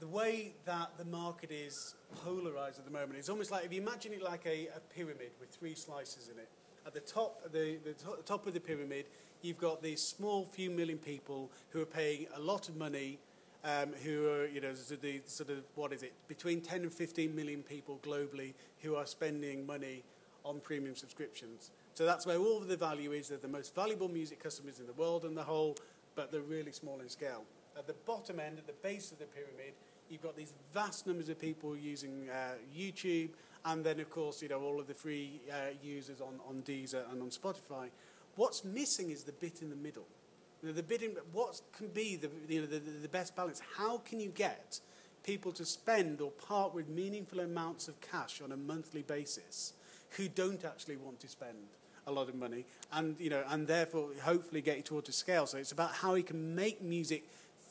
The 0.00 0.06
way 0.08 0.54
that 0.64 0.90
the 0.98 1.04
market 1.04 1.50
is 1.50 1.94
polarized 2.24 2.78
at 2.78 2.84
the 2.84 2.90
moment 2.90 3.18
is 3.18 3.28
almost 3.28 3.50
like 3.50 3.64
if 3.64 3.72
you 3.72 3.80
imagine 3.80 4.12
it 4.12 4.22
like 4.22 4.44
a, 4.44 4.68
a 4.76 4.80
pyramid 4.94 5.30
with 5.40 5.50
three 5.50 5.74
slices 5.74 6.28
in 6.32 6.38
it. 6.38 6.48
At 6.86 6.92
the 6.92 7.00
top, 7.00 7.40
the, 7.52 7.78
the 7.84 7.92
to- 7.94 8.22
top 8.26 8.46
of 8.46 8.54
the 8.54 8.60
pyramid, 8.60 9.06
you've 9.40 9.58
got 9.58 9.82
these 9.82 10.02
small 10.02 10.44
few 10.44 10.70
million 10.70 10.98
people 10.98 11.50
who 11.70 11.80
are 11.80 11.86
paying 11.86 12.26
a 12.34 12.40
lot 12.40 12.68
of 12.68 12.76
money, 12.76 13.18
um, 13.64 13.90
who 14.02 14.28
are, 14.28 14.46
you 14.46 14.60
know, 14.60 14.74
sort 14.74 14.98
of 14.98 15.02
the 15.02 15.22
sort 15.26 15.50
of, 15.50 15.58
what 15.76 15.92
is 15.92 16.02
it, 16.02 16.12
between 16.28 16.60
10 16.60 16.82
and 16.82 16.92
15 16.92 17.34
million 17.34 17.62
people 17.62 17.98
globally 18.02 18.52
who 18.82 18.96
are 18.96 19.06
spending 19.06 19.66
money 19.66 20.02
on 20.44 20.60
premium 20.60 20.94
subscriptions. 20.94 21.70
So 21.94 22.04
that's 22.04 22.26
where 22.26 22.38
all 22.38 22.58
of 22.58 22.68
the 22.68 22.76
value 22.76 23.12
is. 23.12 23.28
They're 23.28 23.38
the 23.38 23.48
most 23.48 23.74
valuable 23.74 24.08
music 24.08 24.42
customers 24.42 24.80
in 24.80 24.86
the 24.86 24.92
world 24.92 25.24
on 25.24 25.34
the 25.34 25.44
whole, 25.44 25.76
but 26.14 26.30
they're 26.30 26.42
really 26.42 26.72
small 26.72 27.00
in 27.00 27.08
scale. 27.08 27.44
At 27.76 27.86
the 27.86 27.94
bottom 28.06 28.40
end, 28.40 28.58
at 28.58 28.66
the 28.66 28.72
base 28.82 29.12
of 29.12 29.18
the 29.18 29.26
pyramid, 29.26 29.74
you've 30.08 30.22
got 30.22 30.36
these 30.36 30.54
vast 30.72 31.06
numbers 31.06 31.28
of 31.28 31.40
people 31.40 31.76
using 31.76 32.28
uh, 32.30 32.54
YouTube, 32.76 33.30
and 33.64 33.84
then, 33.84 33.98
of 34.00 34.10
course, 34.10 34.42
you 34.42 34.48
know, 34.48 34.60
all 34.60 34.78
of 34.78 34.86
the 34.86 34.94
free 34.94 35.40
uh, 35.50 35.72
users 35.82 36.20
on, 36.20 36.38
on 36.48 36.62
Deezer 36.62 37.10
and 37.10 37.22
on 37.22 37.30
Spotify. 37.30 37.88
What's 38.36 38.64
missing 38.64 39.10
is 39.10 39.24
the 39.24 39.32
bit 39.32 39.62
in 39.62 39.70
the 39.70 39.76
middle. 39.76 40.06
You 40.62 40.68
know, 40.68 40.74
the 40.74 40.82
bit 40.82 41.02
in, 41.02 41.16
what 41.32 41.60
can 41.76 41.88
be 41.88 42.16
the, 42.16 42.30
you 42.48 42.60
know, 42.60 42.66
the, 42.66 42.78
the 42.78 43.08
best 43.08 43.34
balance? 43.34 43.60
How 43.76 43.98
can 43.98 44.20
you 44.20 44.28
get 44.28 44.80
people 45.22 45.52
to 45.52 45.64
spend 45.64 46.20
or 46.20 46.30
part 46.30 46.74
with 46.74 46.88
meaningful 46.88 47.40
amounts 47.40 47.88
of 47.88 48.00
cash 48.00 48.40
on 48.42 48.52
a 48.52 48.56
monthly 48.56 49.02
basis 49.02 49.72
who 50.10 50.28
don't 50.28 50.64
actually 50.64 50.96
want 50.96 51.18
to 51.20 51.28
spend 51.28 51.56
a 52.06 52.12
lot 52.12 52.28
of 52.28 52.34
money 52.34 52.66
and, 52.92 53.18
you 53.18 53.30
know, 53.30 53.42
and 53.48 53.66
therefore 53.66 54.08
hopefully 54.22 54.60
get 54.60 54.76
it 54.76 54.84
towards 54.84 55.08
a 55.08 55.12
scale? 55.12 55.46
So 55.46 55.56
it's 55.58 55.72
about 55.72 55.92
how 55.92 56.14
you 56.14 56.22
can 56.22 56.54
make 56.54 56.82
music 56.82 57.24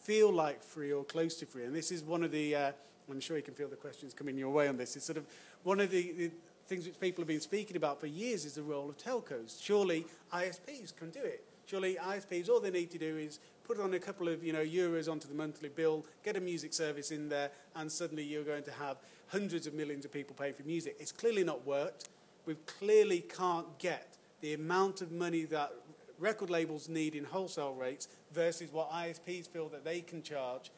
feel 0.03 0.31
like 0.31 0.63
free 0.63 0.91
or 0.91 1.03
close 1.03 1.35
to 1.35 1.45
free. 1.45 1.63
And 1.63 1.73
this 1.75 1.91
is 1.91 2.03
one 2.03 2.23
of 2.23 2.31
the, 2.31 2.55
uh, 2.55 2.71
I'm 3.09 3.19
sure 3.19 3.37
you 3.37 3.43
can 3.43 3.53
feel 3.53 3.69
the 3.69 3.75
questions 3.75 4.13
coming 4.13 4.37
your 4.37 4.49
way 4.49 4.67
on 4.67 4.77
this. 4.77 4.95
It's 4.95 5.05
sort 5.05 5.17
of 5.17 5.25
one 5.63 5.79
of 5.79 5.89
the, 5.89 6.11
the 6.11 6.31
things 6.67 6.85
which 6.85 6.99
people 6.99 7.21
have 7.21 7.27
been 7.27 7.39
speaking 7.39 7.77
about 7.77 7.99
for 7.99 8.07
years 8.07 8.45
is 8.45 8.53
the 8.55 8.63
role 8.63 8.89
of 8.89 8.97
telcos. 8.97 9.61
Surely 9.61 10.05
ISPs 10.33 10.95
can 10.95 11.09
do 11.09 11.21
it. 11.21 11.45
Surely 11.65 11.95
ISPs, 11.95 12.49
all 12.49 12.59
they 12.59 12.71
need 12.71 12.91
to 12.91 12.97
do 12.97 13.17
is 13.17 13.39
put 13.63 13.79
on 13.79 13.93
a 13.93 13.99
couple 13.99 14.27
of 14.27 14.43
you 14.43 14.51
know 14.51 14.63
euros 14.63 15.09
onto 15.09 15.27
the 15.27 15.33
monthly 15.33 15.69
bill, 15.69 16.05
get 16.23 16.35
a 16.35 16.41
music 16.41 16.73
service 16.73 17.11
in 17.11 17.29
there, 17.29 17.49
and 17.75 17.89
suddenly 17.89 18.23
you're 18.23 18.43
going 18.43 18.63
to 18.63 18.71
have 18.71 18.97
hundreds 19.27 19.65
of 19.65 19.73
millions 19.73 20.03
of 20.03 20.11
people 20.11 20.35
paying 20.37 20.53
for 20.53 20.63
music. 20.63 20.97
It's 20.99 21.13
clearly 21.13 21.43
not 21.45 21.65
worked. 21.65 22.09
We 22.45 22.55
clearly 22.65 23.21
can't 23.21 23.77
get 23.79 24.17
the 24.41 24.53
amount 24.53 25.01
of 25.01 25.11
money 25.11 25.45
that 25.45 25.71
record 26.19 26.49
labels 26.49 26.89
need 26.89 27.15
in 27.15 27.23
wholesale 27.23 27.73
rates 27.73 28.07
versus 28.31 28.71
what 28.71 28.91
ISPs 28.91 29.47
feel 29.47 29.69
that 29.69 29.83
they 29.83 30.01
can 30.01 30.21
charge. 30.21 30.71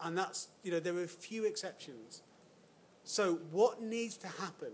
And 0.00 0.16
that's, 0.16 0.48
you 0.62 0.70
know, 0.70 0.80
there 0.80 0.94
are 0.94 1.04
a 1.04 1.08
few 1.08 1.44
exceptions. 1.44 2.22
So, 3.04 3.36
what 3.50 3.80
needs 3.80 4.16
to 4.18 4.28
happen 4.28 4.72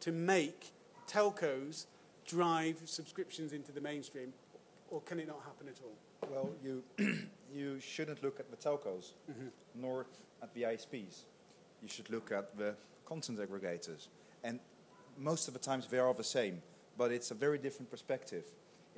to 0.00 0.12
make 0.12 0.72
telcos 1.08 1.86
drive 2.26 2.80
subscriptions 2.84 3.52
into 3.52 3.72
the 3.72 3.80
mainstream, 3.80 4.32
or 4.90 5.00
can 5.00 5.18
it 5.18 5.26
not 5.26 5.42
happen 5.44 5.66
at 5.68 5.80
all? 5.82 6.30
Well, 6.30 6.50
you 6.62 6.82
you 7.52 7.80
shouldn't 7.80 8.22
look 8.22 8.38
at 8.38 8.50
the 8.50 8.56
telcos, 8.56 9.12
mm-hmm. 9.30 9.48
nor 9.74 10.06
at 10.42 10.54
the 10.54 10.62
ISPs. 10.62 11.24
You 11.82 11.88
should 11.88 12.10
look 12.10 12.30
at 12.32 12.56
the 12.56 12.74
content 13.06 13.38
aggregators, 13.38 14.08
and 14.44 14.60
most 15.18 15.48
of 15.48 15.54
the 15.54 15.60
times 15.60 15.86
they 15.88 15.98
are 15.98 16.14
the 16.14 16.24
same, 16.24 16.62
but 16.96 17.10
it's 17.10 17.30
a 17.30 17.34
very 17.34 17.58
different 17.58 17.90
perspective. 17.90 18.44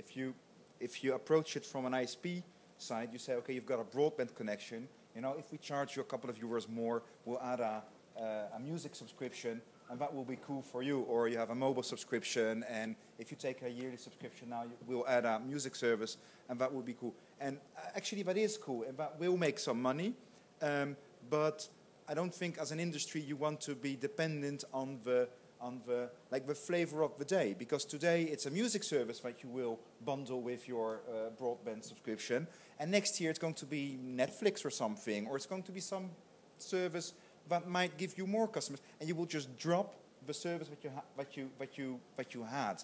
If 0.01 0.17
you 0.17 0.33
if 0.81 1.05
you 1.05 1.13
approach 1.13 1.57
it 1.57 1.67
from 1.67 1.85
an 1.85 1.93
ISP 1.93 2.43
side, 2.79 3.11
you 3.13 3.19
say, 3.19 3.35
okay, 3.35 3.53
you've 3.53 3.67
got 3.67 3.81
a 3.81 3.85
broadband 3.85 4.35
connection. 4.35 4.89
You 5.15 5.21
know, 5.21 5.35
if 5.39 5.53
we 5.53 5.59
charge 5.59 5.95
you 5.95 6.01
a 6.01 6.07
couple 6.07 6.31
of 6.31 6.39
euros 6.39 6.67
more, 6.71 7.03
we'll 7.27 7.43
add 7.43 7.61
a, 7.61 7.83
uh, 8.19 8.57
a 8.57 8.61
music 8.61 8.95
subscription, 8.95 9.61
and 9.91 10.01
that 10.01 10.15
will 10.15 10.25
be 10.25 10.39
cool 10.47 10.63
for 10.63 10.83
you. 10.83 11.01
Or 11.01 11.29
you 11.29 11.37
have 11.37 11.51
a 11.51 11.55
mobile 11.55 11.83
subscription, 11.83 12.65
and 12.67 12.97
if 13.19 13.31
you 13.31 13.37
take 13.37 13.61
a 13.61 13.69
yearly 13.69 13.99
subscription 13.99 14.49
now, 14.49 14.63
you, 14.63 14.71
we'll 14.87 15.07
add 15.07 15.27
a 15.27 15.39
music 15.39 15.77
service, 15.77 16.17
and 16.49 16.59
that 16.61 16.73
will 16.73 16.81
be 16.81 16.95
cool. 16.95 17.15
And 17.39 17.59
uh, 17.77 17.91
actually, 17.95 18.23
that 18.23 18.39
is 18.39 18.57
cool, 18.57 18.85
and 18.85 18.97
that 18.97 19.21
will 19.21 19.37
make 19.37 19.59
some 19.59 19.83
money. 19.83 20.15
Um, 20.63 20.97
but 21.29 21.69
I 22.09 22.15
don't 22.15 22.35
think, 22.35 22.57
as 22.57 22.73
an 22.73 22.81
industry, 22.81 23.21
you 23.21 23.37
want 23.37 23.61
to 23.63 23.75
be 23.75 23.97
dependent 23.97 24.65
on 24.73 24.99
the 25.05 25.29
on 25.61 25.81
the 25.87 26.11
like 26.31 26.47
the 26.47 26.55
flavor 26.55 27.03
of 27.03 27.17
the 27.19 27.25
day 27.25 27.55
because 27.59 27.85
today 27.85 28.23
it's 28.25 28.47
a 28.47 28.51
music 28.51 28.83
service 28.83 29.21
that 29.21 29.43
you 29.43 29.49
will 29.49 29.79
bundle 30.05 30.41
with 30.41 30.67
your 30.67 31.01
uh, 31.09 31.31
broadband 31.41 31.85
subscription 31.85 32.47
and 32.79 32.91
next 32.91 33.21
year 33.21 33.31
it's 33.31 33.39
going 33.39 33.55
to 33.55 33.67
be 33.67 33.99
netflix 34.03 34.65
or 34.65 34.71
something 34.71 35.27
or 35.27 35.37
it's 35.37 35.47
going 35.47 35.63
to 35.63 35.73
be 35.73 35.81
some 35.81 36.11
service 36.59 37.13
that 37.49 37.69
might 37.69 37.97
give 37.99 38.17
you 38.17 38.27
more 38.27 38.49
customers 38.49 38.81
and 39.01 39.09
you 39.09 39.15
will 39.15 39.27
just 39.27 39.57
drop 39.59 39.95
the 40.27 40.35
service 40.35 40.69
that 40.69 40.83
you 40.85 40.91
ha- 40.95 41.03
that 41.17 41.37
you 41.37 41.51
that 41.59 41.79
you 41.79 42.01
that 42.17 42.35
you 42.35 42.45
had. 42.45 42.83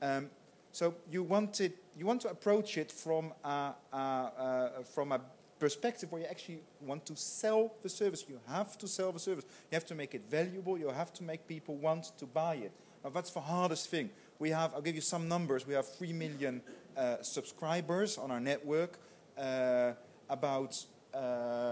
Um, 0.00 0.30
so 0.72 0.94
you 1.10 1.22
want 1.22 1.60
it 1.60 1.76
you 1.96 2.06
want 2.06 2.20
to 2.22 2.28
approach 2.28 2.78
it 2.78 2.92
from 2.92 3.32
a, 3.44 3.74
a, 3.92 3.96
a, 3.96 4.84
from 4.84 5.12
a 5.12 5.20
perspective 5.58 6.10
where 6.12 6.22
you 6.22 6.28
actually 6.28 6.60
want 6.80 7.06
to 7.06 7.16
sell 7.16 7.72
the 7.82 7.88
service. 7.88 8.24
You 8.28 8.40
have 8.48 8.78
to 8.78 8.88
sell 8.88 9.12
the 9.12 9.18
service. 9.18 9.44
You 9.70 9.76
have 9.76 9.86
to 9.86 9.94
make 9.94 10.14
it 10.14 10.22
valuable. 10.30 10.78
You 10.78 10.88
have 10.88 11.12
to 11.14 11.24
make 11.24 11.46
people 11.46 11.76
want 11.76 12.12
to 12.18 12.26
buy 12.26 12.56
it. 12.56 12.72
Now, 13.04 13.10
that's 13.10 13.30
the 13.30 13.40
hardest 13.40 13.90
thing. 13.90 14.10
We 14.38 14.50
have, 14.50 14.74
I'll 14.74 14.82
give 14.82 14.94
you 14.94 15.00
some 15.00 15.28
numbers. 15.28 15.66
We 15.66 15.74
have 15.74 15.88
3 15.88 16.12
million 16.12 16.62
uh, 16.96 17.22
subscribers 17.22 18.18
on 18.18 18.30
our 18.30 18.40
network. 18.40 18.98
Uh, 19.36 19.92
about, 20.28 20.84
uh, 21.14 21.18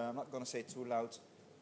I'm 0.09 0.17
not 0.17 0.31
going 0.31 0.45
to 0.45 0.51
say 0.51 0.63
too 0.63 0.85
loud, 0.85 1.19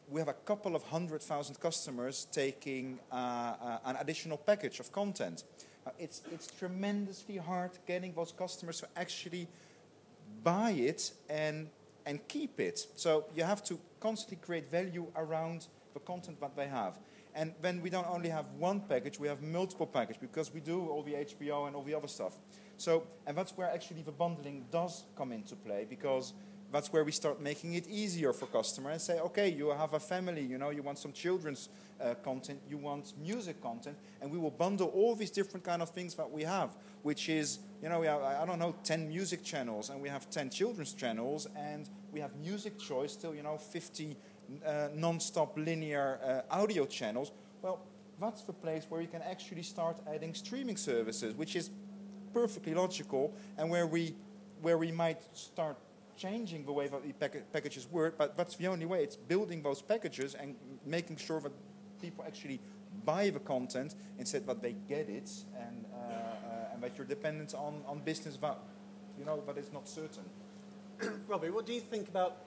we 0.09 0.21
have 0.21 0.27
a 0.27 0.33
couple 0.33 0.75
of 0.75 0.83
hundred 0.83 1.21
thousand 1.21 1.59
customers 1.59 2.27
taking 2.31 2.99
uh, 3.11 3.15
uh, 3.15 3.77
an 3.85 3.97
additional 3.99 4.37
package 4.37 4.79
of 4.79 4.91
content. 4.91 5.43
It's, 5.99 6.21
it's 6.31 6.47
tremendously 6.47 7.37
hard 7.37 7.71
getting 7.87 8.13
those 8.13 8.31
customers 8.31 8.79
to 8.81 8.87
actually 8.95 9.47
buy 10.43 10.71
it 10.71 11.11
and 11.29 11.67
and 12.05 12.25
keep 12.27 12.59
it. 12.59 12.87
So 12.95 13.25
you 13.35 13.43
have 13.43 13.63
to 13.65 13.79
constantly 13.99 14.37
create 14.45 14.69
value 14.69 15.07
around 15.15 15.67
the 15.93 15.99
content 15.99 16.39
that 16.41 16.55
they 16.55 16.67
have. 16.67 16.99
And 17.33 17.53
then 17.61 17.81
we 17.81 17.89
don't 17.89 18.07
only 18.07 18.29
have 18.29 18.45
one 18.57 18.79
package, 18.79 19.19
we 19.19 19.27
have 19.27 19.41
multiple 19.41 19.87
packages 19.87 20.21
because 20.21 20.53
we 20.53 20.61
do 20.61 20.87
all 20.87 21.03
the 21.03 21.13
HBO 21.13 21.67
and 21.67 21.75
all 21.75 21.83
the 21.83 21.93
other 21.93 22.07
stuff. 22.07 22.33
So, 22.77 23.03
and 23.27 23.37
that's 23.37 23.57
where 23.57 23.69
actually 23.69 24.03
the 24.03 24.11
bundling 24.11 24.65
does 24.71 25.03
come 25.17 25.31
into 25.31 25.55
play 25.55 25.85
because 25.89 26.33
that's 26.75 26.91
where 26.91 27.05
we 27.05 27.11
start 27.13 27.39
making 27.39 27.75
it 27.75 27.87
easier 27.87 28.33
for 28.33 28.47
customer 28.47 28.89
and 28.89 28.99
say, 28.99 29.17
okay, 29.19 29.47
you 29.47 29.69
have 29.69 29.93
a 29.93 29.99
family, 29.99 30.41
you 30.41 30.57
know, 30.57 30.71
you 30.71 30.83
want 30.83 30.99
some 30.99 31.13
children's 31.13 31.69
uh, 32.01 32.15
content, 32.15 32.59
you 32.69 32.77
want 32.77 33.13
music 33.17 33.61
content, 33.61 33.95
and 34.21 34.29
we 34.29 34.37
will 34.37 34.51
bundle 34.51 34.87
all 34.89 35.15
these 35.15 35.31
different 35.31 35.63
kind 35.63 35.81
of 35.81 35.89
things 35.91 36.15
that 36.15 36.29
we 36.29 36.43
have, 36.43 36.75
which 37.01 37.29
is, 37.29 37.59
you 37.81 37.87
know, 37.87 38.01
we 38.01 38.07
have, 38.07 38.21
I 38.21 38.45
don't 38.45 38.59
know, 38.59 38.75
10 38.83 39.07
music 39.07 39.41
channels, 39.41 39.89
and 39.89 40.01
we 40.01 40.09
have 40.09 40.29
10 40.29 40.49
children's 40.49 40.91
channels, 40.91 41.47
and 41.55 41.87
we 42.11 42.19
have 42.19 42.35
music 42.35 42.77
choice, 42.77 43.13
still, 43.13 43.33
you 43.33 43.43
know, 43.43 43.57
50 43.57 44.17
uh, 44.65 44.89
non-stop 44.93 45.57
linear 45.57 46.19
uh, 46.21 46.53
audio 46.53 46.85
channels. 46.85 47.31
Well, 47.61 47.79
that's 48.19 48.41
the 48.41 48.53
place 48.53 48.85
where 48.89 48.99
you 48.99 49.07
can 49.07 49.21
actually 49.21 49.63
start 49.63 50.01
adding 50.13 50.33
streaming 50.33 50.75
services, 50.75 51.35
which 51.35 51.55
is 51.55 51.69
perfectly 52.33 52.73
logical, 52.73 53.33
and 53.57 53.69
where 53.69 53.87
we, 53.87 54.13
where 54.61 54.77
we 54.77 54.91
might 54.91 55.21
start 55.33 55.77
changing 56.17 56.65
the 56.65 56.71
way 56.71 56.87
that 56.87 57.03
the 57.03 57.13
pack- 57.13 57.51
packages 57.51 57.87
work, 57.91 58.17
but 58.17 58.35
that's 58.37 58.55
the 58.55 58.67
only 58.67 58.85
way. 58.85 59.03
It's 59.03 59.15
building 59.15 59.61
those 59.61 59.81
packages 59.81 60.35
and 60.35 60.55
making 60.85 61.17
sure 61.17 61.39
that 61.41 61.51
people 62.01 62.23
actually 62.25 62.59
buy 63.03 63.29
the 63.29 63.39
content 63.39 63.95
instead 64.17 64.47
that 64.47 64.61
they 64.61 64.73
get 64.87 65.09
it 65.09 65.29
and, 65.59 65.85
uh, 65.93 65.97
uh, 65.97 66.73
and 66.73 66.81
that 66.81 66.97
you're 66.97 67.07
dependent 67.07 67.53
on, 67.53 67.81
on 67.87 67.99
business 67.99 68.37
that, 68.37 68.57
you 69.19 69.25
know, 69.25 69.41
that 69.45 69.57
is 69.57 69.71
not 69.73 69.87
certain. 69.87 70.23
Robby, 71.27 71.49
what 71.49 71.65
do 71.65 71.73
you 71.73 71.81
think 71.81 72.07
about 72.07 72.37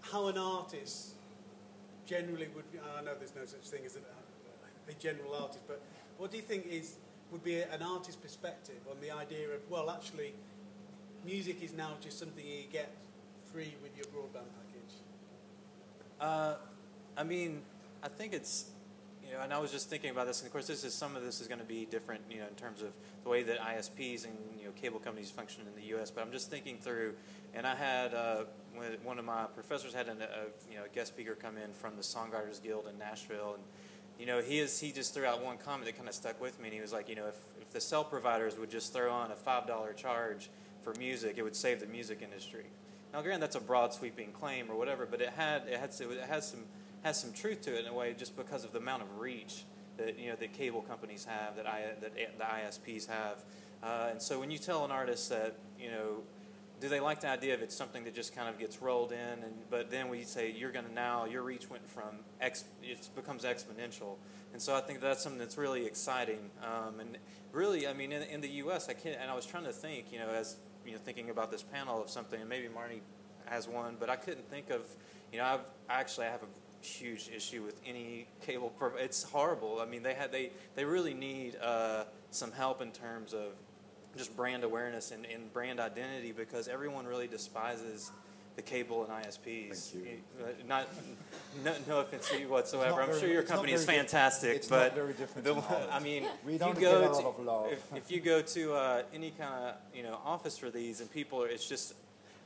how 0.00 0.28
an 0.28 0.38
artist 0.38 1.14
generally 2.06 2.48
would 2.54 2.64
I 2.96 3.02
know 3.02 3.12
there's 3.18 3.34
no 3.34 3.44
such 3.44 3.68
thing 3.68 3.82
as 3.84 3.96
a, 3.96 4.90
a 4.90 4.94
general 4.94 5.34
artist, 5.34 5.64
but 5.66 5.80
what 6.18 6.30
do 6.30 6.36
you 6.36 6.42
think 6.42 6.66
is 6.66 6.96
would 7.30 7.44
be 7.44 7.60
an 7.60 7.82
artist's 7.82 8.16
perspective 8.16 8.80
on 8.90 8.96
the 9.00 9.10
idea 9.10 9.48
of, 9.50 9.68
well, 9.70 9.90
actually, 9.90 10.34
music 11.24 11.62
is 11.62 11.72
now 11.72 11.92
just 12.00 12.18
something 12.18 12.44
you 12.44 12.64
get 12.72 12.90
free 13.52 13.74
with 13.82 13.96
your 13.96 14.06
broadband 14.06 14.46
package? 14.56 14.94
Uh, 16.20 16.54
I 17.16 17.24
mean, 17.24 17.62
I 18.02 18.08
think 18.08 18.32
it's, 18.32 18.70
you 19.24 19.32
know, 19.32 19.42
and 19.42 19.52
I 19.52 19.58
was 19.58 19.70
just 19.70 19.90
thinking 19.90 20.10
about 20.10 20.26
this, 20.26 20.40
and 20.40 20.46
of 20.46 20.52
course, 20.52 20.66
this 20.66 20.84
is 20.84 20.94
some 20.94 21.16
of 21.16 21.22
this 21.22 21.40
is 21.40 21.48
going 21.48 21.60
to 21.60 21.66
be 21.66 21.86
different, 21.86 22.22
you 22.30 22.38
know, 22.38 22.46
in 22.46 22.54
terms 22.54 22.82
of 22.82 22.92
the 23.24 23.28
way 23.28 23.42
that 23.42 23.58
ISPs 23.58 24.24
and 24.24 24.34
you 24.58 24.64
know 24.64 24.72
cable 24.72 24.98
companies 24.98 25.30
function 25.30 25.62
in 25.66 25.80
the 25.80 25.88
U.S. 25.90 26.10
But 26.10 26.22
I'm 26.22 26.32
just 26.32 26.50
thinking 26.50 26.78
through, 26.78 27.14
and 27.54 27.66
I 27.66 27.74
had 27.74 28.14
uh, 28.14 28.44
one 29.02 29.18
of 29.18 29.24
my 29.24 29.44
professors 29.54 29.94
had 29.94 30.08
an, 30.08 30.18
a 30.22 30.70
you 30.70 30.78
know 30.78 30.84
guest 30.94 31.12
speaker 31.12 31.34
come 31.34 31.56
in 31.56 31.72
from 31.72 31.96
the 31.96 32.02
Songwriters 32.02 32.62
Guild 32.62 32.86
in 32.88 32.98
Nashville, 32.98 33.54
and 33.54 33.62
you 34.18 34.26
know 34.26 34.40
he 34.40 34.58
is 34.58 34.80
he 34.80 34.92
just 34.92 35.14
threw 35.14 35.26
out 35.26 35.44
one 35.44 35.58
comment 35.58 35.84
that 35.86 35.96
kind 35.96 36.08
of 36.08 36.14
stuck 36.14 36.40
with 36.40 36.58
me, 36.60 36.68
and 36.68 36.74
he 36.74 36.80
was 36.80 36.92
like, 36.92 37.08
you 37.08 37.16
know, 37.16 37.26
if 37.26 37.36
if 37.60 37.70
the 37.70 37.80
cell 37.80 38.04
providers 38.04 38.58
would 38.58 38.70
just 38.70 38.92
throw 38.92 39.12
on 39.12 39.30
a 39.30 39.36
five 39.36 39.66
dollar 39.66 39.92
charge 39.92 40.48
for 40.82 40.94
music, 40.98 41.34
it 41.36 41.42
would 41.42 41.56
save 41.56 41.80
the 41.80 41.86
music 41.86 42.20
industry. 42.22 42.64
Now, 43.12 43.22
granted, 43.22 43.42
that's 43.42 43.56
a 43.56 43.60
broad 43.60 43.92
sweeping 43.92 44.32
claim 44.32 44.70
or 44.70 44.76
whatever, 44.76 45.06
but 45.06 45.20
it 45.20 45.30
had 45.30 45.62
it 45.66 45.78
had 45.78 45.90
it 46.00 46.28
has 46.28 46.48
some 46.48 46.60
has 47.02 47.20
some 47.20 47.32
truth 47.32 47.62
to 47.62 47.74
it 47.74 47.80
in 47.80 47.86
a 47.86 47.94
way, 47.94 48.14
just 48.16 48.36
because 48.36 48.64
of 48.64 48.72
the 48.72 48.78
amount 48.78 49.02
of 49.02 49.18
reach 49.18 49.64
that 49.96 50.18
you 50.18 50.30
know 50.30 50.36
that 50.36 50.52
cable 50.52 50.82
companies 50.82 51.24
have, 51.24 51.56
that 51.56 51.66
I, 51.66 51.82
that 52.00 52.14
the 52.14 52.44
ISPs 52.44 53.08
have, 53.08 53.42
uh, 53.82 54.08
and 54.10 54.22
so 54.22 54.38
when 54.38 54.50
you 54.50 54.58
tell 54.58 54.84
an 54.84 54.90
artist 54.90 55.28
that 55.30 55.56
you 55.78 55.90
know, 55.90 56.22
do 56.80 56.88
they 56.88 57.00
like 57.00 57.20
the 57.20 57.28
idea 57.28 57.54
of 57.54 57.62
it's 57.62 57.74
something 57.74 58.04
that 58.04 58.14
just 58.14 58.34
kind 58.34 58.48
of 58.48 58.58
gets 58.58 58.80
rolled 58.80 59.12
in, 59.12 59.18
and 59.18 59.54
but 59.70 59.90
then 59.90 60.08
we 60.08 60.22
say 60.22 60.52
you're 60.52 60.72
going 60.72 60.86
to 60.86 60.92
now 60.92 61.24
your 61.24 61.42
reach 61.42 61.68
went 61.68 61.88
from 61.88 62.20
ex, 62.40 62.64
it 62.82 63.08
becomes 63.16 63.42
exponential, 63.42 64.16
and 64.52 64.62
so 64.62 64.74
I 64.74 64.80
think 64.80 65.00
that's 65.00 65.22
something 65.22 65.38
that's 65.38 65.58
really 65.58 65.84
exciting, 65.84 66.50
um, 66.62 67.00
and 67.00 67.18
really, 67.52 67.88
I 67.88 67.92
mean, 67.92 68.12
in, 68.12 68.22
in 68.22 68.40
the 68.40 68.48
U.S., 68.48 68.88
I 68.88 68.92
can't, 68.92 69.16
and 69.20 69.30
I 69.30 69.34
was 69.34 69.46
trying 69.46 69.64
to 69.64 69.72
think, 69.72 70.12
you 70.12 70.18
know, 70.18 70.28
as 70.28 70.56
you 70.86 70.92
know, 70.92 70.98
thinking 70.98 71.30
about 71.30 71.50
this 71.50 71.62
panel 71.62 72.02
of 72.02 72.10
something, 72.10 72.40
and 72.40 72.48
maybe 72.48 72.68
Marni 72.68 73.00
has 73.46 73.68
one, 73.68 73.96
but 73.98 74.08
I 74.08 74.16
couldn't 74.16 74.48
think 74.50 74.70
of, 74.70 74.82
you 75.32 75.38
know, 75.38 75.44
I've 75.44 75.60
actually 75.88 76.26
I 76.26 76.30
have 76.30 76.42
a 76.42 76.84
huge 76.86 77.30
issue 77.34 77.62
with 77.62 77.80
any 77.86 78.26
cable. 78.40 78.70
Pro- 78.70 78.96
it's 78.96 79.22
horrible. 79.22 79.80
I 79.80 79.86
mean, 79.86 80.02
they 80.02 80.14
had 80.14 80.32
they 80.32 80.50
they 80.74 80.84
really 80.84 81.14
need 81.14 81.56
uh, 81.62 82.04
some 82.30 82.52
help 82.52 82.80
in 82.80 82.92
terms 82.92 83.34
of 83.34 83.52
just 84.16 84.36
brand 84.36 84.64
awareness 84.64 85.12
and, 85.12 85.24
and 85.26 85.52
brand 85.52 85.78
identity 85.78 86.32
because 86.32 86.68
everyone 86.68 87.06
really 87.06 87.28
despises 87.28 88.10
the 88.56 88.62
cable 88.62 89.04
and 89.04 89.24
ISPs. 89.24 89.90
Thank 89.92 90.06
you. 90.06 90.66
Not 90.68 90.88
no, 91.64 91.74
no 91.88 92.00
offense 92.00 92.28
to 92.30 92.38
you 92.40 92.48
whatsoever. 92.48 93.02
I'm 93.02 93.18
sure 93.18 93.28
your 93.28 93.42
company 93.42 93.72
is 93.72 93.84
fantastic, 93.84 94.56
it's 94.56 94.68
but 94.68 94.88
not 94.88 94.94
very 94.94 95.12
different 95.14 95.44
the 95.44 95.50
in 95.50 95.56
one- 95.56 95.64
Holland. 95.66 95.90
I 95.92 95.98
mean, 96.00 96.24
We 96.44 96.54
if 96.54 96.60
don't 96.60 96.74
you 96.74 96.80
get 96.80 96.90
go 96.92 97.00
a 97.00 97.06
lot 97.10 97.20
to, 97.20 97.26
of 97.28 97.38
love. 97.40 97.72
If, 97.72 97.96
if 97.96 98.10
you 98.10 98.20
go 98.20 98.42
to 98.42 98.72
uh, 98.74 99.02
any 99.14 99.30
kind 99.30 99.52
of 99.64 99.74
you 99.94 100.02
know 100.02 100.18
office 100.24 100.58
for 100.58 100.70
these 100.70 101.00
and 101.00 101.10
people, 101.10 101.42
are, 101.42 101.48
it's 101.48 101.68
just 101.68 101.94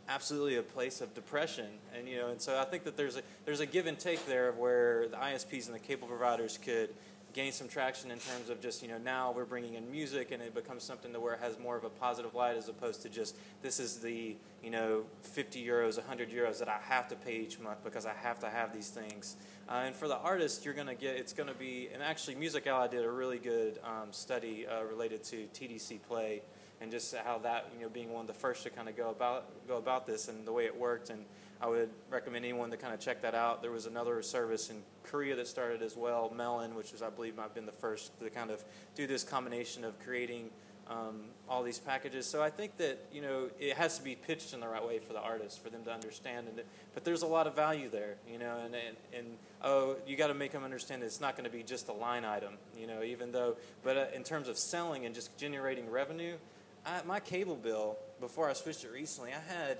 absolutely 0.08 0.56
a 0.56 0.62
place 0.62 1.00
of 1.00 1.14
depression, 1.14 1.66
and 1.96 2.08
you 2.08 2.16
know, 2.16 2.28
and 2.28 2.40
so 2.40 2.58
I 2.60 2.64
think 2.64 2.84
that 2.84 2.96
there's 2.96 3.16
a 3.16 3.22
there's 3.44 3.60
a 3.60 3.66
give 3.66 3.86
and 3.86 3.98
take 3.98 4.24
there 4.26 4.48
of 4.48 4.58
where 4.58 5.08
the 5.08 5.16
ISPs 5.16 5.66
and 5.66 5.74
the 5.74 5.78
cable 5.80 6.06
providers 6.08 6.58
could 6.62 6.90
gain 7.34 7.50
some 7.50 7.66
traction 7.66 8.12
in 8.12 8.18
terms 8.18 8.48
of 8.48 8.60
just 8.60 8.80
you 8.80 8.88
know 8.88 8.96
now 8.96 9.32
we're 9.32 9.44
bringing 9.44 9.74
in 9.74 9.90
music 9.90 10.30
and 10.30 10.40
it 10.40 10.54
becomes 10.54 10.84
something 10.84 11.12
to 11.12 11.18
where 11.18 11.34
it 11.34 11.40
has 11.40 11.58
more 11.58 11.76
of 11.76 11.82
a 11.82 11.90
positive 11.90 12.32
light 12.32 12.56
as 12.56 12.68
opposed 12.68 13.02
to 13.02 13.08
just 13.08 13.36
this 13.60 13.80
is 13.80 13.98
the 13.98 14.36
you 14.62 14.70
know 14.70 15.02
50 15.22 15.64
euros 15.66 15.98
100 15.98 16.30
euros 16.30 16.60
that 16.60 16.68
i 16.68 16.78
have 16.80 17.08
to 17.08 17.16
pay 17.16 17.36
each 17.36 17.58
month 17.58 17.82
because 17.82 18.06
i 18.06 18.12
have 18.22 18.38
to 18.38 18.48
have 18.48 18.72
these 18.72 18.88
things. 18.88 19.36
Uh, 19.68 19.82
and 19.86 19.96
for 19.96 20.06
the 20.06 20.16
artist 20.18 20.64
you're 20.64 20.74
going 20.74 20.86
to 20.86 20.94
get 20.94 21.16
it's 21.16 21.32
going 21.32 21.48
to 21.48 21.54
be 21.54 21.88
and 21.92 22.02
actually 22.02 22.36
music 22.36 22.68
ally 22.68 22.86
did 22.86 23.04
a 23.04 23.10
really 23.10 23.38
good 23.38 23.80
um, 23.82 24.12
study 24.12 24.66
uh, 24.66 24.84
related 24.84 25.24
to 25.24 25.48
tdc 25.52 26.00
play 26.02 26.40
and 26.80 26.92
just 26.92 27.14
how 27.16 27.38
that 27.38 27.68
you 27.76 27.82
know 27.82 27.88
being 27.88 28.12
one 28.12 28.20
of 28.20 28.26
the 28.28 28.32
first 28.32 28.62
to 28.62 28.70
kind 28.70 28.88
of 28.88 28.96
go 28.96 29.10
about 29.10 29.46
go 29.66 29.76
about 29.76 30.06
this 30.06 30.28
and 30.28 30.46
the 30.46 30.52
way 30.52 30.66
it 30.66 30.76
worked 30.78 31.10
and 31.10 31.24
I 31.64 31.66
would 31.66 31.88
recommend 32.10 32.44
anyone 32.44 32.70
to 32.72 32.76
kind 32.76 32.92
of 32.92 33.00
check 33.00 33.22
that 33.22 33.34
out. 33.34 33.62
There 33.62 33.70
was 33.70 33.86
another 33.86 34.20
service 34.20 34.68
in 34.68 34.82
Korea 35.02 35.34
that 35.36 35.48
started 35.48 35.80
as 35.80 35.96
well, 35.96 36.30
Melon, 36.36 36.74
which 36.74 36.92
was 36.92 37.00
I 37.00 37.08
believe 37.08 37.36
might 37.36 37.44
have 37.44 37.54
been 37.54 37.64
the 37.64 37.72
first 37.72 38.20
to 38.20 38.28
kind 38.28 38.50
of 38.50 38.62
do 38.94 39.06
this 39.06 39.24
combination 39.24 39.82
of 39.82 39.98
creating 40.00 40.50
um, 40.90 41.22
all 41.48 41.62
these 41.62 41.78
packages. 41.78 42.26
So 42.26 42.42
I 42.42 42.50
think 42.50 42.76
that 42.76 43.06
you 43.10 43.22
know 43.22 43.48
it 43.58 43.78
has 43.78 43.96
to 43.96 44.04
be 44.04 44.14
pitched 44.14 44.52
in 44.52 44.60
the 44.60 44.68
right 44.68 44.86
way 44.86 44.98
for 44.98 45.14
the 45.14 45.22
artist 45.22 45.64
for 45.64 45.70
them 45.70 45.82
to 45.84 45.90
understand. 45.90 46.48
And 46.48 46.60
but 46.92 47.02
there's 47.02 47.22
a 47.22 47.26
lot 47.26 47.46
of 47.46 47.56
value 47.56 47.88
there, 47.88 48.16
you 48.30 48.36
know, 48.36 48.58
and 48.62 48.74
and, 48.74 48.96
and 49.16 49.26
oh, 49.62 49.96
you 50.06 50.18
got 50.18 50.26
to 50.26 50.34
make 50.34 50.52
them 50.52 50.64
understand 50.64 51.00
that 51.00 51.06
it's 51.06 51.22
not 51.22 51.34
going 51.34 51.50
to 51.50 51.56
be 51.56 51.62
just 51.62 51.88
a 51.88 51.94
line 51.94 52.26
item, 52.26 52.58
you 52.78 52.86
know, 52.86 53.02
even 53.02 53.32
though. 53.32 53.56
But 53.82 53.96
uh, 53.96 54.06
in 54.14 54.22
terms 54.22 54.48
of 54.48 54.58
selling 54.58 55.06
and 55.06 55.14
just 55.14 55.34
generating 55.38 55.90
revenue, 55.90 56.36
I, 56.84 57.00
my 57.06 57.20
cable 57.20 57.56
bill 57.56 57.96
before 58.20 58.50
I 58.50 58.52
switched 58.52 58.84
it 58.84 58.92
recently, 58.92 59.30
I 59.30 59.40
had. 59.50 59.78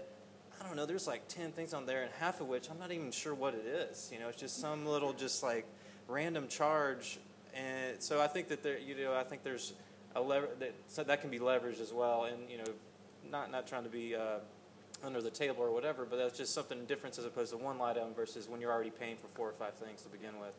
I 0.60 0.66
don't 0.66 0.76
know, 0.76 0.86
there's 0.86 1.06
like 1.06 1.28
10 1.28 1.52
things 1.52 1.74
on 1.74 1.86
there, 1.86 2.02
and 2.02 2.10
half 2.18 2.40
of 2.40 2.48
which 2.48 2.70
I'm 2.70 2.78
not 2.78 2.92
even 2.92 3.10
sure 3.10 3.34
what 3.34 3.54
it 3.54 3.66
is. 3.66 4.10
You 4.12 4.20
know, 4.20 4.28
it's 4.28 4.40
just 4.40 4.60
some 4.60 4.86
little, 4.86 5.12
just 5.12 5.42
like 5.42 5.66
random 6.08 6.48
charge. 6.48 7.18
and 7.54 8.02
so 8.02 8.20
I 8.20 8.26
think 8.26 8.48
that 8.48 8.62
there, 8.62 8.78
you 8.78 8.94
know, 8.96 9.14
I 9.14 9.24
think 9.24 9.42
there's 9.42 9.74
a 10.14 10.20
lever 10.20 10.48
that 10.60 10.74
so 10.86 11.02
that 11.02 11.20
can 11.20 11.30
be 11.30 11.38
leveraged 11.38 11.80
as 11.80 11.92
well, 11.92 12.24
and 12.24 12.48
you 12.48 12.58
know, 12.58 12.64
not 13.30 13.50
not 13.50 13.66
trying 13.66 13.84
to 13.84 13.88
be 13.88 14.14
uh, 14.14 14.38
under 15.04 15.20
the 15.20 15.30
table 15.30 15.62
or 15.62 15.72
whatever, 15.72 16.04
but 16.04 16.16
that's 16.16 16.38
just 16.38 16.54
something 16.54 16.84
different 16.86 17.18
as 17.18 17.24
opposed 17.24 17.50
to 17.50 17.56
one 17.56 17.78
line 17.78 17.96
item 17.96 18.14
versus 18.14 18.48
when 18.48 18.60
you're 18.60 18.72
already 18.72 18.90
paying 18.90 19.16
for 19.16 19.28
four 19.28 19.48
or 19.48 19.52
five 19.52 19.74
things 19.74 20.02
to 20.02 20.08
begin 20.08 20.38
with. 20.40 20.54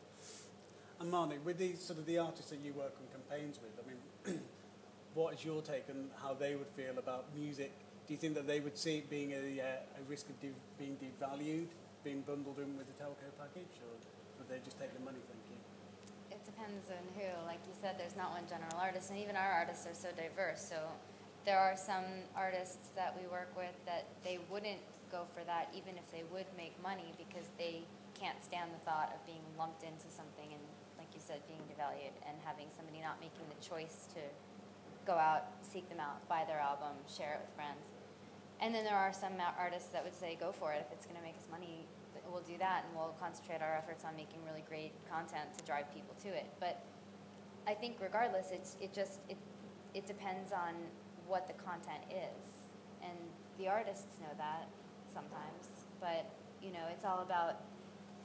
And 1.00 1.12
Marni, 1.12 1.42
with 1.44 1.58
the 1.58 1.74
sort 1.76 1.98
of 1.98 2.06
the 2.06 2.18
artists 2.18 2.50
that 2.50 2.60
you 2.60 2.72
work 2.72 2.94
on 2.98 3.20
campaigns 3.20 3.58
with, 3.60 3.72
I 3.78 4.32
mean, 4.32 4.40
what 5.14 5.34
is 5.34 5.44
your 5.44 5.60
take 5.62 5.84
on 5.90 6.08
how 6.22 6.34
they 6.34 6.54
would 6.54 6.68
feel 6.68 6.98
about 6.98 7.26
music? 7.34 7.72
Do 8.06 8.14
you 8.14 8.22
think 8.22 8.38
that 8.38 8.46
they 8.46 8.62
would 8.62 8.78
see 8.78 9.02
it 9.02 9.10
being 9.10 9.34
a, 9.34 9.58
uh, 9.58 9.98
a 9.98 10.02
risk 10.06 10.30
of 10.30 10.38
de- 10.38 10.54
being 10.78 10.94
devalued, 11.02 11.66
being 12.06 12.22
bundled 12.22 12.62
in 12.62 12.78
with 12.78 12.86
the 12.86 12.94
telco 12.94 13.26
package, 13.34 13.82
or 13.82 13.90
would 14.38 14.46
they 14.46 14.62
just 14.62 14.78
take 14.78 14.94
the 14.94 15.02
money? 15.02 15.18
Thank 15.26 15.42
you. 15.50 15.58
It 16.30 16.38
depends 16.46 16.86
on 16.86 17.02
who. 17.18 17.26
Like 17.50 17.58
you 17.66 17.74
said, 17.74 17.98
there's 17.98 18.14
not 18.14 18.30
one 18.30 18.46
general 18.46 18.78
artist, 18.78 19.10
and 19.10 19.18
even 19.18 19.34
our 19.34 19.50
artists 19.50 19.90
are 19.90 19.98
so 19.98 20.14
diverse. 20.14 20.62
So 20.62 20.78
there 21.42 21.58
are 21.58 21.74
some 21.74 22.06
artists 22.38 22.94
that 22.94 23.10
we 23.18 23.26
work 23.26 23.50
with 23.58 23.74
that 23.90 24.06
they 24.22 24.38
wouldn't 24.46 24.78
go 25.10 25.26
for 25.34 25.42
that, 25.42 25.74
even 25.74 25.98
if 25.98 26.06
they 26.14 26.22
would 26.30 26.46
make 26.54 26.78
money, 26.78 27.10
because 27.18 27.50
they 27.58 27.82
can't 28.14 28.38
stand 28.38 28.70
the 28.70 28.82
thought 28.86 29.10
of 29.18 29.20
being 29.26 29.42
lumped 29.58 29.82
into 29.82 30.06
something 30.14 30.46
and, 30.54 30.62
like 30.94 31.10
you 31.10 31.18
said, 31.18 31.42
being 31.50 31.62
devalued 31.66 32.14
and 32.22 32.38
having 32.46 32.70
somebody 32.70 33.02
not 33.02 33.18
making 33.18 33.50
the 33.50 33.58
choice 33.58 34.06
to 34.14 34.22
go 35.02 35.18
out, 35.18 35.50
seek 35.66 35.90
them 35.90 35.98
out, 35.98 36.22
buy 36.30 36.46
their 36.46 36.62
album, 36.62 36.94
share 37.10 37.34
it 37.34 37.42
with 37.42 37.54
friends. 37.58 37.82
And 38.60 38.74
then 38.74 38.84
there 38.84 38.96
are 38.96 39.12
some 39.12 39.32
artists 39.58 39.88
that 39.90 40.02
would 40.04 40.14
say, 40.14 40.36
go 40.40 40.52
for 40.52 40.72
it. 40.72 40.86
If 40.86 40.92
it's 40.92 41.06
going 41.06 41.16
to 41.16 41.22
make 41.22 41.36
us 41.36 41.46
money, 41.50 41.86
we'll 42.30 42.42
do 42.42 42.58
that 42.58 42.84
and 42.86 42.96
we'll 42.96 43.14
concentrate 43.20 43.62
our 43.62 43.76
efforts 43.76 44.04
on 44.04 44.16
making 44.16 44.40
really 44.44 44.64
great 44.68 44.92
content 45.10 45.52
to 45.56 45.64
drive 45.64 45.92
people 45.92 46.14
to 46.22 46.28
it. 46.28 46.46
But 46.58 46.82
I 47.66 47.74
think 47.74 47.96
regardless, 48.00 48.48
it's, 48.52 48.76
it 48.80 48.92
just, 48.92 49.20
it, 49.28 49.36
it 49.94 50.06
depends 50.06 50.52
on 50.52 50.74
what 51.26 51.46
the 51.46 51.54
content 51.54 52.02
is. 52.10 52.66
And 53.02 53.18
the 53.58 53.68
artists 53.68 54.18
know 54.20 54.32
that 54.38 54.68
sometimes. 55.12 55.86
But, 56.00 56.28
you 56.62 56.72
know, 56.72 56.86
it's 56.90 57.04
all 57.04 57.20
about, 57.20 57.60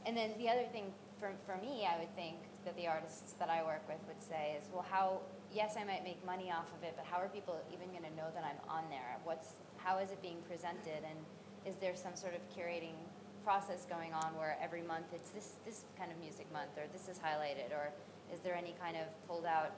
and 0.05 0.15
then 0.15 0.31
the 0.37 0.49
other 0.49 0.65
thing 0.71 0.93
for, 1.19 1.31
for 1.45 1.55
me, 1.61 1.85
I 1.85 1.99
would 1.99 2.13
think 2.15 2.37
that 2.65 2.75
the 2.75 2.87
artists 2.87 3.33
that 3.37 3.49
I 3.49 3.63
work 3.63 3.87
with 3.87 4.01
would 4.07 4.21
say 4.21 4.57
is, 4.57 4.65
well, 4.73 4.85
how, 4.89 5.21
yes, 5.53 5.75
I 5.77 5.83
might 5.83 6.03
make 6.03 6.23
money 6.25 6.51
off 6.51 6.67
of 6.77 6.83
it, 6.83 6.93
but 6.95 7.05
how 7.05 7.17
are 7.17 7.29
people 7.29 7.57
even 7.71 7.89
going 7.89 8.03
to 8.03 8.15
know 8.17 8.29
that 8.33 8.43
I'm 8.43 8.57
on 8.69 8.89
there? 8.89 9.17
What's, 9.23 9.61
how 9.83 9.97
is 9.97 10.11
it 10.11 10.21
being 10.21 10.37
presented? 10.47 11.03
And 11.03 11.17
is 11.65 11.75
there 11.75 11.95
some 11.95 12.15
sort 12.15 12.33
of 12.33 12.41
curating 12.55 12.95
process 13.43 13.85
going 13.89 14.13
on 14.13 14.37
where 14.37 14.57
every 14.61 14.81
month 14.81 15.07
it's 15.13 15.29
this, 15.31 15.53
this 15.65 15.83
kind 15.97 16.11
of 16.11 16.17
music 16.19 16.51
month 16.53 16.71
or 16.77 16.83
this 16.93 17.07
is 17.07 17.17
highlighted? 17.17 17.71
Or 17.71 17.91
is 18.33 18.39
there 18.39 18.55
any 18.55 18.75
kind 18.81 18.97
of 18.97 19.05
pulled 19.27 19.45
out, 19.45 19.73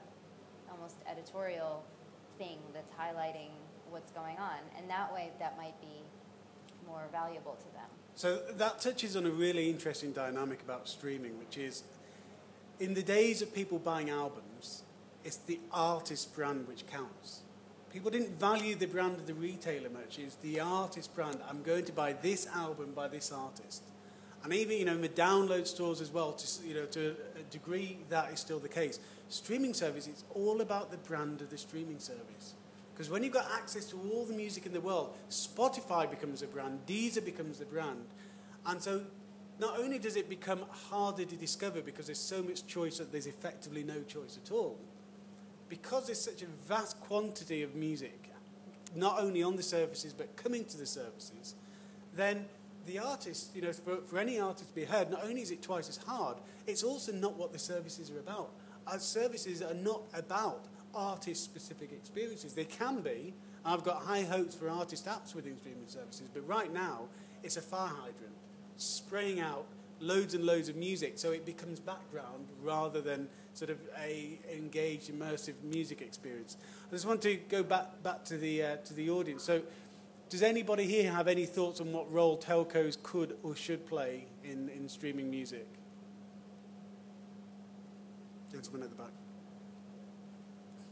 almost 0.70 0.96
editorial 1.10 1.84
thing 2.38 2.58
that's 2.72 2.92
highlighting 2.92 3.50
what's 3.90 4.12
going 4.12 4.36
on? 4.38 4.58
And 4.76 4.88
that 4.90 5.12
way, 5.12 5.30
that 5.38 5.56
might 5.56 5.80
be 5.80 6.04
more 6.86 7.04
valuable 7.10 7.56
to 7.58 7.72
them. 7.72 7.88
So 8.14 8.36
that 8.56 8.80
touches 8.80 9.16
on 9.16 9.26
a 9.26 9.30
really 9.30 9.70
interesting 9.70 10.12
dynamic 10.12 10.62
about 10.62 10.88
streaming, 10.88 11.38
which 11.38 11.58
is 11.58 11.82
in 12.78 12.94
the 12.94 13.02
days 13.02 13.42
of 13.42 13.54
people 13.54 13.78
buying 13.78 14.10
albums, 14.10 14.82
it's 15.24 15.36
the 15.38 15.58
artist 15.72 16.34
brand 16.34 16.68
which 16.68 16.86
counts. 16.86 17.40
People 17.94 18.10
didn't 18.10 18.40
value 18.40 18.74
the 18.74 18.88
brand 18.88 19.14
of 19.14 19.26
the 19.28 19.34
retailer 19.34 19.88
much. 19.88 20.18
It's 20.18 20.34
the 20.34 20.58
artist 20.58 21.14
brand. 21.14 21.38
I'm 21.48 21.62
going 21.62 21.84
to 21.84 21.92
buy 21.92 22.12
this 22.14 22.48
album 22.48 22.90
by 22.92 23.06
this 23.06 23.30
artist. 23.30 23.84
And 24.42 24.52
even, 24.52 24.78
you 24.78 24.84
know, 24.84 24.94
in 24.94 25.00
the 25.00 25.08
download 25.08 25.64
stores 25.68 26.00
as 26.00 26.10
well, 26.10 26.32
to, 26.32 26.66
you 26.66 26.74
know, 26.74 26.86
to 26.86 27.14
a 27.38 27.42
degree 27.52 27.98
that 28.08 28.32
is 28.32 28.40
still 28.40 28.58
the 28.58 28.68
case. 28.68 28.98
Streaming 29.28 29.74
service, 29.74 30.08
it's 30.08 30.24
all 30.34 30.60
about 30.60 30.90
the 30.90 30.96
brand 30.96 31.40
of 31.40 31.50
the 31.50 31.56
streaming 31.56 32.00
service. 32.00 32.54
Because 32.92 33.10
when 33.10 33.22
you've 33.22 33.32
got 33.32 33.46
access 33.52 33.84
to 33.90 34.00
all 34.12 34.24
the 34.24 34.34
music 34.34 34.66
in 34.66 34.72
the 34.72 34.80
world, 34.80 35.14
Spotify 35.30 36.10
becomes 36.10 36.42
a 36.42 36.48
brand, 36.48 36.80
Deezer 36.88 37.24
becomes 37.24 37.60
the 37.60 37.64
brand. 37.64 38.06
And 38.66 38.82
so 38.82 39.02
not 39.60 39.78
only 39.78 40.00
does 40.00 40.16
it 40.16 40.28
become 40.28 40.64
harder 40.90 41.24
to 41.24 41.36
discover 41.36 41.80
because 41.80 42.06
there's 42.06 42.18
so 42.18 42.42
much 42.42 42.66
choice 42.66 42.98
that 42.98 43.12
there's 43.12 43.28
effectively 43.28 43.84
no 43.84 44.02
choice 44.02 44.36
at 44.44 44.50
all, 44.50 44.80
because 45.80 46.06
there's 46.06 46.20
such 46.20 46.40
a 46.42 46.46
vast 46.68 47.00
quantity 47.00 47.64
of 47.64 47.74
music, 47.74 48.30
not 48.94 49.20
only 49.20 49.42
on 49.42 49.56
the 49.56 49.62
services 49.62 50.12
but 50.12 50.36
coming 50.36 50.64
to 50.64 50.78
the 50.78 50.86
services, 50.86 51.56
then 52.14 52.44
the 52.86 53.00
artist, 53.00 53.50
you 53.56 53.62
know, 53.62 53.72
for, 53.72 53.96
for 54.06 54.18
any 54.20 54.38
artist 54.38 54.68
to 54.68 54.74
be 54.74 54.84
heard, 54.84 55.10
not 55.10 55.24
only 55.24 55.40
is 55.40 55.50
it 55.50 55.62
twice 55.62 55.88
as 55.88 55.96
hard, 55.96 56.36
it's 56.68 56.84
also 56.84 57.10
not 57.10 57.36
what 57.36 57.52
the 57.52 57.58
services 57.58 58.08
are 58.12 58.20
about. 58.20 58.50
Our 58.86 59.00
services 59.00 59.62
are 59.62 59.74
not 59.74 60.02
about 60.14 60.66
artist-specific 60.94 61.90
experiences. 61.90 62.52
They 62.52 62.66
can 62.66 63.00
be. 63.00 63.34
I've 63.64 63.82
got 63.82 64.02
high 64.02 64.22
hopes 64.22 64.54
for 64.54 64.70
artist 64.70 65.06
apps 65.06 65.34
within 65.34 65.58
streaming 65.58 65.88
services, 65.88 66.28
but 66.32 66.46
right 66.46 66.72
now 66.72 67.08
it's 67.42 67.56
a 67.56 67.62
fire 67.62 67.88
hydrant 67.88 68.36
spraying 68.76 69.40
out 69.40 69.66
loads 70.00 70.34
and 70.34 70.44
loads 70.44 70.68
of 70.68 70.76
music, 70.76 71.14
so 71.16 71.32
it 71.32 71.44
becomes 71.44 71.80
background 71.80 72.48
rather 72.62 73.00
than 73.00 73.28
sort 73.54 73.70
of 73.70 73.78
a 74.00 74.38
engaged, 74.52 75.10
immersive 75.12 75.54
music 75.62 76.02
experience. 76.02 76.56
I 76.88 76.94
just 76.94 77.06
want 77.06 77.22
to 77.22 77.36
go 77.36 77.62
back 77.62 78.02
back 78.02 78.24
to 78.26 78.36
the 78.36 78.62
uh, 78.62 78.76
to 78.76 78.94
the 78.94 79.10
audience. 79.10 79.42
So, 79.42 79.62
does 80.28 80.42
anybody 80.42 80.84
here 80.84 81.10
have 81.10 81.28
any 81.28 81.46
thoughts 81.46 81.80
on 81.80 81.92
what 81.92 82.12
role 82.12 82.36
telcos 82.36 83.00
could 83.02 83.36
or 83.42 83.54
should 83.54 83.86
play 83.86 84.26
in, 84.42 84.68
in 84.70 84.88
streaming 84.88 85.30
music? 85.30 85.66
Gentleman 88.50 88.82
at 88.84 88.90
the 88.90 88.96
back. 88.96 89.12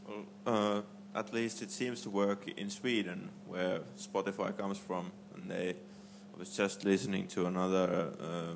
Well, 0.07 0.25
uh, 0.45 0.81
at 1.15 1.33
least 1.33 1.61
it 1.61 1.71
seems 1.71 2.01
to 2.01 2.09
work 2.09 2.47
in 2.57 2.69
Sweden, 2.69 3.29
where 3.47 3.81
Spotify 3.97 4.57
comes 4.57 4.77
from, 4.77 5.11
and 5.35 5.49
they. 5.49 5.75
I 6.35 6.39
was 6.39 6.49
just 6.57 6.83
listening 6.83 7.27
to 7.27 7.45
another 7.45 8.11
uh, 8.19 8.55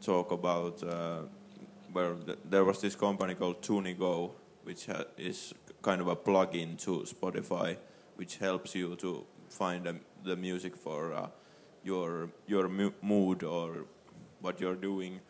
talk 0.00 0.32
about 0.32 0.82
uh, 0.82 1.22
where 1.92 2.14
th- 2.14 2.38
there 2.48 2.64
was 2.64 2.80
this 2.80 2.96
company 2.96 3.34
called 3.34 3.62
Tunigo, 3.62 4.32
which 4.64 4.88
is 5.18 5.54
kind 5.82 6.00
of 6.00 6.08
a 6.08 6.16
plug-in 6.16 6.76
to 6.78 7.04
Spotify, 7.06 7.76
which 8.16 8.36
helps 8.36 8.74
you 8.74 8.96
to 8.96 9.24
find 9.48 9.86
um, 9.86 10.00
the 10.24 10.36
music 10.36 10.76
for 10.76 11.12
uh, 11.12 11.28
your 11.82 12.30
your 12.46 12.68
mood 13.02 13.42
or 13.42 13.86
what 14.40 14.60
you're 14.60 14.76
doing. 14.76 15.20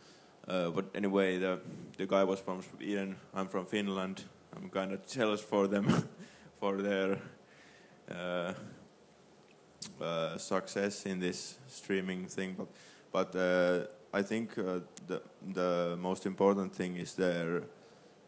Uh, 0.48 0.70
but 0.70 0.86
anyway, 0.94 1.38
the 1.38 1.60
the 1.96 2.06
guy 2.06 2.24
was 2.24 2.40
from 2.40 2.62
Sweden. 2.62 3.16
I'm 3.34 3.48
from 3.48 3.66
Finland. 3.66 4.24
I'm 4.56 4.68
kind 4.68 4.92
of 4.92 5.06
jealous 5.06 5.40
for 5.40 5.68
them 5.68 6.08
for 6.60 6.82
their 6.82 7.18
uh, 8.10 8.52
uh, 10.00 10.38
success 10.38 11.06
in 11.06 11.20
this 11.20 11.58
streaming 11.68 12.26
thing. 12.26 12.56
But 12.58 12.68
but 13.12 13.36
uh, 13.36 13.86
I 14.12 14.22
think 14.22 14.58
uh, 14.58 14.80
the 15.06 15.22
the 15.54 15.96
most 15.96 16.26
important 16.26 16.74
thing 16.74 16.96
is 16.96 17.14
their 17.14 17.62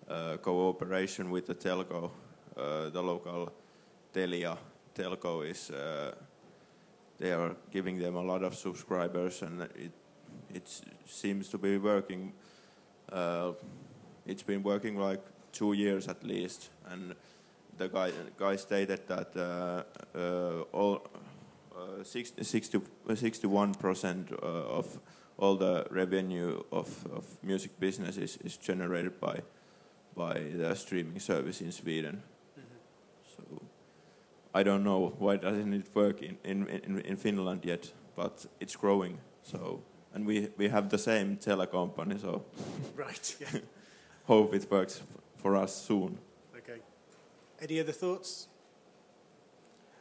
uh, 0.08 0.36
cooperation 0.36 1.30
with 1.30 1.46
the 1.46 1.54
telco, 1.54 2.10
uh, 2.56 2.90
the 2.90 3.02
local 3.02 3.52
Telia 4.14 4.56
telco 4.94 5.42
is. 5.42 5.70
Uh, 5.70 6.12
they 7.18 7.32
are 7.32 7.56
giving 7.70 7.98
them 7.98 8.16
a 8.16 8.22
lot 8.22 8.42
of 8.44 8.54
subscribers, 8.54 9.42
and 9.42 9.62
it 9.62 9.92
it 10.54 10.82
seems 11.04 11.48
to 11.48 11.58
be 11.58 11.78
working. 11.78 12.32
Uh, 13.10 13.52
it's 14.24 14.42
been 14.42 14.62
working 14.62 14.96
like 14.96 15.22
two 15.52 15.72
years 15.72 16.08
at 16.08 16.22
least, 16.22 16.70
and 16.90 17.14
the 17.78 17.88
guy 17.88 18.12
guy 18.38 18.56
stated 18.56 19.00
that 19.08 19.36
uh, 19.36 20.62
all 20.72 21.02
uh, 21.74 22.04
60, 22.04 22.44
60, 22.44 22.80
61 23.14 23.74
percent 23.74 24.30
of 24.32 25.00
all 25.42 25.56
the 25.56 25.84
revenue 25.90 26.62
of, 26.70 26.88
of 27.12 27.24
music 27.42 27.80
business 27.80 28.16
is, 28.16 28.36
is 28.44 28.56
generated 28.56 29.20
by 29.20 29.42
by 30.14 30.34
the 30.54 30.74
streaming 30.74 31.18
service 31.20 31.60
in 31.60 31.72
Sweden. 31.72 32.22
Mm-hmm. 32.58 32.76
So 33.34 33.62
I 34.54 34.62
don't 34.62 34.84
know 34.84 35.14
why 35.18 35.36
doesn't 35.36 35.72
it 35.72 35.86
work 35.94 36.22
in, 36.22 36.36
in, 36.44 36.68
in, 36.68 37.00
in 37.00 37.16
Finland 37.16 37.64
yet, 37.64 37.92
but 38.14 38.46
it's 38.60 38.76
growing. 38.76 39.18
So 39.42 39.82
and 40.14 40.26
we 40.26 40.48
we 40.56 40.68
have 40.68 40.88
the 40.88 40.98
same 40.98 41.36
telecompany, 41.36 42.20
so 42.20 42.44
Right. 42.96 43.36
Yeah. 43.40 43.60
hope 44.26 44.54
it 44.54 44.70
works 44.70 45.02
for 45.36 45.56
us 45.56 45.74
soon. 45.74 46.18
Okay. 46.56 46.80
Any 47.60 47.80
other 47.80 47.92
thoughts? 47.92 48.48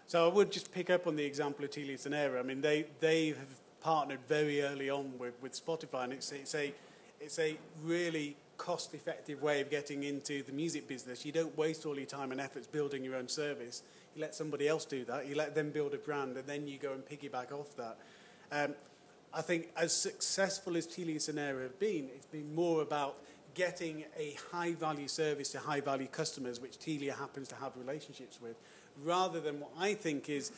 So 0.05 0.29
I 0.29 0.33
would 0.33 0.51
just 0.51 0.71
pick 0.73 0.89
up 0.89 1.07
on 1.07 1.15
the 1.15 1.23
example 1.23 1.65
of 1.65 1.71
Telia 1.71 1.97
Sonera. 1.97 2.39
I 2.39 2.43
mean, 2.43 2.61
they, 2.61 2.85
they 2.99 3.27
have 3.29 3.60
partnered 3.81 4.19
very 4.27 4.61
early 4.61 4.89
on 4.89 5.17
with, 5.17 5.33
with 5.41 5.53
Spotify, 5.53 6.05
and 6.05 6.13
it's, 6.13 6.31
it's, 6.31 6.55
a, 6.55 6.73
it's 7.19 7.39
a 7.39 7.57
really 7.83 8.35
cost-effective 8.57 9.41
way 9.41 9.59
of 9.59 9.69
getting 9.69 10.03
into 10.03 10.43
the 10.43 10.51
music 10.51 10.87
business. 10.87 11.25
You 11.25 11.31
don't 11.31 11.57
waste 11.57 11.85
all 11.85 11.97
your 11.97 12.05
time 12.05 12.31
and 12.31 12.39
efforts 12.39 12.67
building 12.67 13.03
your 13.03 13.15
own 13.15 13.27
service. 13.27 13.81
You 14.15 14.21
let 14.21 14.35
somebody 14.35 14.67
else 14.67 14.85
do 14.85 15.03
that. 15.05 15.27
You 15.27 15.35
let 15.35 15.55
them 15.55 15.71
build 15.71 15.93
a 15.93 15.97
brand, 15.97 16.37
and 16.37 16.45
then 16.45 16.67
you 16.67 16.77
go 16.77 16.93
and 16.93 17.03
piggyback 17.03 17.51
off 17.51 17.75
that. 17.77 17.97
Um, 18.51 18.75
I 19.33 19.41
think 19.41 19.69
as 19.75 19.93
successful 19.93 20.75
as 20.77 20.85
Telia 20.85 21.15
Sonera 21.15 21.63
have 21.63 21.79
been, 21.79 22.09
it's 22.13 22.27
been 22.27 22.53
more 22.53 22.81
about 22.81 23.15
getting 23.53 24.05
a 24.17 24.37
high 24.51 24.73
value 24.73 25.07
service 25.07 25.49
to 25.53 25.59
high 25.59 25.81
value 25.81 26.07
customers, 26.07 26.59
which 26.59 26.77
Telia 26.77 27.17
happens 27.17 27.47
to 27.47 27.55
have 27.55 27.71
relationships 27.77 28.39
with, 28.41 28.57
rather 29.03 29.39
than 29.39 29.59
what 29.59 29.71
I 29.79 29.93
think 29.93 30.29
is 30.29 30.51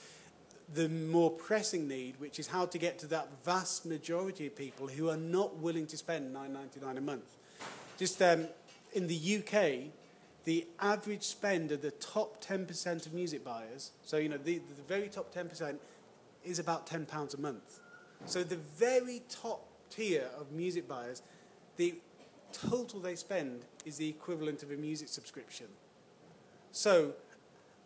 the 0.74 0.90
more 0.90 1.32
pressing 1.32 1.88
need, 1.88 2.20
which 2.20 2.40
is 2.40 2.48
how 2.48 2.66
to 2.66 2.78
get 2.78 2.98
to 3.00 3.08
that 3.08 3.28
vast 3.44 3.86
majority 3.86 4.48
of 4.48 4.56
people 4.56 4.88
who 4.88 5.10
are 5.10 5.18
not 5.18 5.58
willing 5.58 5.86
to 5.88 5.98
spend 5.98 6.34
nine 6.34 6.54
ninety 6.54 6.80
nine 6.80 6.98
a 6.98 7.02
month. 7.02 7.38
Just 7.98 8.22
um, 8.22 8.48
in 8.94 9.08
the 9.08 9.38
UK, 9.38 9.92
the 10.46 10.68
average 10.80 11.24
spend 11.24 11.72
of 11.72 11.82
the 11.82 11.92
top 11.92 12.44
10% 12.44 13.06
of 13.06 13.14
music 13.14 13.44
buyers, 13.44 13.92
so 14.04 14.18
you 14.18 14.30
know 14.30 14.38
the, 14.38 14.58
the 14.58 14.84
very 14.88 15.08
top 15.08 15.34
10% 15.34 15.78
is 16.44 16.60
about 16.60 16.86
£10 16.86 17.34
a 17.34 17.42
month. 17.42 17.80
So 18.26 18.44
the 18.44 18.58
very 18.58 19.22
top 19.30 19.66
tier 19.90 20.28
of 20.38 20.52
music 20.52 20.88
buyers, 20.88 21.22
the 21.78 21.96
total 22.52 23.00
they 23.00 23.16
spend 23.16 23.66
is 23.86 23.98
the 23.98 24.10
equivalent 24.10 24.64
of 24.64 24.72
a 24.72 24.76
music 24.76 25.08
subscription. 25.08 25.68
So 26.72 27.14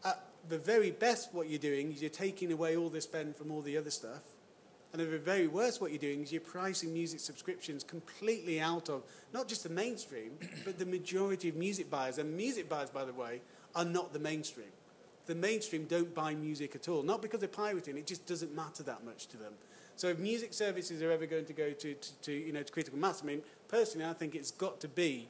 at 0.03 0.23
the 0.49 0.57
very 0.57 0.91
best, 0.91 1.33
what 1.33 1.49
you're 1.49 1.59
doing 1.59 1.91
is 1.91 2.01
you're 2.01 2.09
taking 2.09 2.51
away 2.51 2.75
all 2.75 2.89
the 2.89 3.01
spend 3.01 3.35
from 3.35 3.51
all 3.51 3.61
the 3.61 3.77
other 3.77 3.91
stuff. 3.91 4.21
And 4.93 5.01
the 5.01 5.17
very 5.17 5.47
worst, 5.47 5.81
what 5.81 5.91
you're 5.91 5.99
doing 5.99 6.23
is 6.23 6.31
you're 6.31 6.41
pricing 6.41 6.93
music 6.93 7.19
subscriptions 7.19 7.83
completely 7.83 8.59
out 8.59 8.89
of 8.89 9.03
not 9.33 9.47
just 9.47 9.63
the 9.63 9.69
mainstream, 9.69 10.31
but 10.65 10.79
the 10.79 10.85
majority 10.85 11.49
of 11.49 11.55
music 11.55 11.89
buyers. 11.89 12.17
And 12.17 12.35
music 12.35 12.69
buyers, 12.69 12.89
by 12.89 13.05
the 13.05 13.13
way, 13.13 13.41
are 13.75 13.85
not 13.85 14.13
the 14.13 14.19
mainstream. 14.19 14.67
The 15.25 15.35
mainstream 15.35 15.85
don't 15.85 16.15
buy 16.15 16.33
music 16.35 16.73
at 16.73 16.87
all. 16.87 17.03
Not 17.03 17.21
because 17.21 17.41
they're 17.41 17.49
pirating, 17.49 17.97
it 17.97 18.07
just 18.07 18.25
doesn't 18.25 18.55
matter 18.55 18.81
that 18.83 19.03
much 19.03 19.27
to 19.27 19.37
them. 19.37 19.53
So 19.97 20.07
if 20.07 20.19
music 20.19 20.53
services 20.53 21.01
are 21.01 21.11
ever 21.11 21.25
going 21.25 21.45
to 21.45 21.53
go 21.53 21.71
to, 21.71 21.93
to, 21.93 22.21
to 22.21 22.31
you 22.31 22.53
know, 22.53 22.63
to 22.63 22.71
critical 22.71 22.99
mass, 22.99 23.23
I 23.23 23.25
mean, 23.25 23.41
personally, 23.67 24.07
I 24.07 24.13
think 24.13 24.35
it's 24.35 24.51
got 24.51 24.79
to 24.81 24.87
be, 24.87 25.27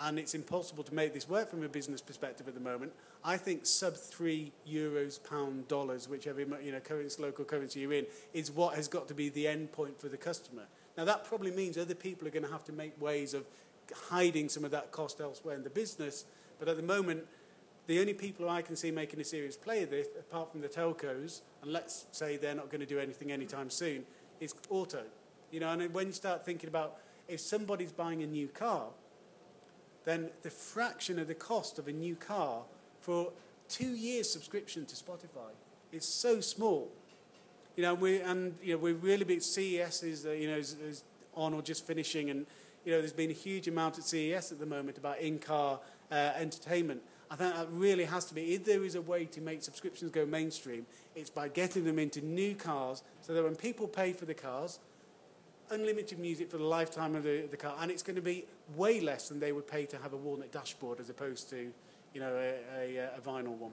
and 0.00 0.18
it's 0.18 0.34
impossible 0.34 0.84
to 0.84 0.94
make 0.94 1.12
this 1.12 1.28
work 1.28 1.50
from 1.50 1.62
a 1.64 1.68
business 1.68 2.00
perspective 2.00 2.48
at 2.48 2.54
the 2.54 2.60
moment. 2.60 2.92
I 3.24 3.36
think 3.36 3.66
sub 3.66 3.96
three 3.96 4.52
euros, 4.68 5.22
pound, 5.22 5.68
dollars, 5.68 6.08
whichever 6.08 6.40
you 6.40 6.72
know 6.72 6.80
currency, 6.80 7.20
local 7.22 7.44
currency 7.44 7.80
you're 7.80 7.92
in, 7.92 8.06
is 8.32 8.50
what 8.50 8.74
has 8.76 8.88
got 8.88 9.08
to 9.08 9.14
be 9.14 9.28
the 9.28 9.48
end 9.48 9.72
point 9.72 10.00
for 10.00 10.08
the 10.08 10.16
customer. 10.16 10.64
Now 10.96 11.04
that 11.04 11.24
probably 11.24 11.50
means 11.50 11.76
other 11.76 11.94
people 11.94 12.26
are 12.28 12.30
going 12.30 12.44
to 12.44 12.50
have 12.50 12.64
to 12.64 12.72
make 12.72 13.00
ways 13.00 13.34
of 13.34 13.44
hiding 13.94 14.48
some 14.48 14.64
of 14.64 14.70
that 14.70 14.92
cost 14.92 15.20
elsewhere 15.20 15.56
in 15.56 15.62
the 15.62 15.70
business. 15.70 16.24
But 16.58 16.68
at 16.68 16.76
the 16.76 16.82
moment, 16.82 17.24
the 17.86 18.00
only 18.00 18.14
people 18.14 18.50
I 18.50 18.62
can 18.62 18.76
see 18.76 18.90
making 18.90 19.20
a 19.20 19.24
serious 19.24 19.56
play 19.56 19.82
of 19.82 19.90
this, 19.90 20.08
apart 20.18 20.52
from 20.52 20.60
the 20.60 20.68
telcos, 20.68 21.40
and 21.62 21.72
let's 21.72 22.06
say 22.12 22.36
they're 22.36 22.54
not 22.54 22.70
going 22.70 22.80
to 22.80 22.86
do 22.86 22.98
anything 22.98 23.32
anytime 23.32 23.70
soon, 23.70 24.04
is 24.40 24.54
auto. 24.68 25.02
You 25.50 25.60
know, 25.60 25.70
and 25.70 25.94
when 25.94 26.08
you 26.08 26.12
start 26.12 26.44
thinking 26.44 26.68
about 26.68 26.98
if 27.28 27.40
somebody's 27.40 27.92
buying 27.92 28.22
a 28.22 28.26
new 28.26 28.48
car, 28.48 28.88
then 30.04 30.30
the 30.42 30.50
fraction 30.50 31.18
of 31.18 31.28
the 31.28 31.34
cost 31.34 31.78
of 31.78 31.88
a 31.88 31.92
new 31.92 32.16
car 32.16 32.62
for 33.08 33.32
two 33.70 33.96
years 33.96 34.28
subscription 34.28 34.84
to 34.84 34.94
Spotify 34.94 35.48
is 35.92 36.04
so 36.04 36.42
small. 36.42 36.90
You 37.74 37.82
know, 37.82 37.94
we 37.94 38.20
and 38.20 38.54
you 38.62 38.74
know 38.74 38.78
we're 38.78 38.92
really 38.92 39.24
big. 39.24 39.40
CES 39.40 40.02
is 40.02 40.26
uh, 40.26 40.32
you 40.32 40.46
know 40.46 40.58
is, 40.58 40.74
is 40.74 41.04
on 41.34 41.54
or 41.54 41.62
just 41.62 41.86
finishing, 41.86 42.28
and 42.28 42.44
you 42.84 42.92
know 42.92 42.98
there's 42.98 43.14
been 43.14 43.30
a 43.30 43.40
huge 43.46 43.66
amount 43.66 43.96
at 43.96 44.04
CES 44.04 44.52
at 44.52 44.58
the 44.58 44.66
moment 44.66 44.98
about 44.98 45.20
in-car 45.20 45.80
uh, 46.12 46.14
entertainment. 46.14 47.00
I 47.30 47.36
think 47.36 47.54
that 47.54 47.68
really 47.70 48.04
has 48.04 48.26
to 48.26 48.34
be. 48.34 48.52
If 48.52 48.66
there 48.66 48.84
is 48.84 48.94
a 48.94 49.00
way 49.00 49.24
to 49.24 49.40
make 49.40 49.62
subscriptions 49.62 50.10
go 50.10 50.26
mainstream, 50.26 50.84
it's 51.16 51.30
by 51.30 51.48
getting 51.48 51.84
them 51.84 51.98
into 51.98 52.20
new 52.20 52.54
cars, 52.54 53.02
so 53.22 53.32
that 53.32 53.42
when 53.42 53.56
people 53.56 53.88
pay 53.88 54.12
for 54.12 54.26
the 54.26 54.34
cars, 54.34 54.80
unlimited 55.70 56.18
music 56.18 56.50
for 56.50 56.58
the 56.58 56.64
lifetime 56.64 57.14
of 57.14 57.22
the, 57.22 57.46
the 57.50 57.56
car, 57.56 57.74
and 57.80 57.90
it's 57.90 58.02
going 58.02 58.16
to 58.16 58.22
be 58.22 58.44
way 58.76 59.00
less 59.00 59.30
than 59.30 59.40
they 59.40 59.52
would 59.52 59.66
pay 59.66 59.86
to 59.86 59.96
have 59.96 60.12
a 60.12 60.16
walnut 60.16 60.52
dashboard 60.52 61.00
as 61.00 61.08
opposed 61.08 61.48
to, 61.48 61.72
you 62.14 62.20
know, 62.20 62.34
a, 62.34 62.96
a, 62.96 63.10
a 63.16 63.20
vinyl 63.20 63.56
one. 63.56 63.72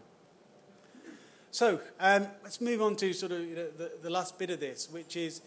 So 1.51 1.79
um, 1.99 2.27
let's 2.43 2.59
move 2.59 2.81
on 2.81 2.95
to 2.97 3.13
sort 3.13 3.31
of 3.31 3.41
you 3.41 3.55
know, 3.55 3.67
the, 3.77 3.91
the 4.01 4.09
last 4.09 4.37
bit 4.37 4.49
of 4.49 4.59
this, 4.59 4.89
which 4.89 5.15
is 5.15 5.41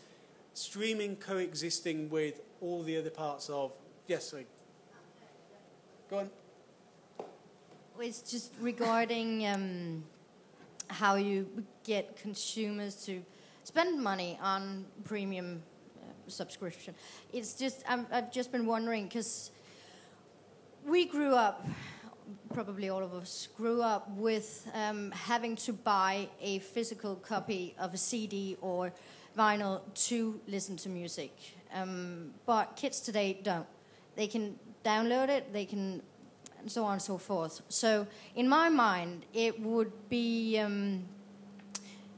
streaming 0.55 1.17
coexisting 1.17 2.09
with 2.09 2.41
all 2.61 2.83
the 2.83 2.97
other 2.97 3.11
parts 3.11 3.51
of. 3.51 3.73
Yes, 4.07 4.31
sorry. 4.31 4.47
Go 6.11 6.19
on. 6.19 6.31
It's 8.01 8.23
just 8.23 8.53
regarding 8.61 9.47
um, 9.47 10.05
how 10.89 11.17
you 11.17 11.47
get 11.85 12.17
consumers 12.17 13.05
to 13.07 13.23
spend 13.65 14.03
money 14.03 14.39
on 14.41 14.87
premium 15.05 15.63
uh, 15.99 16.07
subscription. 16.29 16.95
It's 17.33 17.55
just 17.55 17.83
i 17.87 18.03
have 18.11 18.33
just 18.33 18.51
been 18.51 18.65
wondering 18.67 19.05
because 19.05 19.51
we 20.87 21.05
grew 21.05 21.35
up, 21.35 21.67
probably 22.53 22.89
all 22.89 23.03
of 23.03 23.15
us 23.15 23.49
grew 23.57 23.83
up 23.83 24.11
with 24.11 24.69
um, 24.75 25.11
having 25.13 25.57
to 25.57 25.73
buy 25.73 26.29
a 26.41 26.59
physical 26.61 27.17
copy 27.17 27.75
of 27.79 27.95
a 27.95 27.99
CD 27.99 28.57
or 28.61 28.93
vinyl 29.37 29.81
to 29.95 30.41
listen 30.47 30.77
to 30.77 30.89
music. 30.89 31.33
Um, 31.75 32.31
but 32.47 32.77
kids 32.77 33.01
today 33.01 33.39
don't. 33.43 33.67
They 34.17 34.27
can 34.27 34.59
download 34.85 35.29
it. 35.29 35.53
They 35.53 35.65
can 35.65 36.03
and 36.61 36.71
so 36.71 36.85
on 36.85 36.95
and 36.95 37.03
so 37.03 37.19
forth. 37.19 37.63
So, 37.69 38.07
in 38.35 38.49
my 38.49 38.69
mind, 38.69 39.27
it 39.33 39.61
would 39.61 39.93
be, 40.09 40.59
um, 40.59 41.05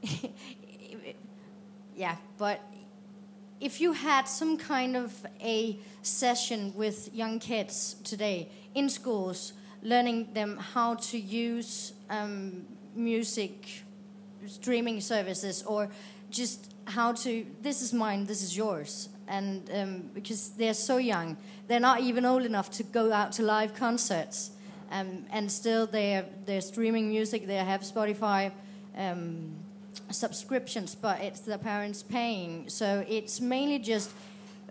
yeah, 1.95 2.15
but 2.37 2.59
if 3.59 3.79
you 3.79 3.93
had 3.93 4.27
some 4.27 4.57
kind 4.57 4.97
of 4.97 5.25
a 5.39 5.79
session 6.01 6.73
with 6.75 7.13
young 7.13 7.39
kids 7.39 7.95
today 8.03 8.49
in 8.73 8.89
schools, 8.89 9.53
learning 9.83 10.33
them 10.33 10.57
how 10.57 10.95
to 10.95 11.17
use 11.17 11.93
um, 12.09 12.65
music 12.95 13.83
streaming 14.47 15.01
services 15.01 15.63
or 15.63 15.89
just 16.29 16.73
how 16.85 17.13
to, 17.13 17.45
this 17.61 17.81
is 17.81 17.93
mine, 17.93 18.25
this 18.25 18.41
is 18.41 18.55
yours, 18.57 19.09
and 19.27 19.69
um, 19.73 20.09
because 20.13 20.49
they're 20.49 20.73
so 20.73 20.97
young, 20.97 21.37
they're 21.67 21.79
not 21.79 22.01
even 22.01 22.25
old 22.25 22.43
enough 22.43 22.69
to 22.71 22.83
go 22.83 23.13
out 23.13 23.31
to 23.33 23.43
live 23.43 23.73
concerts, 23.73 24.51
um, 24.91 25.25
and 25.31 25.51
still 25.51 25.85
they're 25.87 26.25
they're 26.45 26.61
streaming 26.61 27.09
music. 27.09 27.47
They 27.47 27.55
have 27.55 27.81
Spotify 27.81 28.51
um, 28.97 29.55
subscriptions, 30.09 30.95
but 30.95 31.21
it's 31.21 31.41
the 31.41 31.57
parents 31.57 32.03
paying. 32.03 32.67
So 32.67 33.05
it's 33.07 33.39
mainly 33.39 33.79
just, 33.79 34.11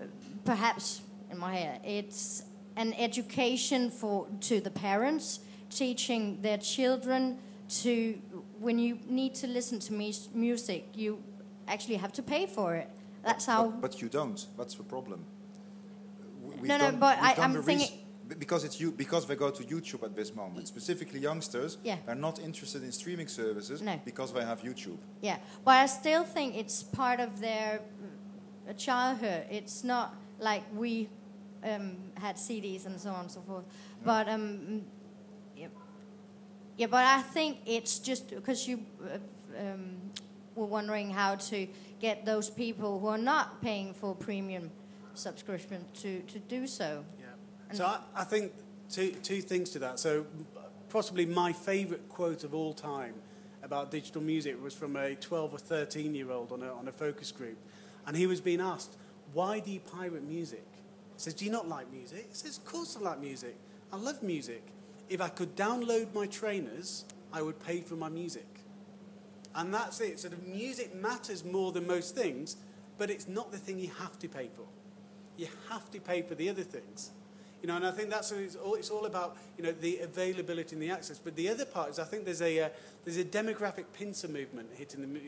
uh, 0.01 0.05
perhaps 0.45 1.03
in 1.31 1.39
my 1.39 1.55
head, 1.55 1.81
it's 1.85 2.43
an 2.81 2.95
education 2.95 3.91
for 3.91 4.27
to 4.41 4.61
the 4.61 4.71
parents, 4.71 5.41
teaching 5.69 6.41
their 6.41 6.57
children 6.57 7.39
to 7.83 8.19
when 8.59 8.79
you 8.79 8.99
need 9.07 9.35
to 9.43 9.47
listen 9.47 9.79
to 9.81 9.93
me, 9.93 10.15
music, 10.35 10.83
you 10.95 11.23
actually 11.69 11.97
have 11.97 12.13
to 12.13 12.23
pay 12.23 12.47
for 12.47 12.75
it. 12.75 12.89
That's 13.23 13.45
how. 13.47 13.69
But, 13.69 13.81
but 13.83 14.03
you 14.03 14.09
don't. 14.09 14.41
That's 14.57 14.75
the 14.75 14.83
problem. 14.83 15.25
We've 16.43 16.69
no, 16.71 16.79
no, 16.79 16.93
but 16.93 17.19
I, 17.21 17.35
am 17.39 17.63
thinking. 17.63 17.99
Because 18.39 18.63
it's 18.65 18.81
you, 18.81 18.93
because 18.93 19.27
they 19.27 19.35
go 19.35 19.51
to 19.51 19.63
YouTube 19.65 20.03
at 20.05 20.15
this 20.15 20.35
moment. 20.35 20.69
Specifically, 20.69 21.21
youngsters 21.21 21.79
yeah. 21.83 21.97
are 22.07 22.15
not 22.15 22.39
interested 22.39 22.83
in 22.85 22.93
streaming 22.93 23.27
services 23.27 23.83
no. 23.83 24.01
because 24.05 24.33
they 24.33 24.45
have 24.45 24.63
YouTube. 24.63 24.99
Yeah, 25.21 25.39
but 25.65 25.73
I 25.73 25.87
still 25.87 26.25
think 26.25 26.57
it's 26.57 26.83
part 26.83 27.19
of 27.19 27.41
their 27.41 27.81
uh, 28.69 28.73
childhood. 28.75 29.47
It's 29.51 29.83
not 29.83 30.15
like 30.39 30.63
we 30.73 31.09
um, 31.65 31.97
had 32.15 32.37
CDs 32.37 32.87
and 32.87 33.01
so 33.01 33.11
on 33.11 33.23
and 33.23 33.31
so 33.31 33.41
forth. 33.41 33.65
Yeah. 33.69 34.05
But 34.05 34.29
um, 34.29 34.83
yeah. 35.57 35.67
yeah, 36.77 36.87
but 36.87 37.05
I 37.05 37.23
think 37.23 37.59
it's 37.67 37.99
just 37.99 38.31
because 38.31 38.67
you 38.67 38.81
uh, 39.05 39.19
um, 39.59 39.97
were 40.55 40.67
wondering 40.67 41.11
how 41.11 41.37
to 41.37 41.67
get 42.01 42.25
those 42.25 42.51
people 42.51 42.99
who 42.99 43.09
are 43.09 43.19
not 43.19 43.61
paying 43.63 43.95
for 43.95 44.15
premium 44.15 44.71
subscription 45.15 45.85
to, 45.95 46.21
to 46.21 46.39
do 46.39 46.67
so. 46.67 47.05
Yeah. 47.19 47.27
And 47.69 47.79
so 47.79 47.87
I, 47.87 48.01
I 48.15 48.25
think 48.25 48.53
two, 48.89 49.13
two 49.23 49.41
things 49.41 49.71
to 49.71 49.79
that. 49.81 49.99
So 49.99 50.27
possibly 50.89 51.27
my 51.27 51.53
favourite 51.53 52.09
quote 52.09 52.45
of 52.45 52.55
all 52.55 52.75
time 52.75 53.15
about 53.63 53.91
digital 53.91 54.23
music 54.23 54.61
was 54.63 54.75
from 54.75 54.97
a 54.97 55.15
12 55.15 55.55
or 55.55 55.59
13 55.59 56.15
year 56.15 56.31
old 56.31 56.53
on 56.53 56.63
a, 56.63 56.73
on 56.73 56.89
a 56.89 56.93
focus 56.93 57.31
group. 57.33 57.59
And 58.07 58.17
he 58.17 58.27
was 58.27 58.41
being 58.41 58.61
asked, 58.61 58.97
why 59.33 59.61
do 59.61 59.71
you 59.71 59.81
pirate 59.81 60.25
music? 60.25 60.65
Says, 61.21 61.35
do 61.35 61.45
you 61.45 61.51
not 61.51 61.69
like 61.69 61.93
music? 61.93 62.29
He 62.31 62.35
says, 62.35 62.57
of 62.57 62.65
course 62.65 62.97
I 62.97 63.01
like 63.01 63.21
music. 63.21 63.55
I 63.93 63.97
love 63.97 64.23
music. 64.23 64.63
If 65.11 65.21
I 65.21 65.29
could 65.29 65.55
download 65.55 66.15
my 66.15 66.27
trainers, 66.27 67.05
I 67.31 67.43
would 67.43 67.63
pay 67.63 67.83
for 67.83 67.95
my 67.95 68.09
music. 68.09 68.47
And 69.55 69.75
that's 69.75 70.01
it. 70.01 70.19
Sort 70.19 70.33
of 70.33 70.47
music 70.47 70.95
matters 70.95 71.45
more 71.45 71.73
than 71.73 71.87
most 71.87 72.15
things, 72.15 72.57
but 72.97 73.11
it's 73.11 73.29
not 73.29 73.53
the 73.53 73.59
thing 73.59 73.79
you 73.79 73.91
have 73.99 74.19
to 74.21 74.29
pay 74.29 74.49
for. 74.55 74.65
You 75.37 75.49
have 75.69 75.91
to 75.91 76.01
pay 76.01 76.23
for 76.23 76.35
the 76.35 76.49
other 76.49 76.63
things. 76.63 77.11
You 77.61 77.69
know, 77.69 77.77
and 77.77 77.87
I 77.87 77.91
think 77.91 78.09
that's 78.09 78.33
it's 78.33 78.57
all, 78.57 78.77
it's 78.77 78.89
all 78.89 79.05
about 79.05 79.37
you 79.59 79.65
know 79.65 79.73
the 79.73 79.99
availability 79.99 80.75
and 80.75 80.83
the 80.83 80.91
access. 80.91 81.19
But 81.19 81.37
the 81.37 81.51
other 81.51 81.67
part 81.67 81.91
is 81.91 81.99
I 81.99 82.05
think 82.05 82.25
there's 82.25 82.41
a 82.41 82.61
uh, 82.63 82.69
there's 83.05 83.19
a 83.19 83.25
demographic 83.25 83.85
pincer 83.93 84.29
movement 84.29 84.71
hitting 84.75 85.03
the 85.03 85.21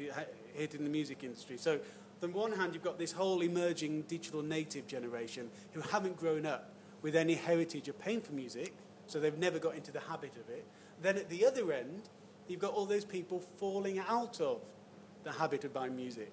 hitting 0.55 0.85
the 0.85 0.89
music 0.89 1.23
industry. 1.23 1.59
So 1.59 1.79
on 2.23 2.33
one 2.33 2.53
hand, 2.53 2.75
you've 2.75 2.83
got 2.83 2.99
this 2.99 3.13
whole 3.13 3.43
emerging 3.43 4.03
digital 4.03 4.43
native 4.43 4.87
generation 4.87 5.51
who 5.73 5.81
haven't 5.81 6.17
grown 6.17 6.47
up 6.47 6.73
with 7.03 7.17
any 7.17 7.35
heritage 7.35 7.89
of 7.89 7.99
paying 7.99 8.21
for 8.21 8.33
music, 8.33 8.75
so 9.07 9.19
they've 9.19 9.39
never 9.39 9.59
got 9.59 9.75
into 9.75 9.91
the 9.91 10.01
habit 10.01 10.33
of 10.37 10.49
it. 10.49 10.65
Then 11.01 11.17
at 11.17 11.29
the 11.29 11.45
other 11.45 11.73
end, 11.73 12.03
you've 12.49 12.61
got 12.61 12.73
all 12.73 12.87
those 12.87 13.05
people 13.05 13.41
falling 13.41 13.99
out 13.99 14.41
of 14.41 14.61
the 15.25 15.33
habit 15.33 15.65
of 15.65 15.73
buying 15.73 15.97
music. 15.97 16.33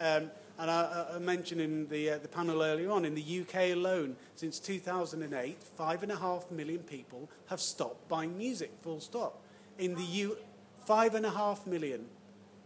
Um, 0.00 0.30
and 0.58 0.70
I, 0.70 1.06
I 1.14 1.18
mentioned 1.18 1.60
in 1.60 1.88
the, 1.88 2.10
uh, 2.10 2.18
the 2.18 2.28
panel 2.28 2.62
earlier 2.62 2.90
on, 2.90 3.04
in 3.04 3.14
the 3.14 3.40
UK 3.40 3.72
alone, 3.72 4.16
since 4.34 4.58
2008, 4.58 5.62
five 5.62 6.02
and 6.02 6.12
a 6.12 6.16
half 6.16 6.50
million 6.50 6.80
people 6.80 7.30
have 7.46 7.60
stopped 7.60 8.08
buying 8.08 8.36
music, 8.36 8.70
full 8.82 9.00
stop. 9.00 9.42
In 9.78 9.94
the 9.94 10.02
U, 10.02 10.36
five 10.84 11.14
and 11.14 11.24
a 11.24 11.30
half 11.30 11.66
million. 11.66 12.06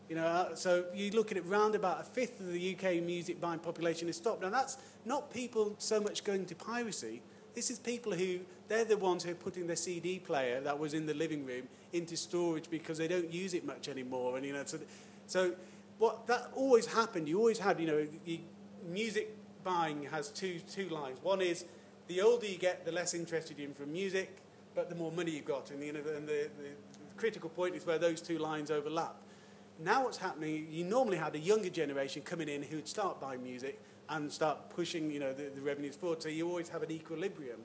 You 0.08 0.16
know, 0.16 0.26
uh, 0.26 0.54
so 0.54 0.84
you 0.94 1.10
look 1.12 1.30
at 1.30 1.38
it, 1.38 1.46
round 1.46 1.74
about 1.74 2.00
a 2.00 2.04
fifth 2.04 2.40
of 2.40 2.52
the 2.52 2.76
UK 2.76 3.02
music 3.02 3.40
buying 3.40 3.58
population 3.58 4.08
is 4.08 4.16
stopped. 4.16 4.42
Now 4.42 4.50
that's 4.50 4.76
not 5.04 5.32
people 5.32 5.74
so 5.78 6.00
much 6.00 6.24
going 6.24 6.44
to 6.46 6.54
piracy. 6.54 7.22
This 7.54 7.70
is 7.70 7.78
people 7.78 8.12
who, 8.12 8.40
they're 8.68 8.84
the 8.84 8.96
ones 8.96 9.24
who 9.24 9.30
are 9.30 9.36
putting 9.36 9.66
their 9.66 9.76
CD 9.76 10.18
player 10.18 10.60
that 10.60 10.78
was 10.78 10.92
in 10.92 11.06
the 11.06 11.14
living 11.14 11.46
room 11.46 11.68
into 11.92 12.16
storage 12.16 12.68
because 12.68 12.98
they 12.98 13.08
don't 13.08 13.32
use 13.32 13.54
it 13.54 13.64
much 13.64 13.88
anymore. 13.88 14.36
And, 14.36 14.44
you 14.44 14.52
know, 14.52 14.64
so, 14.64 14.78
so 15.26 15.52
what 15.98 16.26
that 16.26 16.50
always 16.54 16.86
happened, 16.86 17.28
you 17.28 17.38
always 17.38 17.58
had, 17.58 17.78
you 17.80 17.86
know, 17.86 18.06
you, 18.26 18.40
music 18.90 19.34
buying 19.62 20.04
has 20.10 20.28
two, 20.30 20.58
two 20.70 20.88
lines. 20.88 21.18
One 21.22 21.40
is 21.40 21.64
the 22.08 22.20
older 22.20 22.46
you 22.46 22.58
get, 22.58 22.84
the 22.84 22.92
less 22.92 23.14
interested 23.14 23.58
you're 23.58 23.68
in 23.68 23.74
from 23.74 23.92
music, 23.92 24.36
but 24.74 24.90
the 24.90 24.96
more 24.96 25.12
money 25.12 25.30
you've 25.30 25.46
got. 25.46 25.70
And, 25.70 25.82
you 25.82 25.92
know, 25.92 26.00
and 26.00 26.28
the, 26.28 26.50
the 26.58 26.70
critical 27.16 27.48
point 27.48 27.74
is 27.74 27.86
where 27.86 27.98
those 27.98 28.20
two 28.20 28.38
lines 28.38 28.70
overlap. 28.70 29.16
Now 29.78 30.04
what's 30.04 30.18
happening, 30.18 30.68
you 30.70 30.84
normally 30.84 31.16
had 31.16 31.34
a 31.34 31.38
younger 31.38 31.68
generation 31.68 32.22
coming 32.22 32.48
in 32.48 32.62
who'd 32.62 32.86
start 32.86 33.20
buying 33.20 33.42
music 33.42 33.80
and 34.08 34.30
start 34.30 34.70
pushing, 34.70 35.10
you 35.10 35.18
know, 35.18 35.32
the, 35.32 35.50
the 35.54 35.60
revenues 35.60 35.96
forward. 35.96 36.22
So 36.22 36.28
you 36.28 36.48
always 36.48 36.68
have 36.68 36.82
an 36.82 36.90
equilibrium. 36.90 37.60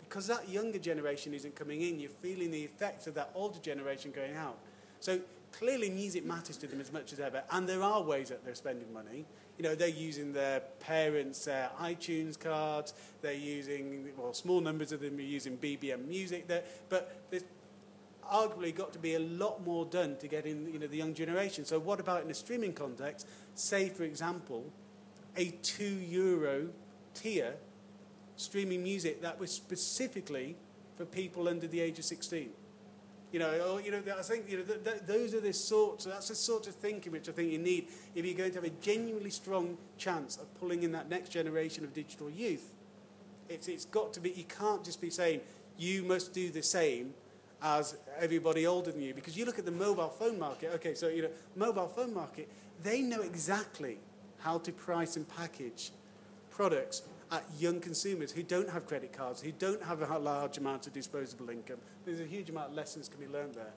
Because 0.00 0.26
that 0.28 0.48
younger 0.48 0.78
generation 0.78 1.34
isn't 1.34 1.56
coming 1.56 1.82
in, 1.82 1.98
you're 1.98 2.10
feeling 2.10 2.50
the 2.50 2.62
effects 2.62 3.06
of 3.06 3.14
that 3.14 3.30
older 3.34 3.58
generation 3.58 4.12
going 4.12 4.36
out. 4.36 4.56
So 5.00 5.20
clearly 5.52 5.90
music 5.90 6.24
matters 6.24 6.56
to 6.58 6.66
them 6.66 6.80
as 6.80 6.92
much 6.92 7.12
as 7.12 7.20
ever, 7.20 7.42
and 7.50 7.68
there 7.68 7.82
are 7.82 8.02
ways 8.02 8.28
that 8.28 8.44
they're 8.44 8.54
spending 8.54 8.92
money. 8.92 9.24
You 9.58 9.64
know, 9.64 9.74
they're 9.74 9.88
using 9.88 10.32
their 10.32 10.60
parents' 10.80 11.48
uh, 11.48 11.70
iTunes 11.80 12.38
cards. 12.38 12.92
They're 13.22 13.32
using, 13.32 14.06
well, 14.16 14.34
small 14.34 14.60
numbers 14.60 14.92
of 14.92 15.00
them 15.00 15.16
are 15.16 15.22
using 15.22 15.56
BBM 15.56 16.06
Music. 16.06 16.46
They're, 16.46 16.64
but 16.90 17.16
there's 17.30 17.44
arguably 18.32 18.74
got 18.74 18.92
to 18.92 18.98
be 18.98 19.14
a 19.14 19.20
lot 19.20 19.64
more 19.64 19.84
done 19.84 20.16
to 20.16 20.28
get 20.28 20.46
in, 20.46 20.72
you 20.72 20.78
know, 20.78 20.86
the 20.86 20.96
young 20.96 21.14
generation. 21.14 21.64
So 21.64 21.78
what 21.78 22.00
about 22.00 22.24
in 22.24 22.30
a 22.30 22.34
streaming 22.34 22.72
context? 22.72 23.26
Say, 23.54 23.88
for 23.88 24.04
example, 24.04 24.72
a 25.36 25.50
two 25.62 25.84
euro 25.84 26.68
tier 27.14 27.54
streaming 28.36 28.82
music 28.82 29.22
that 29.22 29.38
was 29.38 29.50
specifically 29.50 30.56
for 30.96 31.04
people 31.04 31.48
under 31.48 31.66
the 31.66 31.80
age 31.80 31.98
of 31.98 32.04
16. 32.04 32.50
You 33.32 33.40
know, 33.40 33.50
or, 33.72 33.80
you 33.80 33.90
know, 33.90 34.02
I 34.18 34.22
think 34.22 34.48
you 34.48 34.58
know, 34.58 34.62
th- 34.62 34.84
th- 34.84 35.00
those 35.06 35.34
are 35.34 35.40
the 35.40 35.52
sorts. 35.52 36.04
That's 36.04 36.28
the 36.28 36.34
sort 36.34 36.68
of 36.68 36.74
thinking 36.74 37.12
which 37.12 37.28
I 37.28 37.32
think 37.32 37.50
you 37.50 37.58
need 37.58 37.88
if 38.14 38.24
you're 38.24 38.36
going 38.36 38.50
to 38.52 38.56
have 38.56 38.64
a 38.64 38.74
genuinely 38.80 39.30
strong 39.30 39.76
chance 39.98 40.36
of 40.36 40.52
pulling 40.60 40.84
in 40.84 40.92
that 40.92 41.10
next 41.10 41.30
generation 41.30 41.84
of 41.84 41.92
digital 41.92 42.30
youth. 42.30 42.72
It's 43.48 43.68
it's 43.68 43.84
got 43.84 44.12
to 44.14 44.20
be. 44.20 44.30
You 44.30 44.44
can't 44.44 44.84
just 44.84 45.00
be 45.00 45.10
saying 45.10 45.40
you 45.76 46.04
must 46.04 46.32
do 46.32 46.50
the 46.50 46.62
same 46.62 47.14
as 47.62 47.96
everybody 48.18 48.66
older 48.66 48.92
than 48.92 49.00
you 49.00 49.14
because 49.14 49.36
you 49.36 49.44
look 49.44 49.58
at 49.58 49.64
the 49.64 49.70
mobile 49.70 50.08
phone 50.08 50.38
market. 50.38 50.72
Okay, 50.74 50.94
so 50.94 51.08
you 51.08 51.22
know, 51.22 51.30
mobile 51.54 51.88
phone 51.88 52.14
market, 52.14 52.48
they 52.82 53.00
know 53.00 53.22
exactly 53.22 53.98
how 54.38 54.58
to 54.58 54.72
price 54.72 55.16
and 55.16 55.28
package 55.28 55.90
products 56.50 57.02
at 57.32 57.44
young 57.58 57.80
consumers 57.80 58.30
who 58.30 58.42
don't 58.42 58.68
have 58.70 58.86
credit 58.86 59.12
cards, 59.12 59.40
who 59.40 59.52
don't 59.52 59.82
have 59.82 60.02
a 60.02 60.18
large 60.18 60.58
amount 60.58 60.86
of 60.86 60.92
disposable 60.92 61.50
income. 61.50 61.78
There's 62.04 62.20
a 62.20 62.24
huge 62.24 62.50
amount 62.50 62.70
of 62.70 62.74
lessons 62.76 63.08
can 63.08 63.20
be 63.20 63.26
learned 63.26 63.54
there. 63.54 63.72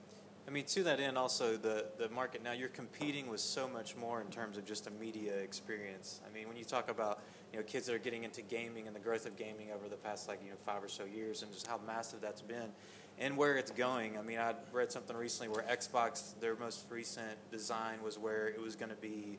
I 0.48 0.52
mean, 0.52 0.66
to 0.66 0.84
that 0.84 1.00
end, 1.00 1.16
also 1.16 1.58
the, 1.58 1.86
the 2.00 2.10
market 2.10 2.44
now 2.44 2.54
you're 2.54 2.70
competing 2.70 3.30
with 3.30 3.40
so 3.40 3.68
much 3.68 3.96
more 3.96 4.20
in 4.20 4.28
terms 4.28 4.58
of 4.58 4.66
just 4.66 4.88
a 4.88 4.92
media 4.92 5.36
experience. 5.38 6.22
I 6.28 6.34
mean, 6.34 6.48
when 6.48 6.58
you 6.58 6.64
talk 6.64 6.90
about 6.90 7.22
you 7.54 7.60
know 7.60 7.64
kids 7.66 7.86
that 7.86 7.94
are 7.94 8.00
getting 8.00 8.24
into 8.24 8.42
gaming 8.42 8.88
and 8.88 8.96
the 8.96 9.00
growth 9.00 9.28
of 9.28 9.38
gaming 9.38 9.68
over 9.72 9.88
the 9.88 9.96
past 9.96 10.28
like 10.28 10.42
you 10.44 10.50
know 10.50 10.56
five 10.66 10.84
or 10.84 10.88
so 10.88 11.06
years 11.06 11.44
and 11.44 11.54
just 11.54 11.68
how 11.68 11.80
massive 11.86 12.22
that's 12.22 12.42
been, 12.42 12.72
and 13.20 13.36
where 13.36 13.58
it's 13.58 13.72
going. 13.72 14.18
I 14.18 14.22
mean, 14.22 14.40
I 14.40 14.56
read 14.72 14.92
something 14.92 15.16
recently 15.16 15.50
where 15.50 15.64
Xbox 15.64 16.40
their 16.40 16.56
most 16.56 16.86
recent 16.90 17.38
design 17.52 18.02
was 18.04 18.18
where 18.18 18.48
it 18.48 18.62
was 18.62 18.76
going 18.76 18.90
to 18.90 18.98
be 18.98 19.38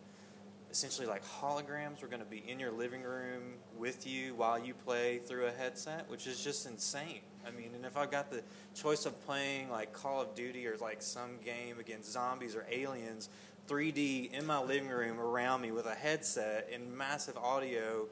essentially 0.70 1.06
like 1.06 1.24
holograms 1.24 2.00
were 2.00 2.08
going 2.08 2.22
to 2.22 2.28
be 2.28 2.44
in 2.46 2.60
your 2.60 2.70
living 2.70 3.02
room 3.02 3.54
with 3.76 4.06
you 4.06 4.34
while 4.34 4.58
you 4.58 4.72
play 4.72 5.18
through 5.18 5.46
a 5.46 5.50
headset, 5.50 6.08
which 6.08 6.26
is 6.26 6.42
just 6.42 6.66
insane. 6.66 7.20
I 7.46 7.50
mean, 7.50 7.70
and 7.74 7.84
if 7.84 7.96
I 7.96 8.06
got 8.06 8.30
the 8.30 8.42
choice 8.74 9.06
of 9.06 9.24
playing 9.26 9.70
like 9.70 9.92
Call 9.92 10.20
of 10.20 10.34
Duty 10.34 10.66
or 10.66 10.76
like 10.76 11.02
some 11.02 11.38
game 11.44 11.80
against 11.80 12.12
zombies 12.12 12.54
or 12.54 12.66
aliens, 12.70 13.30
3D 13.68 14.32
in 14.32 14.46
my 14.46 14.60
living 14.60 14.88
room 14.88 15.18
around 15.18 15.62
me 15.62 15.72
with 15.72 15.86
a 15.86 15.94
headset 15.94 16.68
and 16.72 16.96
massive 16.96 17.36
audio, 17.36 18.06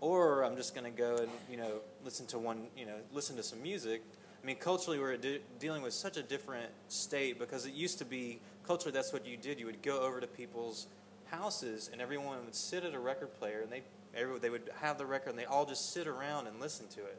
or 0.00 0.44
I'm 0.44 0.56
just 0.56 0.74
going 0.74 0.90
to 0.90 0.96
go 0.96 1.16
and 1.16 1.28
you 1.50 1.56
know 1.56 1.80
listen 2.04 2.26
to 2.28 2.38
one, 2.38 2.66
you 2.76 2.86
know, 2.86 2.96
listen 3.12 3.36
to 3.36 3.42
some 3.42 3.62
music. 3.62 4.02
I 4.42 4.46
mean, 4.46 4.56
culturally, 4.56 4.98
we're 4.98 5.16
de- 5.16 5.40
dealing 5.60 5.82
with 5.82 5.92
such 5.94 6.16
a 6.16 6.22
different 6.22 6.70
state 6.88 7.38
because 7.38 7.64
it 7.66 7.74
used 7.74 7.98
to 7.98 8.04
be 8.04 8.40
culturally 8.66 8.92
that's 8.92 9.12
what 9.12 9.24
you 9.26 9.36
did. 9.36 9.60
You 9.60 9.66
would 9.66 9.82
go 9.82 10.00
over 10.00 10.20
to 10.20 10.26
people's 10.26 10.88
houses, 11.30 11.88
and 11.92 12.00
everyone 12.02 12.44
would 12.44 12.54
sit 12.54 12.84
at 12.84 12.94
a 12.94 12.98
record 12.98 13.32
player, 13.38 13.60
and 13.60 13.70
they 13.70 13.82
every, 14.14 14.38
they 14.38 14.50
would 14.50 14.70
have 14.80 14.98
the 14.98 15.06
record, 15.06 15.30
and 15.30 15.38
they 15.38 15.44
all 15.44 15.64
just 15.64 15.92
sit 15.92 16.06
around 16.06 16.46
and 16.48 16.60
listen 16.60 16.88
to 16.88 17.00
it. 17.00 17.16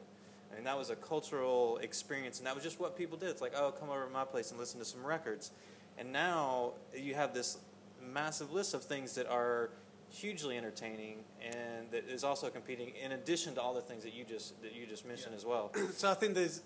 I 0.52 0.56
mean, 0.56 0.64
that 0.64 0.76
was 0.78 0.90
a 0.90 0.96
cultural 0.96 1.78
experience, 1.78 2.38
and 2.38 2.46
that 2.46 2.54
was 2.54 2.62
just 2.62 2.78
what 2.78 2.96
people 2.96 3.16
did. 3.16 3.30
It's 3.30 3.40
like, 3.42 3.54
oh, 3.56 3.72
come 3.72 3.88
over 3.90 4.04
to 4.04 4.10
my 4.10 4.24
place 4.24 4.50
and 4.50 4.60
listen 4.60 4.78
to 4.78 4.84
some 4.84 5.04
records. 5.04 5.50
And 5.98 6.12
now 6.12 6.72
you 6.94 7.14
have 7.14 7.32
this 7.34 7.58
massive 8.12 8.52
list 8.52 8.74
of 8.74 8.84
things 8.84 9.14
that 9.14 9.26
are 9.28 9.70
hugely 10.10 10.56
entertaining 10.56 11.16
and 11.42 11.90
that 11.90 12.08
is 12.08 12.22
also 12.22 12.48
competing 12.48 12.92
in 13.02 13.12
addition 13.12 13.52
to 13.54 13.60
all 13.60 13.74
the 13.74 13.80
things 13.80 14.04
that 14.04 14.14
you 14.14 14.22
just 14.24 14.60
that 14.62 14.72
you 14.72 14.86
just 14.86 15.04
mentioned 15.04 15.32
Yeah. 15.32 15.38
as 15.38 15.44
well. 15.44 15.72
So 15.96 16.08
I 16.08 16.14
think 16.14 16.34
there's 16.34 16.60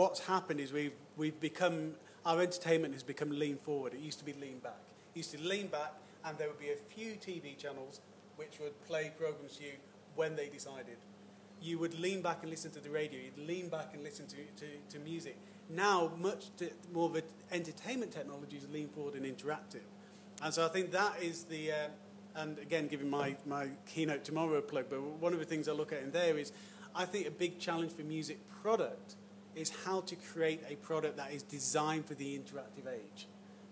what's 0.00 0.20
happened 0.20 0.58
is 0.60 0.72
we've 0.72 0.98
we've 1.18 1.38
become 1.40 1.92
our 2.24 2.40
entertainment 2.40 2.94
has 2.94 3.02
become 3.02 3.30
lean 3.30 3.56
forward. 3.56 3.92
It 3.92 4.00
used 4.00 4.18
to 4.18 4.24
be 4.24 4.32
lean 4.32 4.58
back. 4.58 4.84
It 5.14 5.18
used 5.18 5.32
to 5.32 5.42
lean 5.42 5.66
back, 5.66 5.92
and 6.24 6.38
there 6.38 6.48
would 6.48 6.58
be 6.58 6.70
a 6.70 6.76
few 6.94 7.12
TV 7.26 7.56
channels 7.56 8.00
which 8.36 8.58
would 8.60 8.74
play 8.86 9.12
programs 9.18 9.56
to 9.58 9.64
you 9.64 9.72
when 10.16 10.36
they 10.36 10.48
decided. 10.48 10.96
You 11.60 11.78
would 11.78 11.98
lean 12.00 12.22
back 12.22 12.38
and 12.40 12.50
listen 12.50 12.70
to 12.72 12.80
the 12.80 12.88
radio. 12.88 13.20
You'd 13.20 13.46
lean 13.46 13.68
back 13.68 13.90
and 13.92 14.02
listen 14.02 14.26
to, 14.28 14.36
to, 14.36 14.66
to 14.92 14.98
music. 14.98 15.36
Now, 15.68 16.10
much 16.18 16.46
t- 16.58 16.70
more 16.92 17.10
of 17.10 17.16
an 17.16 17.22
entertainment 17.52 18.12
technology 18.12 18.56
is 18.56 18.66
lean 18.72 18.88
forward 18.88 19.14
and 19.14 19.26
interactive. 19.26 19.84
And 20.42 20.54
so 20.54 20.64
I 20.64 20.68
think 20.68 20.90
that 20.92 21.22
is 21.22 21.44
the, 21.44 21.72
uh, 21.72 21.74
and 22.36 22.58
again, 22.58 22.88
giving 22.88 23.10
my, 23.10 23.36
my 23.44 23.68
keynote 23.86 24.24
tomorrow 24.24 24.54
a 24.54 24.62
plug, 24.62 24.86
but 24.88 25.02
one 25.02 25.34
of 25.34 25.38
the 25.38 25.44
things 25.44 25.68
I 25.68 25.72
look 25.72 25.92
at 25.92 26.02
in 26.02 26.10
there 26.10 26.38
is 26.38 26.52
I 26.94 27.04
think 27.04 27.26
a 27.26 27.30
big 27.30 27.58
challenge 27.58 27.92
for 27.92 28.02
music 28.02 28.38
product 28.62 29.16
is 29.60 29.70
how 29.84 30.00
to 30.02 30.16
create 30.16 30.62
a 30.68 30.76
product 30.76 31.16
that 31.16 31.32
is 31.32 31.42
designed 31.42 32.06
for 32.06 32.14
the 32.14 32.38
interactive 32.38 32.92
age. 32.92 33.26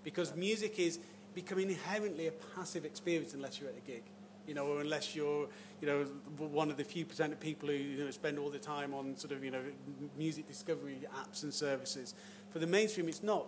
Because 0.04 0.34
music 0.36 0.78
is 0.78 0.98
becoming 1.34 1.70
inherently 1.70 2.26
a 2.26 2.32
passive 2.54 2.84
experience 2.84 3.34
unless 3.34 3.60
you're 3.60 3.68
at 3.68 3.76
a 3.76 3.90
gig. 3.90 4.02
You 4.46 4.54
know, 4.54 4.66
or 4.66 4.80
unless 4.80 5.14
you're, 5.14 5.46
you 5.82 5.86
know, 5.86 6.04
one 6.38 6.70
of 6.70 6.78
the 6.78 6.84
few 6.84 7.04
percent 7.04 7.34
of 7.34 7.40
people 7.40 7.68
who 7.68 7.74
you 7.74 8.04
know, 8.04 8.10
spend 8.10 8.38
all 8.38 8.48
the 8.48 8.58
time 8.58 8.94
on 8.94 9.14
sort 9.16 9.32
of, 9.32 9.44
you 9.44 9.50
know, 9.50 9.60
music 10.16 10.46
discovery 10.46 11.00
apps 11.22 11.42
and 11.42 11.52
services. 11.52 12.14
For 12.50 12.58
the 12.58 12.66
mainstream, 12.66 13.08
it's 13.08 13.22
not. 13.22 13.46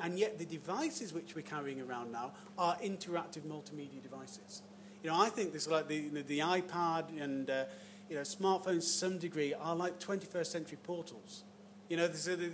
And 0.00 0.18
yet, 0.18 0.38
the 0.38 0.44
devices 0.44 1.14
which 1.14 1.34
we're 1.34 1.40
carrying 1.40 1.80
around 1.80 2.12
now 2.12 2.32
are 2.58 2.76
interactive 2.84 3.42
multimedia 3.42 4.02
devices. 4.02 4.60
You 5.02 5.10
know, 5.10 5.18
I 5.18 5.30
think 5.30 5.54
this 5.54 5.66
like 5.68 5.88
the, 5.88 5.96
you 5.96 6.10
know, 6.10 6.22
the 6.22 6.40
iPad 6.40 7.20
and 7.20 7.48
uh, 7.48 7.64
you 8.08 8.16
know 8.16 8.22
smartphones 8.22 8.80
to 8.80 8.82
some 8.82 9.18
degree 9.18 9.54
are 9.54 9.74
like 9.74 9.98
21st 9.98 10.46
century 10.46 10.78
portals. 10.82 11.44
You 11.92 11.98
know, 11.98 12.10
so 12.10 12.36
the, 12.36 12.46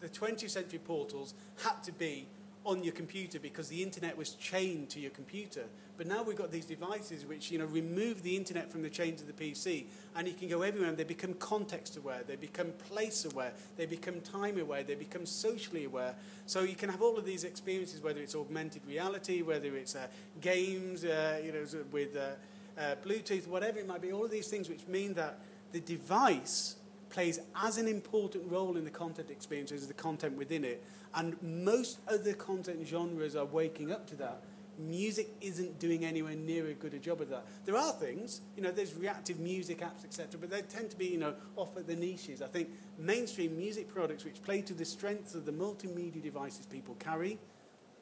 the, 0.00 0.08
the 0.08 0.08
20th 0.08 0.50
century 0.50 0.80
portals 0.80 1.34
had 1.62 1.80
to 1.84 1.92
be 1.92 2.26
on 2.64 2.82
your 2.82 2.92
computer 2.92 3.38
because 3.38 3.68
the 3.68 3.80
internet 3.80 4.18
was 4.18 4.30
chained 4.30 4.90
to 4.90 4.98
your 4.98 5.12
computer. 5.12 5.62
But 5.96 6.08
now 6.08 6.24
we've 6.24 6.36
got 6.36 6.50
these 6.50 6.64
devices 6.64 7.24
which 7.24 7.52
you 7.52 7.58
know 7.60 7.66
remove 7.66 8.24
the 8.24 8.36
internet 8.36 8.72
from 8.72 8.82
the 8.82 8.90
chains 8.90 9.20
of 9.20 9.28
the 9.28 9.32
PC, 9.32 9.84
and 10.16 10.26
you 10.26 10.34
can 10.34 10.48
go 10.48 10.62
everywhere. 10.62 10.88
And 10.88 10.98
they 10.98 11.04
become 11.04 11.34
context 11.34 11.96
aware, 11.96 12.24
they 12.26 12.34
become 12.34 12.72
place 12.88 13.24
aware, 13.24 13.52
they 13.76 13.86
become 13.86 14.20
time 14.20 14.58
aware, 14.58 14.82
they 14.82 14.96
become 14.96 15.24
socially 15.24 15.84
aware. 15.84 16.16
So 16.46 16.62
you 16.62 16.74
can 16.74 16.88
have 16.88 17.00
all 17.00 17.16
of 17.16 17.24
these 17.24 17.44
experiences, 17.44 18.02
whether 18.02 18.20
it's 18.20 18.34
augmented 18.34 18.84
reality, 18.88 19.42
whether 19.42 19.76
it's 19.76 19.94
uh, 19.94 20.08
games, 20.40 21.04
uh, 21.04 21.40
you 21.44 21.52
know, 21.52 21.64
with 21.92 22.16
uh, 22.16 22.80
uh, 22.80 22.96
Bluetooth, 23.06 23.46
whatever 23.46 23.78
it 23.78 23.86
might 23.86 24.02
be. 24.02 24.10
All 24.10 24.24
of 24.24 24.32
these 24.32 24.48
things 24.48 24.68
which 24.68 24.84
mean 24.88 25.14
that 25.14 25.38
the 25.70 25.78
device 25.78 26.74
plays 27.14 27.40
as 27.62 27.78
an 27.78 27.88
important 27.88 28.50
role 28.50 28.76
in 28.76 28.84
the 28.84 28.90
content 28.90 29.30
experience 29.30 29.72
as 29.72 29.86
the 29.86 29.94
content 29.94 30.36
within 30.36 30.64
it. 30.64 30.84
And 31.14 31.40
most 31.40 32.00
other 32.08 32.34
content 32.34 32.86
genres 32.86 33.36
are 33.36 33.44
waking 33.44 33.92
up 33.92 34.06
to 34.08 34.16
that 34.16 34.42
music 34.78 35.28
isn't 35.40 35.78
doing 35.78 36.04
anywhere 36.04 36.34
near 36.34 36.66
a 36.66 36.74
good 36.74 36.94
a 36.94 36.98
job 36.98 37.20
of 37.20 37.28
that. 37.30 37.46
There 37.64 37.76
are 37.76 37.92
things, 37.92 38.40
you 38.56 38.62
know, 38.62 38.70
there's 38.70 38.94
reactive 38.94 39.38
music 39.38 39.80
apps, 39.80 40.04
etc., 40.04 40.38
but 40.40 40.50
they 40.50 40.62
tend 40.62 40.90
to 40.90 40.98
be, 40.98 41.06
you 41.06 41.18
know, 41.18 41.34
off 41.56 41.76
at 41.76 41.86
the 41.86 41.96
niches. 41.96 42.42
I 42.42 42.48
think 42.48 42.70
mainstream 42.98 43.56
music 43.56 43.88
products 43.88 44.24
which 44.24 44.42
play 44.42 44.62
to 44.62 44.74
the 44.74 44.84
strengths 44.84 45.34
of 45.34 45.46
the 45.46 45.52
multimedia 45.52 46.22
devices 46.22 46.66
people 46.66 46.96
carry, 46.98 47.38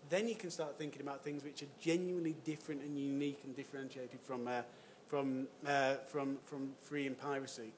then 0.09 0.29
you 0.29 0.35
can 0.35 0.51
start 0.51 0.79
thinking 0.79 1.03
about 1.03 1.23
things 1.25 1.45
which 1.45 1.63
are 1.63 1.73
genuinely 1.81 2.37
different 2.45 2.83
and 2.83 2.99
unique 2.99 3.41
and 3.45 3.55
differentiated 3.57 4.21
from, 4.21 4.49
uh, 4.49 4.63
from, 5.09 5.47
uh, 5.67 5.95
from, 6.07 6.39
from 6.45 6.73
free 6.81 7.07
and 7.07 7.19
piracy. 7.19 7.73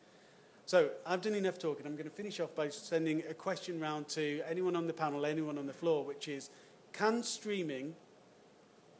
So 0.66 0.90
I've 1.06 1.20
done 1.20 1.34
enough 1.34 1.58
talking. 1.58 1.86
I'm 1.86 1.94
going 1.94 2.08
to 2.08 2.14
finish 2.14 2.40
off 2.40 2.54
by 2.54 2.70
sending 2.70 3.22
a 3.28 3.34
question 3.34 3.80
round 3.80 4.08
to 4.10 4.42
anyone 4.48 4.76
on 4.76 4.86
the 4.86 4.92
panel, 4.94 5.26
anyone 5.26 5.58
on 5.58 5.66
the 5.66 5.74
floor, 5.74 6.04
which 6.04 6.26
is, 6.26 6.48
can 6.92 7.22
streaming 7.22 7.94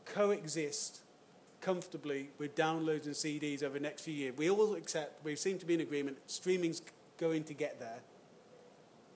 coexist 0.04 1.00
comfortably 1.62 2.28
with 2.38 2.54
downloads 2.54 3.06
and 3.06 3.14
CDs 3.14 3.62
over 3.62 3.74
the 3.74 3.80
next 3.80 4.02
few 4.02 4.12
years. 4.12 4.36
We 4.36 4.50
all 4.50 4.74
accept, 4.74 5.24
we 5.24 5.34
seem 5.36 5.58
to 5.58 5.66
be 5.66 5.74
in 5.74 5.80
agreement, 5.80 6.18
streaming's 6.26 6.82
going 7.18 7.44
to 7.44 7.54
get 7.54 7.80
there. 7.80 8.00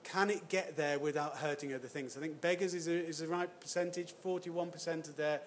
Can 0.03 0.31
it 0.31 0.49
get 0.49 0.75
there 0.75 0.97
without 0.97 1.37
hurting 1.37 1.73
other 1.75 1.87
things? 1.87 2.17
I 2.17 2.21
think 2.21 2.41
Beggars 2.41 2.73
is, 2.73 2.87
a, 2.87 2.93
is 2.93 3.19
the 3.19 3.27
right 3.27 3.49
percentage, 3.59 4.15
41% 4.25 5.07
of 5.07 5.15
their 5.15 5.41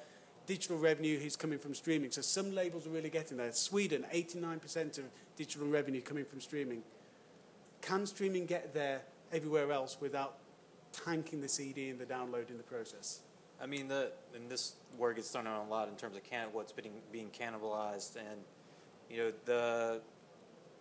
digital 0.53 0.76
revenue 0.76 1.18
is 1.18 1.34
coming 1.34 1.59
from 1.59 1.74
streaming. 1.74 2.11
So 2.11 2.20
some 2.20 2.55
labels 2.55 2.86
are 2.86 2.90
really 2.90 3.09
getting 3.09 3.38
there. 3.38 3.50
Sweden, 3.53 4.05
89% 4.12 4.98
of 4.98 5.05
digital 5.34 5.66
revenue 5.66 6.03
coming 6.03 6.26
from 6.26 6.42
streaming. 6.42 6.82
Can 7.80 8.05
streaming 8.05 8.44
get 8.44 8.74
there 8.74 9.00
everywhere 9.32 9.72
else 9.72 9.96
without 9.98 10.34
tanking 10.92 11.40
the 11.40 11.48
CD 11.48 11.88
and 11.88 11.98
the 11.98 12.05
download 12.05 12.50
in 12.50 12.59
the 12.59 12.62
process? 12.64 13.20
I 13.62 13.66
mean, 13.66 13.88
the 13.88 14.12
and 14.34 14.50
this 14.50 14.74
work 14.98 15.16
gets 15.16 15.30
thrown 15.30 15.46
around 15.46 15.68
a 15.68 15.70
lot 15.70 15.88
in 15.88 15.94
terms 15.94 16.16
of 16.16 16.22
can, 16.24 16.48
what's 16.53 16.72
being 16.72 17.00
being 17.11 17.30
cannibalized, 17.30 18.16
and 18.16 18.40
you 19.09 19.16
know 19.16 19.32
the 19.46 20.03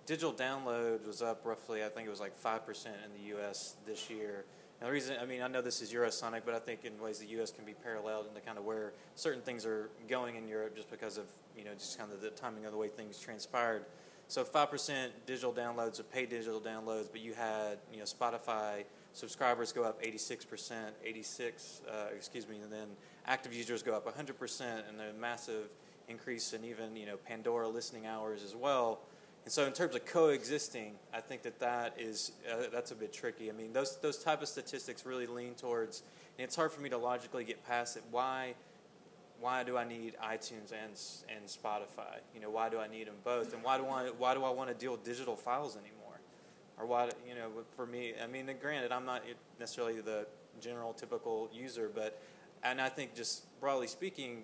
digital 0.05 0.33
download 0.33 1.07
was 1.07 1.21
up 1.21 1.45
roughly. 1.45 1.81
I 1.81 1.87
think 1.87 2.07
it 2.07 2.09
was 2.09 2.19
like 2.19 2.37
five 2.37 2.65
percent 2.65 2.97
in 3.05 3.21
the 3.21 3.29
U.S. 3.35 3.75
this 3.85 4.09
year. 4.09 4.43
And 4.81 4.87
the 4.87 4.93
reason, 4.93 5.15
I 5.21 5.25
mean, 5.25 5.43
I 5.43 5.47
know 5.47 5.61
this 5.61 5.79
is 5.83 5.93
Eurosonic, 5.93 6.41
but 6.43 6.55
I 6.55 6.59
think 6.59 6.85
in 6.85 6.99
ways 6.99 7.19
the 7.19 7.27
U.S. 7.27 7.51
can 7.51 7.65
be 7.65 7.73
paralleled 7.73 8.25
into 8.27 8.41
kind 8.41 8.57
of 8.57 8.65
where 8.65 8.93
certain 9.13 9.41
things 9.43 9.63
are 9.63 9.91
going 10.09 10.37
in 10.37 10.47
Europe 10.47 10.75
just 10.75 10.89
because 10.89 11.19
of 11.19 11.25
you 11.55 11.63
know 11.63 11.73
just 11.75 11.99
kind 11.99 12.11
of 12.11 12.19
the 12.19 12.31
timing 12.31 12.65
of 12.65 12.71
the 12.71 12.77
way 12.79 12.87
things 12.87 13.19
transpired. 13.19 13.85
So 14.27 14.43
five 14.43 14.71
percent 14.71 15.11
digital 15.27 15.53
downloads 15.53 15.99
of 15.99 16.11
paid 16.11 16.29
digital 16.29 16.59
downloads, 16.59 17.09
but 17.11 17.21
you 17.21 17.35
had 17.35 17.77
you 17.93 17.99
know 17.99 18.05
Spotify 18.05 18.85
subscribers 19.13 19.73
go 19.73 19.83
up 19.83 20.01
86%, 20.01 20.73
86, 21.03 21.81
uh, 21.85 22.05
excuse 22.15 22.47
me, 22.47 22.59
and 22.63 22.71
then 22.71 22.87
active 23.25 23.53
users 23.53 23.83
go 23.83 23.93
up 23.93 24.07
100%, 24.07 24.61
and 24.61 25.01
a 25.01 25.13
massive 25.19 25.67
increase 26.07 26.53
in 26.53 26.63
even 26.63 26.95
you 26.95 27.05
know 27.05 27.17
Pandora 27.17 27.67
listening 27.67 28.07
hours 28.07 28.43
as 28.43 28.55
well. 28.55 29.01
And 29.43 29.51
so, 29.51 29.65
in 29.65 29.73
terms 29.73 29.95
of 29.95 30.05
coexisting, 30.05 30.93
I 31.13 31.19
think 31.19 31.41
that 31.43 31.59
that 31.59 31.95
is 31.97 32.31
uh, 32.51 32.67
that's 32.71 32.91
a 32.91 32.95
bit 32.95 33.11
tricky. 33.11 33.49
I 33.49 33.53
mean, 33.53 33.73
those 33.73 33.97
those 33.97 34.17
type 34.17 34.41
of 34.41 34.47
statistics 34.47 35.05
really 35.05 35.25
lean 35.25 35.55
towards, 35.55 36.03
and 36.37 36.45
it's 36.45 36.55
hard 36.55 36.71
for 36.71 36.81
me 36.81 36.89
to 36.89 36.97
logically 36.97 37.43
get 37.43 37.65
past 37.65 37.97
it. 37.97 38.03
Why? 38.11 38.53
Why 39.39 39.63
do 39.63 39.75
I 39.75 39.83
need 39.83 40.15
iTunes 40.23 40.71
and 40.71 40.93
and 41.35 41.45
Spotify? 41.47 42.19
You 42.35 42.41
know, 42.41 42.51
why 42.51 42.69
do 42.69 42.79
I 42.79 42.87
need 42.87 43.07
them 43.07 43.15
both? 43.23 43.53
And 43.53 43.63
why 43.63 43.77
do 43.77 43.85
I 43.85 44.11
why 44.17 44.35
do 44.35 44.43
I 44.43 44.51
want 44.51 44.69
to 44.69 44.75
deal 44.75 44.91
with 44.91 45.03
digital 45.03 45.35
files 45.35 45.75
anymore? 45.75 46.01
or 46.81 46.87
why 46.87 47.09
you 47.27 47.35
know 47.35 47.49
for 47.75 47.85
me 47.85 48.13
i 48.21 48.27
mean 48.27 48.49
granted 48.59 48.91
i'm 48.91 49.05
not 49.05 49.21
necessarily 49.59 50.01
the 50.01 50.25
general 50.59 50.93
typical 50.93 51.49
user 51.53 51.89
but 51.93 52.19
and 52.63 52.81
i 52.81 52.89
think 52.89 53.13
just 53.15 53.43
broadly 53.59 53.87
speaking 53.87 54.43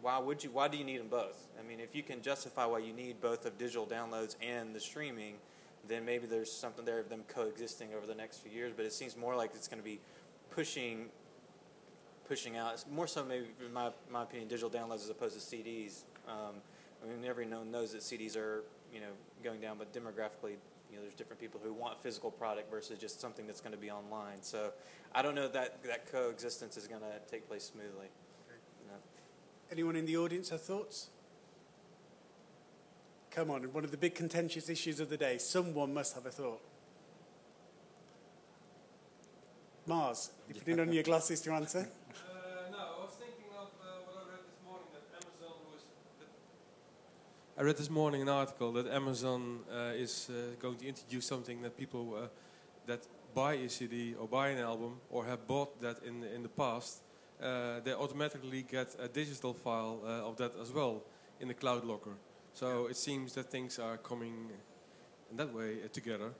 why 0.00 0.18
would 0.18 0.42
you 0.42 0.50
why 0.50 0.68
do 0.68 0.76
you 0.76 0.84
need 0.84 0.98
them 0.98 1.08
both 1.08 1.48
i 1.58 1.66
mean 1.66 1.80
if 1.80 1.94
you 1.94 2.02
can 2.02 2.22
justify 2.22 2.64
why 2.64 2.78
you 2.78 2.92
need 2.92 3.20
both 3.20 3.44
of 3.46 3.56
digital 3.58 3.86
downloads 3.86 4.36
and 4.42 4.74
the 4.74 4.80
streaming 4.80 5.34
then 5.86 6.04
maybe 6.04 6.26
there's 6.26 6.52
something 6.52 6.84
there 6.84 6.98
of 6.98 7.08
them 7.08 7.22
coexisting 7.28 7.88
over 7.96 8.06
the 8.06 8.14
next 8.14 8.38
few 8.38 8.52
years 8.52 8.72
but 8.76 8.84
it 8.84 8.92
seems 8.92 9.16
more 9.16 9.34
like 9.34 9.50
it's 9.54 9.68
going 9.68 9.78
to 9.80 9.84
be 9.84 10.00
pushing 10.50 11.06
pushing 12.28 12.56
out 12.56 12.74
it's 12.74 12.86
more 12.90 13.06
so 13.06 13.24
maybe 13.24 13.46
in 13.64 13.72
my, 13.72 13.90
my 14.10 14.22
opinion 14.22 14.48
digital 14.48 14.70
downloads 14.70 15.02
as 15.02 15.10
opposed 15.10 15.38
to 15.38 15.56
cds 15.56 16.04
um, 16.28 16.54
i 17.02 17.06
mean 17.08 17.24
everyone 17.28 17.70
knows 17.70 17.92
that 17.92 18.02
cds 18.02 18.36
are 18.36 18.64
you 18.92 19.00
know 19.00 19.06
going 19.42 19.60
down 19.60 19.76
but 19.78 19.92
demographically 19.92 20.56
you 20.90 20.96
know, 20.96 21.02
there's 21.02 21.14
different 21.14 21.40
people 21.40 21.60
who 21.62 21.72
want 21.72 22.00
physical 22.02 22.30
product 22.30 22.70
versus 22.70 22.98
just 22.98 23.20
something 23.20 23.46
that's 23.46 23.60
going 23.60 23.72
to 23.72 23.78
be 23.78 23.90
online. 23.90 24.40
So 24.40 24.72
I 25.14 25.22
don't 25.22 25.34
know 25.34 25.48
that 25.48 25.82
that 25.84 26.10
coexistence 26.10 26.76
is 26.76 26.86
going 26.86 27.02
to 27.02 27.30
take 27.30 27.46
place 27.48 27.64
smoothly. 27.64 28.08
Anyone 29.70 29.96
in 29.96 30.06
the 30.06 30.16
audience 30.16 30.48
have 30.48 30.62
thoughts? 30.62 31.08
Come 33.30 33.50
on, 33.50 33.62
one 33.72 33.84
of 33.84 33.90
the 33.90 33.96
big 33.96 34.14
contentious 34.14 34.68
issues 34.70 34.98
of 34.98 35.10
the 35.10 35.16
day. 35.16 35.38
Someone 35.38 35.92
must 35.92 36.14
have 36.14 36.24
a 36.24 36.30
thought. 36.30 36.60
Mars, 39.86 40.30
you 40.48 40.54
put 40.54 40.68
in 40.68 40.80
on 40.80 40.92
your 40.92 41.02
glasses 41.02 41.40
to 41.42 41.52
answer. 41.52 41.88
No, 42.70 42.76
I 42.76 43.04
was 43.04 43.14
thinking 43.18 43.50
of 43.58 43.68
uh, 43.80 44.04
what 44.04 44.26
I 44.26 44.30
read 44.30 44.44
this 44.44 44.60
morning 44.66 44.88
that 44.92 45.02
Amazon 45.16 45.56
was. 45.72 45.80
I 47.56 47.62
read 47.62 47.76
this 47.78 47.90
morning 47.90 48.22
an 48.22 48.28
article 48.28 48.72
that 48.72 48.86
Amazon 48.86 49.60
uh, 49.72 49.92
is 49.94 50.30
uh, 50.30 50.54
going 50.60 50.76
to 50.76 50.86
introduce 50.86 51.26
something 51.26 51.62
that 51.62 51.76
people 51.76 52.14
uh, 52.14 52.28
that 52.86 53.06
buy 53.34 53.54
a 53.54 53.68
CD 53.70 54.14
or 54.14 54.28
buy 54.28 54.48
an 54.48 54.58
album 54.58 55.00
or 55.10 55.24
have 55.24 55.46
bought 55.46 55.80
that 55.80 56.02
in 56.02 56.22
in 56.24 56.42
the 56.42 56.50
past, 56.50 57.00
uh, 57.42 57.80
they 57.84 57.92
automatically 57.92 58.62
get 58.62 58.96
a 59.00 59.08
digital 59.08 59.54
file 59.54 60.00
uh, 60.04 60.28
of 60.28 60.36
that 60.36 60.52
as 60.60 60.72
well 60.72 61.02
in 61.40 61.48
the 61.48 61.54
cloud 61.54 61.84
locker. 61.84 62.16
So 62.54 62.86
it 62.86 62.96
seems 62.96 63.34
that 63.34 63.50
things 63.50 63.78
are 63.78 63.96
coming 63.98 64.50
in 65.30 65.36
that 65.36 65.52
way 65.54 65.78
uh, 65.84 65.88
together. 65.92 66.30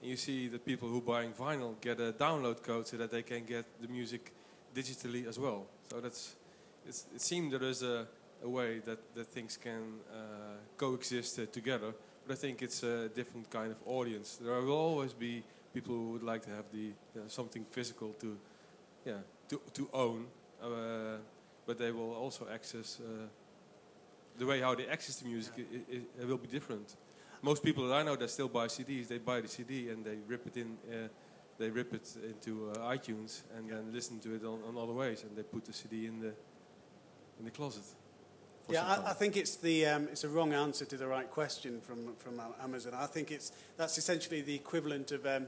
And 0.00 0.10
you 0.10 0.16
see 0.16 0.48
that 0.48 0.64
people 0.64 0.88
who 0.88 0.98
are 0.98 1.00
buying 1.00 1.32
vinyl 1.32 1.80
get 1.80 2.00
a 2.00 2.12
download 2.12 2.62
code 2.62 2.86
so 2.86 2.96
that 2.96 3.10
they 3.10 3.22
can 3.22 3.44
get 3.44 3.64
the 3.80 3.88
music 3.88 4.32
digitally 4.74 5.28
as 5.28 5.38
well. 5.38 5.66
So 5.90 6.00
that's 6.00 6.36
it 6.88 7.20
seems 7.20 7.52
there 7.52 7.68
is 7.68 7.82
a 7.82 8.06
a 8.42 8.48
way 8.48 8.78
that, 8.80 8.98
that 9.14 9.26
things 9.26 9.56
can 9.56 10.00
uh, 10.12 10.56
coexist 10.76 11.38
uh, 11.38 11.46
together. 11.52 11.92
But 12.26 12.34
I 12.34 12.36
think 12.36 12.62
it's 12.62 12.82
a 12.82 13.08
different 13.08 13.50
kind 13.50 13.70
of 13.70 13.78
audience. 13.86 14.38
There 14.40 14.60
will 14.60 14.72
always 14.72 15.12
be 15.12 15.42
people 15.74 15.94
who 15.94 16.12
would 16.12 16.22
like 16.22 16.42
to 16.42 16.50
have 16.50 16.64
the 16.72 16.92
something 17.28 17.64
physical 17.70 18.12
to, 18.20 18.36
yeah, 19.04 19.18
to 19.48 19.60
to 19.74 19.88
own, 19.92 20.26
but 21.66 21.78
they 21.78 21.90
will 21.90 22.14
also 22.14 22.46
access 22.52 23.00
the 24.38 24.46
way 24.46 24.60
how 24.60 24.74
they 24.74 24.86
access 24.86 25.16
the 25.16 25.28
music. 25.28 25.54
It, 25.58 25.82
it, 25.88 26.02
it, 26.20 26.26
will 26.26 26.38
be 26.38 26.48
different. 26.48 26.96
Most 27.42 27.62
people 27.62 27.86
that 27.88 27.94
I 27.94 28.02
know 28.02 28.16
that 28.16 28.30
still 28.30 28.48
buy 28.48 28.66
CDs, 28.66 29.08
they 29.08 29.18
buy 29.18 29.40
the 29.40 29.48
CD 29.48 29.90
and 29.90 30.04
they 30.04 30.16
rip 30.26 30.46
it 30.46 30.56
in 30.56 30.78
they 31.58 31.68
rip 31.68 31.92
it 31.92 32.08
into 32.24 32.70
uh, 32.70 32.78
iTunes 32.96 33.42
and 33.56 33.68
yeah. 33.68 33.74
then 33.74 33.92
listen 33.92 34.18
to 34.20 34.34
it 34.34 34.44
on, 34.44 34.60
on, 34.66 34.82
other 34.82 34.94
ways, 34.94 35.24
and 35.24 35.36
they 35.36 35.42
put 35.42 35.66
the 35.66 35.74
CD 35.74 36.06
in 36.06 36.18
the 36.18 36.32
in 37.38 37.44
the 37.44 37.50
closet 37.50 37.84
yeah, 38.72 38.84
I, 38.86 39.10
I, 39.10 39.12
think 39.12 39.36
it's 39.36 39.56
the 39.56 39.86
um, 39.86 40.08
it's 40.10 40.24
a 40.24 40.28
wrong 40.28 40.52
answer 40.52 40.84
to 40.84 40.96
the 40.96 41.06
right 41.06 41.30
question 41.30 41.80
from 41.80 42.14
from 42.18 42.40
Amazon. 42.62 42.94
I 42.94 43.06
think 43.06 43.30
it's 43.30 43.52
that's 43.76 43.98
essentially 43.98 44.42
the 44.42 44.54
equivalent 44.54 45.12
of 45.12 45.26
um, 45.26 45.46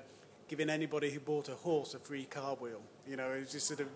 giving 0.48 0.70
anybody 0.70 1.10
who 1.10 1.20
bought 1.20 1.48
a 1.48 1.54
horse 1.54 1.94
a 1.94 1.98
free 1.98 2.24
car 2.24 2.54
wheel. 2.56 2.82
You 3.06 3.16
know, 3.16 3.30
it's 3.30 3.52
just 3.52 3.68
sort 3.68 3.80
of. 3.80 3.88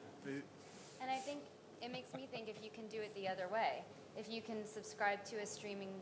And 1.01 1.11
I 1.11 1.17
think 1.17 1.41
it 1.83 1.93
makes 1.93 2.15
me 2.15 2.29
think 2.31 2.49
if 2.49 2.63
you 2.65 2.71
can 2.71 2.87
do 2.89 3.01
it 3.01 3.15
the 3.15 3.29
other 3.29 3.49
way, 3.53 3.85
if 4.17 4.29
you 4.31 4.41
can 4.41 4.67
subscribe 4.67 5.25
to 5.27 5.37
a 5.37 5.47
streaming 5.47 5.93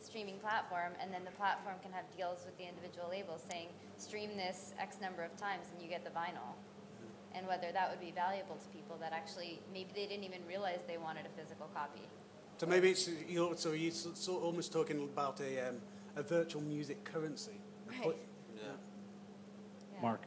streaming 0.00 0.38
platform 0.38 0.92
and 1.02 1.12
then 1.12 1.24
the 1.24 1.32
platform 1.32 1.74
can 1.82 1.90
have 1.90 2.04
deals 2.16 2.46
with 2.46 2.56
the 2.56 2.62
individual 2.62 3.10
labels 3.10 3.42
saying 3.50 3.66
stream 3.96 4.36
this 4.36 4.72
x 4.78 4.98
number 5.02 5.24
of 5.24 5.36
times 5.36 5.66
and 5.74 5.82
you 5.82 5.88
get 5.88 6.04
the 6.04 6.10
vinyl 6.10 6.54
and 7.34 7.44
whether 7.48 7.72
that 7.72 7.90
would 7.90 7.98
be 7.98 8.12
valuable 8.14 8.54
to 8.54 8.68
people 8.68 8.96
that 9.00 9.12
actually 9.12 9.58
maybe 9.72 9.90
they 9.96 10.06
didn't 10.06 10.22
even 10.22 10.38
realize 10.46 10.78
they 10.86 10.98
wanted 10.98 11.26
a 11.26 11.34
physical 11.34 11.66
copy 11.74 12.06
so 12.58 12.66
maybe 12.66 12.90
it's 12.90 13.08
you're, 13.28 13.56
so 13.56 13.70
you're 13.72 13.92
sort 13.92 14.42
almost 14.42 14.72
talking 14.72 15.00
about 15.04 15.40
a, 15.40 15.68
um, 15.68 15.76
a 16.16 16.22
virtual 16.24 16.60
music 16.60 17.04
currency. 17.04 17.52
Right. 17.86 18.16
Yeah. 18.56 18.62
yeah. 19.94 20.02
Mark. 20.02 20.22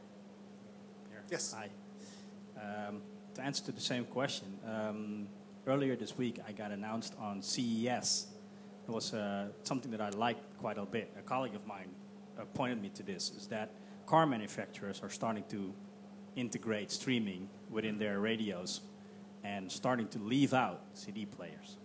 Here. 1.10 1.22
Yes. 1.30 1.54
Hi. 1.54 1.68
Um, 2.56 3.02
to 3.34 3.42
answer 3.42 3.64
to 3.64 3.72
the 3.72 3.80
same 3.80 4.04
question, 4.04 4.58
um, 4.66 5.26
earlier 5.66 5.96
this 5.96 6.16
week 6.16 6.38
I 6.46 6.52
got 6.52 6.70
announced 6.70 7.14
on 7.18 7.42
CES. 7.42 8.26
It 8.88 8.90
was 8.90 9.14
uh, 9.14 9.48
something 9.62 9.90
that 9.92 10.00
I 10.00 10.10
liked 10.10 10.58
quite 10.58 10.78
a 10.78 10.84
bit. 10.84 11.12
A 11.18 11.22
colleague 11.22 11.54
of 11.54 11.66
mine 11.66 11.88
uh, 12.38 12.44
pointed 12.54 12.82
me 12.82 12.90
to 12.90 13.02
this: 13.02 13.30
is 13.30 13.46
that 13.48 13.70
car 14.06 14.26
manufacturers 14.26 15.00
are 15.02 15.10
starting 15.10 15.44
to 15.50 15.72
integrate 16.36 16.90
streaming 16.90 17.48
within 17.70 17.98
their 17.98 18.20
radios 18.20 18.80
and 19.44 19.70
starting 19.70 20.08
to 20.08 20.18
leave 20.18 20.54
out 20.54 20.80
CD 20.94 21.26
players. 21.26 21.76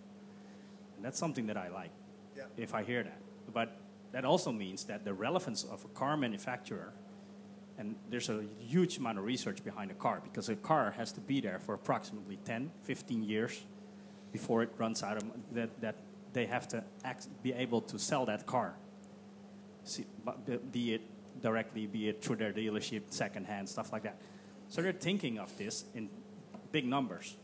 And 0.96 1.04
that's 1.04 1.18
something 1.18 1.46
that 1.46 1.56
I 1.56 1.68
like 1.68 1.90
yeah. 2.36 2.44
if 2.56 2.74
I 2.74 2.82
hear 2.82 3.02
that. 3.02 3.20
But 3.52 3.76
that 4.12 4.24
also 4.24 4.52
means 4.52 4.84
that 4.84 5.04
the 5.04 5.12
relevance 5.12 5.64
of 5.64 5.84
a 5.84 5.88
car 5.88 6.16
manufacturer, 6.16 6.92
and 7.78 7.94
there's 8.10 8.28
a 8.28 8.42
huge 8.58 8.98
amount 8.98 9.18
of 9.18 9.24
research 9.24 9.64
behind 9.64 9.90
a 9.90 9.94
car 9.94 10.20
because 10.22 10.48
a 10.48 10.56
car 10.56 10.92
has 10.96 11.12
to 11.12 11.20
be 11.20 11.40
there 11.40 11.58
for 11.58 11.74
approximately 11.74 12.38
10, 12.44 12.70
15 12.82 13.22
years 13.22 13.62
before 14.32 14.62
it 14.62 14.70
runs 14.76 15.02
out 15.02 15.16
of 15.16 15.24
that 15.52 15.80
that 15.80 15.96
they 16.32 16.44
have 16.46 16.68
to 16.68 16.84
act, 17.04 17.28
be 17.42 17.52
able 17.52 17.80
to 17.80 17.98
sell 17.98 18.26
that 18.26 18.46
car. 18.46 18.74
See, 19.84 20.04
be 20.72 20.94
it 20.94 21.02
directly, 21.40 21.86
be 21.86 22.08
it 22.08 22.22
through 22.22 22.36
their 22.36 22.52
dealership, 22.52 23.02
secondhand, 23.08 23.68
stuff 23.68 23.92
like 23.92 24.02
that. 24.02 24.20
So 24.68 24.82
they're 24.82 24.92
thinking 24.92 25.38
of 25.38 25.56
this 25.56 25.84
in 25.94 26.10
big 26.70 26.84
numbers. 26.84 27.36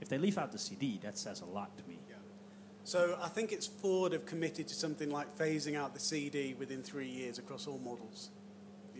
If 0.00 0.08
they 0.08 0.16
leave 0.16 0.38
out 0.38 0.52
the 0.52 0.58
CD, 0.58 0.98
that 1.02 1.18
says 1.18 1.42
a 1.42 1.44
lot 1.44 1.76
to 1.76 1.84
me. 1.88 1.98
So 2.84 3.16
I 3.22 3.28
think 3.28 3.52
it's 3.52 3.66
Ford 3.66 4.12
have 4.12 4.26
committed 4.26 4.66
to 4.68 4.74
something 4.74 5.10
like 5.10 5.38
phasing 5.38 5.76
out 5.76 5.94
the 5.94 6.00
CD 6.00 6.54
within 6.58 6.82
three 6.82 7.08
years 7.08 7.38
across 7.38 7.66
all 7.66 7.78
models. 7.78 8.30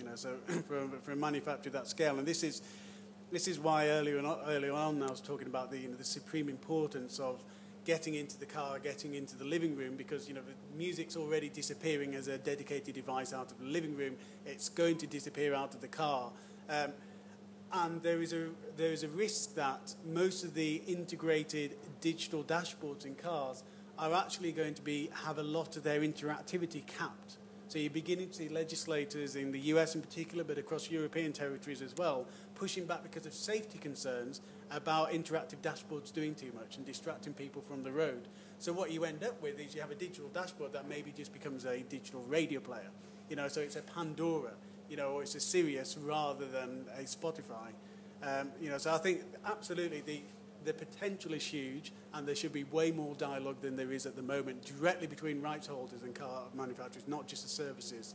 You 0.02 0.08
know, 0.08 0.16
so 0.16 0.34
for, 0.66 0.78
a- 0.78 0.88
for 1.02 1.12
a 1.12 1.16
manufacturer 1.16 1.68
of 1.68 1.74
that 1.74 1.86
scale, 1.86 2.18
and 2.18 2.26
this 2.26 2.42
is 2.42 2.62
this 3.30 3.46
is 3.48 3.58
why 3.58 3.88
earlier 3.88 4.18
on, 4.18 4.38
earlier 4.48 4.72
on 4.72 5.00
I 5.02 5.10
was 5.10 5.20
talking 5.20 5.46
about 5.46 5.70
the 5.70 5.78
you 5.78 5.88
know, 5.88 5.94
the 5.94 6.04
supreme 6.04 6.48
importance 6.48 7.18
of 7.20 7.42
getting 7.84 8.14
into 8.14 8.38
the 8.38 8.46
car, 8.46 8.78
getting 8.80 9.14
into 9.14 9.36
the 9.36 9.44
living 9.44 9.76
room, 9.76 9.94
because 9.96 10.26
you 10.28 10.34
know 10.34 10.40
the 10.40 10.76
music's 10.76 11.16
already 11.16 11.48
disappearing 11.48 12.16
as 12.16 12.26
a 12.26 12.36
dedicated 12.36 12.94
device 12.96 13.32
out 13.32 13.52
of 13.52 13.58
the 13.60 13.66
living 13.66 13.96
room. 13.96 14.16
It's 14.44 14.68
going 14.68 14.98
to 14.98 15.06
disappear 15.06 15.54
out 15.54 15.72
of 15.72 15.80
the 15.80 15.88
car. 15.88 16.32
Um, 16.68 16.92
and 17.72 18.02
there 18.02 18.20
is 18.20 18.32
a 18.32 18.48
there 18.76 18.92
is 18.92 19.04
a 19.04 19.08
risk 19.08 19.54
that 19.54 19.94
most 20.04 20.42
of 20.42 20.54
the 20.54 20.82
integrated 20.88 21.76
digital 22.00 22.42
dashboards 22.42 23.06
in 23.06 23.14
cars 23.14 23.62
are 24.00 24.12
actually 24.14 24.50
going 24.50 24.74
to 24.74 24.82
be 24.82 25.10
have 25.24 25.38
a 25.38 25.44
lot 25.44 25.76
of 25.76 25.84
their 25.84 26.00
interactivity 26.00 26.84
capped. 26.86 27.36
So 27.72 27.78
you're 27.78 27.88
beginning 27.88 28.28
to 28.28 28.34
see 28.34 28.48
legislators 28.50 29.34
in 29.34 29.50
the 29.50 29.58
US 29.60 29.94
in 29.94 30.02
particular, 30.02 30.44
but 30.44 30.58
across 30.58 30.90
European 30.90 31.32
territories 31.32 31.80
as 31.80 31.94
well, 31.96 32.26
pushing 32.54 32.84
back 32.84 33.02
because 33.02 33.24
of 33.24 33.32
safety 33.32 33.78
concerns 33.78 34.42
about 34.70 35.10
interactive 35.10 35.56
dashboards 35.62 36.12
doing 36.12 36.34
too 36.34 36.52
much 36.54 36.76
and 36.76 36.84
distracting 36.84 37.32
people 37.32 37.62
from 37.62 37.82
the 37.82 37.90
road. 37.90 38.28
So 38.58 38.74
what 38.74 38.90
you 38.90 39.06
end 39.06 39.24
up 39.24 39.40
with 39.40 39.58
is 39.58 39.74
you 39.74 39.80
have 39.80 39.90
a 39.90 39.94
digital 39.94 40.28
dashboard 40.34 40.74
that 40.74 40.86
maybe 40.86 41.12
just 41.12 41.32
becomes 41.32 41.64
a 41.64 41.80
digital 41.80 42.20
radio 42.28 42.60
player. 42.60 42.90
You 43.30 43.36
know, 43.36 43.48
so 43.48 43.62
it's 43.62 43.76
a 43.76 43.80
Pandora, 43.80 44.52
you 44.90 44.98
know, 44.98 45.12
or 45.12 45.22
it's 45.22 45.34
a 45.34 45.40
Sirius 45.40 45.96
rather 45.96 46.44
than 46.44 46.84
a 46.98 47.04
Spotify. 47.04 47.72
Um, 48.22 48.50
you 48.60 48.68
know, 48.68 48.76
so 48.76 48.92
I 48.92 48.98
think 48.98 49.22
absolutely 49.46 50.02
the 50.02 50.20
the 50.64 50.72
potential 50.72 51.34
is 51.34 51.44
huge, 51.44 51.92
and 52.14 52.26
there 52.26 52.34
should 52.34 52.52
be 52.52 52.64
way 52.64 52.90
more 52.90 53.14
dialogue 53.14 53.60
than 53.60 53.76
there 53.76 53.92
is 53.92 54.06
at 54.06 54.16
the 54.16 54.22
moment 54.22 54.64
directly 54.64 55.06
between 55.06 55.40
rights 55.40 55.66
holders 55.66 56.02
and 56.02 56.14
car 56.14 56.44
manufacturers, 56.54 57.06
not 57.08 57.26
just 57.26 57.42
the 57.42 57.48
services. 57.48 58.14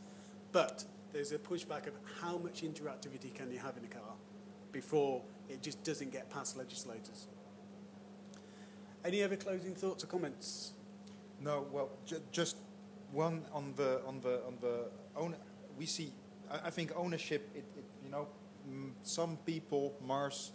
But 0.52 0.86
there's 1.14 1.32
a 1.32 1.38
pushback 1.38 1.88
of 1.88 1.94
how 2.22 2.38
much 2.38 2.62
interactivity 2.62 3.34
can 3.34 3.52
you 3.52 3.60
have 3.60 3.78
in 3.78 3.86
a 3.86 3.88
car 3.88 4.14
before 4.72 5.22
it 5.50 5.62
just 5.62 5.84
doesn't 5.84 6.12
get 6.12 6.30
past 6.30 6.58
legislators. 6.58 7.28
Any 9.06 9.24
other 9.24 9.36
closing 9.36 9.74
thoughts 9.74 10.04
or 10.04 10.08
comments? 10.08 10.74
No, 11.40 11.66
well, 11.72 11.90
ju- 12.06 12.22
just 12.32 12.58
one 13.12 13.46
on 13.54 13.74
the 13.76 14.02
on 14.06 14.20
the 14.22 14.42
on 14.46 14.58
the 14.60 14.90
own. 15.16 15.36
We 15.78 15.86
see. 15.86 16.12
I, 16.52 16.68
I 16.68 16.70
think 16.70 16.92
ownership. 16.96 17.50
It, 17.56 17.66
it 17.78 17.86
you 18.04 18.10
know, 18.10 18.28
some 19.04 19.38
people 19.46 19.94
Mars 20.06 20.52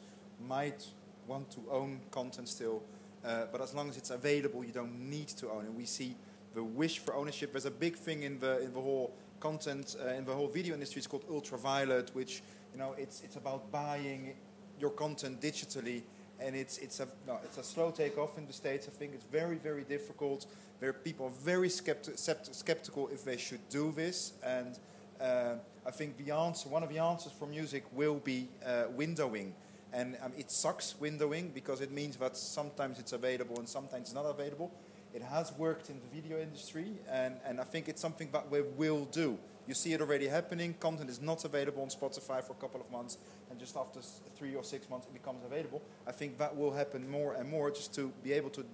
might 0.47 0.85
want 1.33 1.51
to 1.51 1.61
own 1.71 2.01
content 2.11 2.49
still, 2.49 2.83
uh, 3.25 3.47
but 3.51 3.61
as 3.61 3.75
long 3.75 3.89
as 3.89 3.97
it's 3.97 4.11
available, 4.11 4.65
you 4.65 4.73
don't 4.73 5.11
need 5.11 5.29
to 5.29 5.51
own 5.51 5.65
it. 5.65 5.73
We 5.73 5.87
see 5.87 6.15
the 6.55 6.63
wish 6.63 6.99
for 6.99 7.15
ownership. 7.15 7.53
There's 7.53 7.65
a 7.77 7.79
big 7.87 7.97
thing 7.97 8.23
in 8.23 8.39
the 8.39 8.61
in 8.61 8.73
the 8.73 8.81
whole 8.81 9.09
content 9.41 9.97
uh, 10.05 10.19
in 10.19 10.25
the 10.25 10.35
whole 10.35 10.49
video 10.49 10.75
industry. 10.75 10.99
It's 10.99 11.07
called 11.07 11.25
ultraviolet, 11.31 12.11
which 12.15 12.43
you 12.73 12.79
know 12.79 12.95
it's 12.99 13.23
it's 13.23 13.37
about 13.37 13.71
buying 13.71 14.35
your 14.79 14.91
content 14.91 15.41
digitally 15.41 16.03
and 16.45 16.57
it's 16.57 16.79
it's 16.79 17.01
a 17.01 17.07
no, 17.27 17.39
it's 17.45 17.59
a 17.59 17.63
slow 17.63 17.91
takeoff 17.91 18.39
in 18.39 18.47
the 18.47 18.53
states. 18.53 18.89
I 18.89 18.91
think 18.99 19.13
it's 19.15 19.25
very 19.25 19.57
very 19.57 19.85
difficult. 19.85 20.47
There 20.81 20.93
people 20.93 21.27
are 21.27 21.45
very 21.45 21.69
skepti- 21.69 22.19
skeptical 22.55 23.09
if 23.09 23.25
they 23.25 23.37
should 23.37 23.65
do 23.69 23.93
this, 23.93 24.33
and 24.45 24.79
uh, 25.21 25.55
I 25.87 25.91
think 25.91 26.17
the 26.25 26.33
answer, 26.33 26.69
one 26.69 26.83
of 26.83 26.89
the 26.89 26.99
answers 26.99 27.33
for 27.33 27.47
music, 27.47 27.85
will 27.93 28.19
be 28.19 28.49
uh, 28.67 28.85
windowing. 28.97 29.53
And 29.93 30.17
um, 30.23 30.33
it 30.39 30.51
sucks 30.51 30.95
windowing 31.01 31.53
because 31.53 31.81
it 31.81 31.91
means 31.91 32.17
that 32.17 32.37
sometimes 32.37 32.99
it's 32.99 33.13
available 33.13 33.59
and 33.59 33.69
sometimes 33.69 34.09
it's 34.09 34.15
not 34.15 34.25
available. 34.25 34.73
It 35.15 35.23
has 35.23 35.53
worked 35.59 35.91
in 35.91 36.01
the 36.01 36.21
video 36.21 36.41
industry, 36.41 36.93
and, 37.11 37.37
and 37.45 37.61
I 37.61 37.65
think 37.65 37.89
it's 37.89 38.01
something 38.01 38.31
that 38.33 38.51
we 38.51 38.63
will 38.63 39.05
do. 39.05 39.39
You 39.69 39.75
see 39.75 39.93
it 39.93 40.01
already 40.01 40.27
happening. 40.27 40.75
Content 40.81 41.11
is 41.11 41.21
not 41.21 41.45
available 41.45 41.83
on 41.83 41.89
Spotify 41.89 42.43
for 42.43 42.55
a 42.55 42.57
couple 42.57 42.81
of 42.81 42.91
months, 42.91 43.19
and 43.51 43.61
just 43.61 43.77
after 43.77 44.01
three 44.35 44.55
or 44.55 44.65
six 44.65 44.89
months, 44.89 45.07
it 45.07 45.13
becomes 45.13 45.45
available. 45.45 45.83
I 46.07 46.13
think 46.13 46.39
that 46.39 46.57
will 46.57 46.73
happen 46.73 47.09
more 47.11 47.35
and 47.35 47.49
more, 47.49 47.71
just 47.71 47.95
to 47.97 48.11
be 48.25 48.33
able 48.33 48.51
to 48.51 48.65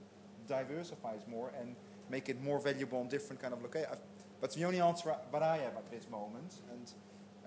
diversify 0.46 1.16
more 1.26 1.50
and 1.60 1.74
make 2.08 2.28
it 2.28 2.40
more 2.40 2.60
valuable 2.60 3.00
on 3.00 3.08
different 3.08 3.42
kind 3.42 3.52
of 3.52 3.60
locations. 3.60 3.98
That's 4.40 4.54
the 4.54 4.64
only 4.64 4.80
answer 4.80 5.14
that 5.32 5.42
I 5.42 5.56
have 5.56 5.76
at 5.76 5.90
this 5.90 6.08
moment, 6.08 6.54
and 6.70 6.92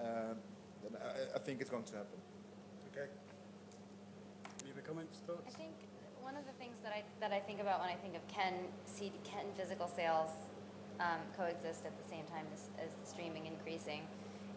uh, 0.06 0.34
I, 1.00 1.36
I 1.38 1.40
think 1.40 1.62
it's 1.62 1.70
going 1.70 1.84
to 1.84 1.94
happen. 1.94 2.20
Okay. 2.92 3.08
Comments, 4.92 5.24
thoughts? 5.26 5.56
I 5.56 5.58
think 5.58 5.72
one 6.20 6.36
of 6.36 6.44
the 6.44 6.52
things 6.60 6.76
that 6.84 6.92
I, 6.92 7.04
that 7.22 7.32
I 7.32 7.40
think 7.40 7.62
about 7.62 7.80
when 7.80 7.88
I 7.88 7.96
think 7.96 8.14
of 8.14 8.28
can 8.28 8.68
can 9.24 9.48
physical 9.56 9.88
sales 9.88 10.32
um, 11.00 11.24
coexist 11.38 11.86
at 11.86 11.96
the 11.96 12.04
same 12.04 12.26
time 12.28 12.44
as, 12.52 12.68
as 12.76 12.92
the 13.00 13.08
streaming 13.08 13.48
increasing 13.48 14.04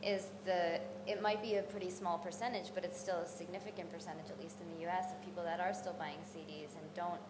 is 0.03 0.35
the 0.45 0.81
it 1.07 1.23
might 1.23 1.41
be 1.41 1.55
a 1.57 1.63
pretty 1.63 1.89
small 1.89 2.19
percentage, 2.19 2.75
but 2.75 2.85
it's 2.85 2.99
still 2.99 3.23
a 3.23 3.29
significant 3.29 3.93
percentage, 3.93 4.27
at 4.29 4.41
least 4.43 4.57
in 4.59 4.67
the 4.75 4.83
U.S., 4.91 5.15
of 5.15 5.25
people 5.25 5.45
that 5.45 5.61
are 5.61 5.73
still 5.73 5.95
buying 6.03 6.19
CDs 6.27 6.75
and 6.75 6.83
don't 6.99 7.23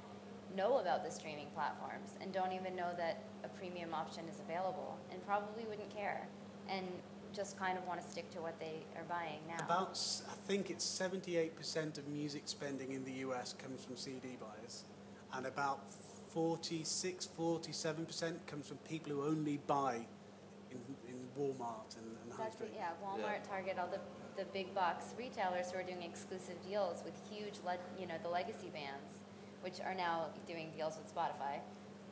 know 0.56 0.78
about 0.78 1.04
the 1.04 1.10
streaming 1.10 1.48
platforms 1.54 2.16
and 2.22 2.32
don't 2.32 2.52
even 2.52 2.74
know 2.74 2.96
that 2.96 3.20
a 3.44 3.48
premium 3.48 3.92
option 3.92 4.24
is 4.32 4.40
available 4.40 4.96
and 5.12 5.20
probably 5.26 5.66
wouldn't 5.68 5.92
care 5.94 6.26
and 6.70 6.88
just 7.34 7.58
kind 7.58 7.76
of 7.76 7.86
want 7.86 8.00
to 8.00 8.06
stick 8.10 8.30
to 8.32 8.40
what 8.40 8.58
they 8.60 8.76
are 8.96 9.04
buying 9.08 9.40
now. 9.48 9.64
About, 9.64 9.90
s- 9.90 10.22
I 10.30 10.34
think 10.46 10.70
it's 10.70 10.84
78% 10.84 11.98
of 11.98 12.06
music 12.08 12.42
spending 12.46 12.92
in 12.92 13.04
the 13.04 13.12
US 13.28 13.52
comes 13.54 13.84
from 13.84 13.96
CD 13.96 14.36
buyers, 14.40 14.84
and 15.34 15.46
about 15.46 15.80
46, 16.32 17.28
47% 17.38 18.46
comes 18.46 18.68
from 18.68 18.76
people 18.78 19.12
who 19.12 19.24
only 19.24 19.58
buy 19.66 20.06
in, 20.70 20.78
in 21.08 21.14
Walmart 21.38 21.96
and, 21.98 22.16
and 22.24 22.32
High 22.32 22.44
That's 22.44 22.56
Street. 22.56 22.70
it, 22.74 22.76
yeah. 22.76 22.90
Walmart, 23.04 23.48
Target, 23.48 23.76
all 23.78 23.88
the, 23.88 24.00
the 24.36 24.44
big 24.52 24.74
box 24.74 25.14
retailers 25.18 25.70
who 25.70 25.78
are 25.78 25.82
doing 25.82 26.02
exclusive 26.02 26.56
deals 26.68 27.02
with 27.04 27.14
huge, 27.30 27.54
le- 27.64 27.78
you 28.00 28.06
know, 28.06 28.14
the 28.22 28.28
legacy 28.28 28.70
bands, 28.72 29.18
which 29.62 29.80
are 29.80 29.94
now 29.94 30.26
doing 30.46 30.70
deals 30.76 30.96
with 30.98 31.12
Spotify. 31.14 31.58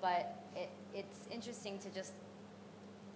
But 0.01 0.43
it, 0.57 0.69
it's 0.95 1.27
interesting 1.31 1.79
to 1.81 1.89
just 1.91 2.13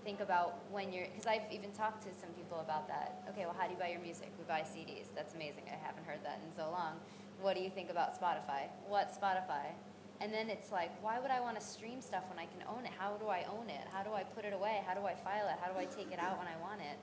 think 0.06 0.22
about 0.22 0.62
when 0.70 0.92
you're, 0.94 1.10
because 1.10 1.26
I've 1.26 1.50
even 1.50 1.74
talked 1.74 2.06
to 2.06 2.14
some 2.14 2.30
people 2.38 2.62
about 2.62 2.86
that. 2.86 3.26
Okay, 3.34 3.42
well, 3.42 3.58
how 3.58 3.66
do 3.66 3.74
you 3.74 3.80
buy 3.82 3.90
your 3.90 3.98
music? 3.98 4.30
We 4.38 4.46
buy 4.46 4.62
CDs. 4.62 5.10
That's 5.18 5.34
amazing. 5.34 5.66
I 5.66 5.74
haven't 5.82 6.06
heard 6.06 6.22
that 6.22 6.38
in 6.46 6.54
so 6.54 6.70
long. 6.70 6.94
What 7.42 7.58
do 7.58 7.60
you 7.60 7.70
think 7.74 7.90
about 7.90 8.14
Spotify? 8.14 8.70
What 8.86 9.10
Spotify? 9.10 9.74
And 10.22 10.32
then 10.32 10.48
it's 10.48 10.70
like, 10.70 10.94
why 11.02 11.18
would 11.18 11.32
I 11.34 11.40
want 11.40 11.58
to 11.58 11.64
stream 11.64 12.00
stuff 12.00 12.22
when 12.30 12.38
I 12.38 12.46
can 12.46 12.62
own 12.70 12.86
it? 12.86 12.94
How 12.96 13.18
do 13.18 13.26
I 13.26 13.44
own 13.50 13.68
it? 13.68 13.82
How 13.90 14.06
do 14.06 14.14
I 14.14 14.22
put 14.22 14.46
it 14.46 14.54
away? 14.54 14.80
How 14.86 14.94
do 14.94 15.04
I 15.04 15.14
file 15.18 15.50
it? 15.50 15.58
How 15.60 15.74
do 15.74 15.76
I 15.76 15.84
take 15.90 16.14
it 16.14 16.20
out 16.22 16.38
when 16.38 16.46
I 16.46 16.54
want 16.62 16.80
it? 16.80 16.96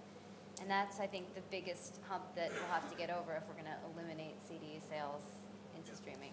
And 0.61 0.71
that's, 0.71 1.01
I 1.03 1.05
think, 1.05 1.35
the 1.35 1.43
biggest 1.51 1.99
hump 2.07 2.23
that 2.39 2.55
we'll 2.55 2.71
have 2.71 2.89
to 2.89 2.95
get 2.95 3.11
over 3.11 3.35
if 3.35 3.43
we're 3.51 3.59
going 3.59 3.67
to 3.67 3.79
eliminate 3.91 4.39
CD 4.47 4.79
sales 4.89 5.27
into 5.75 5.91
streaming. 5.93 6.31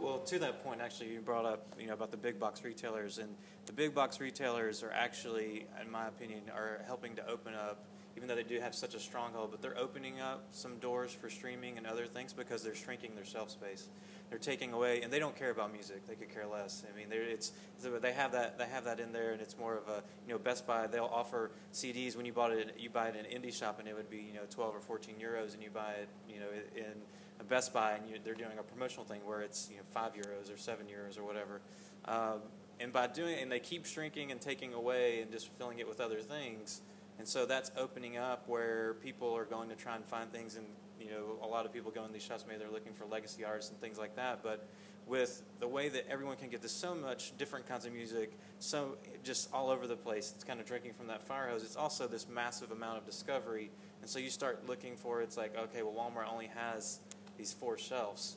Well, 0.00 0.18
to 0.18 0.38
that 0.40 0.64
point, 0.64 0.80
actually, 0.80 1.12
you 1.12 1.20
brought 1.20 1.44
up, 1.44 1.74
you 1.78 1.86
know, 1.86 1.92
about 1.92 2.10
the 2.10 2.16
big 2.16 2.38
box 2.38 2.64
retailers, 2.64 3.18
and 3.18 3.28
the 3.66 3.72
big 3.72 3.94
box 3.94 4.20
retailers 4.20 4.82
are 4.82 4.92
actually, 4.92 5.66
in 5.80 5.90
my 5.90 6.08
opinion, 6.08 6.42
are 6.54 6.82
helping 6.86 7.14
to 7.16 7.28
open 7.28 7.54
up, 7.54 7.84
even 8.16 8.28
though 8.28 8.34
they 8.34 8.42
do 8.42 8.58
have 8.60 8.74
such 8.74 8.94
a 8.94 9.00
stronghold, 9.00 9.50
but 9.50 9.62
they're 9.62 9.78
opening 9.78 10.20
up 10.20 10.46
some 10.52 10.78
doors 10.78 11.12
for 11.12 11.30
streaming 11.30 11.78
and 11.78 11.86
other 11.86 12.06
things 12.06 12.32
because 12.32 12.62
they're 12.62 12.74
shrinking 12.74 13.14
their 13.14 13.24
shelf 13.24 13.50
space. 13.50 13.88
They're 14.30 14.38
taking 14.38 14.72
away, 14.72 15.02
and 15.02 15.12
they 15.12 15.18
don't 15.18 15.36
care 15.36 15.50
about 15.50 15.72
music. 15.72 16.06
They 16.06 16.14
could 16.14 16.32
care 16.32 16.46
less. 16.46 16.84
I 16.90 16.96
mean, 16.96 17.08
it's 17.10 17.52
they 17.82 18.12
have 18.12 18.32
that 18.32 18.58
they 18.58 18.66
have 18.66 18.84
that 18.84 19.00
in 19.00 19.12
there, 19.12 19.32
and 19.32 19.40
it's 19.40 19.58
more 19.58 19.76
of 19.76 19.88
a 19.88 20.02
you 20.26 20.32
know 20.32 20.38
Best 20.38 20.66
Buy. 20.66 20.86
They'll 20.86 21.10
offer 21.12 21.50
CDs 21.74 22.16
when 22.16 22.24
you 22.24 22.32
bought 22.32 22.52
it. 22.52 22.76
You 22.78 22.90
buy 22.90 23.08
it 23.08 23.16
in 23.16 23.26
an 23.26 23.42
indie 23.42 23.52
shop, 23.52 23.80
and 23.80 23.88
it 23.88 23.96
would 23.96 24.08
be 24.08 24.18
you 24.18 24.32
know 24.32 24.46
12 24.48 24.76
or 24.76 24.80
14 24.80 25.16
euros, 25.16 25.54
and 25.54 25.62
you 25.62 25.70
buy 25.70 25.92
it 25.94 26.08
you 26.28 26.38
know 26.38 26.46
in 26.76 26.94
a 27.40 27.44
Best 27.44 27.72
Buy, 27.72 27.92
and 27.92 28.08
you, 28.08 28.16
they're 28.22 28.34
doing 28.34 28.58
a 28.58 28.62
promotional 28.62 29.04
thing 29.04 29.20
where 29.24 29.40
it's 29.40 29.68
you 29.70 29.78
know 29.78 29.82
five 29.90 30.12
euros 30.12 30.52
or 30.52 30.58
seven 30.58 30.86
euros 30.86 31.18
or 31.18 31.24
whatever. 31.24 31.60
Um, 32.04 32.40
and 32.78 32.92
by 32.92 33.06
doing, 33.06 33.38
and 33.40 33.50
they 33.50 33.60
keep 33.60 33.86
shrinking 33.86 34.30
and 34.30 34.40
taking 34.40 34.72
away 34.72 35.20
and 35.20 35.30
just 35.30 35.48
filling 35.54 35.78
it 35.78 35.88
with 35.88 36.00
other 36.00 36.20
things. 36.20 36.80
And 37.18 37.28
so 37.28 37.44
that's 37.44 37.70
opening 37.76 38.16
up 38.16 38.48
where 38.48 38.94
people 39.02 39.36
are 39.36 39.44
going 39.44 39.68
to 39.68 39.74
try 39.74 39.96
and 39.96 40.04
find 40.04 40.32
things, 40.32 40.56
and 40.56 40.66
you 40.98 41.10
know, 41.10 41.38
a 41.42 41.46
lot 41.46 41.66
of 41.66 41.72
people 41.72 41.90
go 41.90 42.04
in 42.04 42.12
these 42.12 42.22
shops. 42.22 42.44
Maybe 42.46 42.58
they're 42.58 42.70
looking 42.70 42.92
for 42.92 43.04
legacy 43.06 43.44
artists 43.44 43.70
and 43.70 43.80
things 43.80 43.98
like 43.98 44.16
that. 44.16 44.42
But 44.42 44.66
with 45.06 45.42
the 45.58 45.68
way 45.68 45.88
that 45.88 46.06
everyone 46.08 46.36
can 46.36 46.48
get 46.48 46.62
to 46.62 46.68
so 46.68 46.94
much 46.94 47.36
different 47.36 47.66
kinds 47.68 47.84
of 47.84 47.92
music, 47.92 48.32
so 48.58 48.96
just 49.22 49.52
all 49.52 49.68
over 49.68 49.86
the 49.86 49.96
place, 49.96 50.32
it's 50.34 50.44
kind 50.44 50.60
of 50.60 50.66
drinking 50.66 50.92
from 50.92 51.08
that 51.08 51.22
fire 51.26 51.48
hose. 51.50 51.62
It's 51.62 51.76
also 51.76 52.06
this 52.06 52.26
massive 52.28 52.70
amount 52.70 52.98
of 52.98 53.04
discovery, 53.06 53.70
and 54.00 54.08
so 54.08 54.18
you 54.18 54.30
start 54.30 54.66
looking 54.66 54.96
for. 54.96 55.20
It's 55.20 55.36
like, 55.36 55.56
okay, 55.58 55.82
well, 55.82 55.92
Walmart 55.92 56.30
only 56.30 56.48
has 56.54 57.00
these 57.40 57.54
four 57.54 57.78
shelves. 57.78 58.36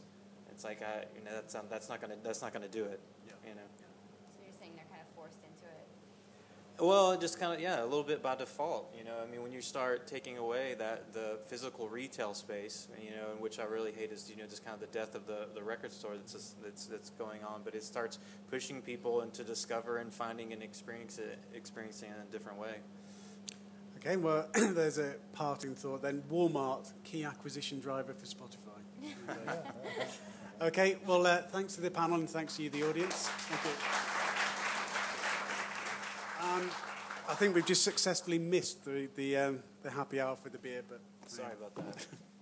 It's 0.50 0.64
like 0.64 0.82
I, 0.82 1.04
you 1.18 1.26
know, 1.26 1.32
that's 1.34 1.56
um, 1.56 1.66
that's 1.70 1.90
not 1.90 2.00
gonna 2.00 2.16
that's 2.24 2.42
not 2.42 2.54
gonna 2.54 2.70
do 2.70 2.86
it. 2.86 3.02
You 3.46 3.54
know. 3.54 3.62
So 3.78 4.40
you're 4.42 4.54
saying 4.58 4.72
they're 4.76 4.86
kind 4.86 5.02
of 5.02 5.14
forced 5.14 5.44
into 5.44 5.66
it. 5.66 6.82
Well, 6.82 7.18
just 7.18 7.38
kind 7.38 7.54
of 7.54 7.60
yeah, 7.60 7.84
a 7.84 7.84
little 7.84 8.04
bit 8.04 8.24
by 8.24 8.36
default. 8.36 8.96
You 8.98 9.04
know, 9.04 9.16
I 9.22 9.30
mean, 9.30 9.44
when 9.44 9.52
you 9.52 9.62
start 9.62 10.08
taking 10.08 10.38
away 10.38 10.76
that 10.80 11.12
the 11.12 11.40
physical 11.48 11.90
retail 11.90 12.34
space, 12.34 12.88
you 13.04 13.12
know, 13.12 13.32
and 13.32 13.42
which 13.42 13.60
I 13.60 13.66
really 13.66 13.92
hate 13.92 14.14
is 14.14 14.30
you 14.30 14.38
know 14.42 14.48
just 14.48 14.64
kind 14.64 14.74
of 14.74 14.80
the 14.80 14.98
death 14.98 15.16
of 15.16 15.28
the, 15.28 15.48
the 15.54 15.62
record 15.62 15.92
store 15.92 16.16
that's 16.16 16.32
just, 16.32 16.64
that's 16.64 16.86
that's 16.86 17.10
going 17.12 17.44
on. 17.44 17.62
But 17.66 17.76
it 17.76 17.84
starts 17.84 18.20
pushing 18.50 18.82
people 18.82 19.22
into 19.22 19.44
discover 19.44 19.98
and 19.98 20.14
finding 20.14 20.54
and 20.54 20.64
experience 20.64 21.18
it, 21.18 21.40
experiencing 21.54 22.10
it 22.10 22.16
in 22.16 22.22
a 22.22 22.32
different 22.32 22.58
way. 22.58 22.76
Okay, 23.98 24.16
well, 24.16 24.48
there's 24.54 24.98
a 24.98 25.16
parting 25.34 25.76
thought 25.76 26.04
then. 26.04 26.24
Walmart, 26.32 26.92
key 27.04 27.26
acquisition 27.26 27.82
driver 27.82 28.14
for 28.14 28.26
Spotify. 28.26 28.63
okay, 30.62 30.98
well, 31.06 31.26
uh, 31.26 31.42
thanks 31.44 31.76
to 31.76 31.82
the 31.82 31.92
panel 31.92 32.18
and 32.18 32.30
thanks 32.30 32.56
to 32.58 32.64
you, 32.64 32.70
the 32.70 32.84
audience. 32.84 33.28
Thank 33.28 33.64
you. 33.66 33.72
Um, 36.48 36.70
I 37.30 37.36
think 37.36 37.56
we've 37.56 37.66
just 37.66 37.84
successfully 37.84 38.40
missed 38.40 38.84
the, 38.86 39.10
the, 39.16 39.38
um, 39.38 39.64
the 39.82 39.90
happy 39.90 40.20
hour 40.20 40.36
for 40.36 40.50
the 40.50 40.58
beer, 40.58 40.84
but 40.88 41.00
Sorry 41.28 41.54
about 41.54 41.76
that. 41.76 42.06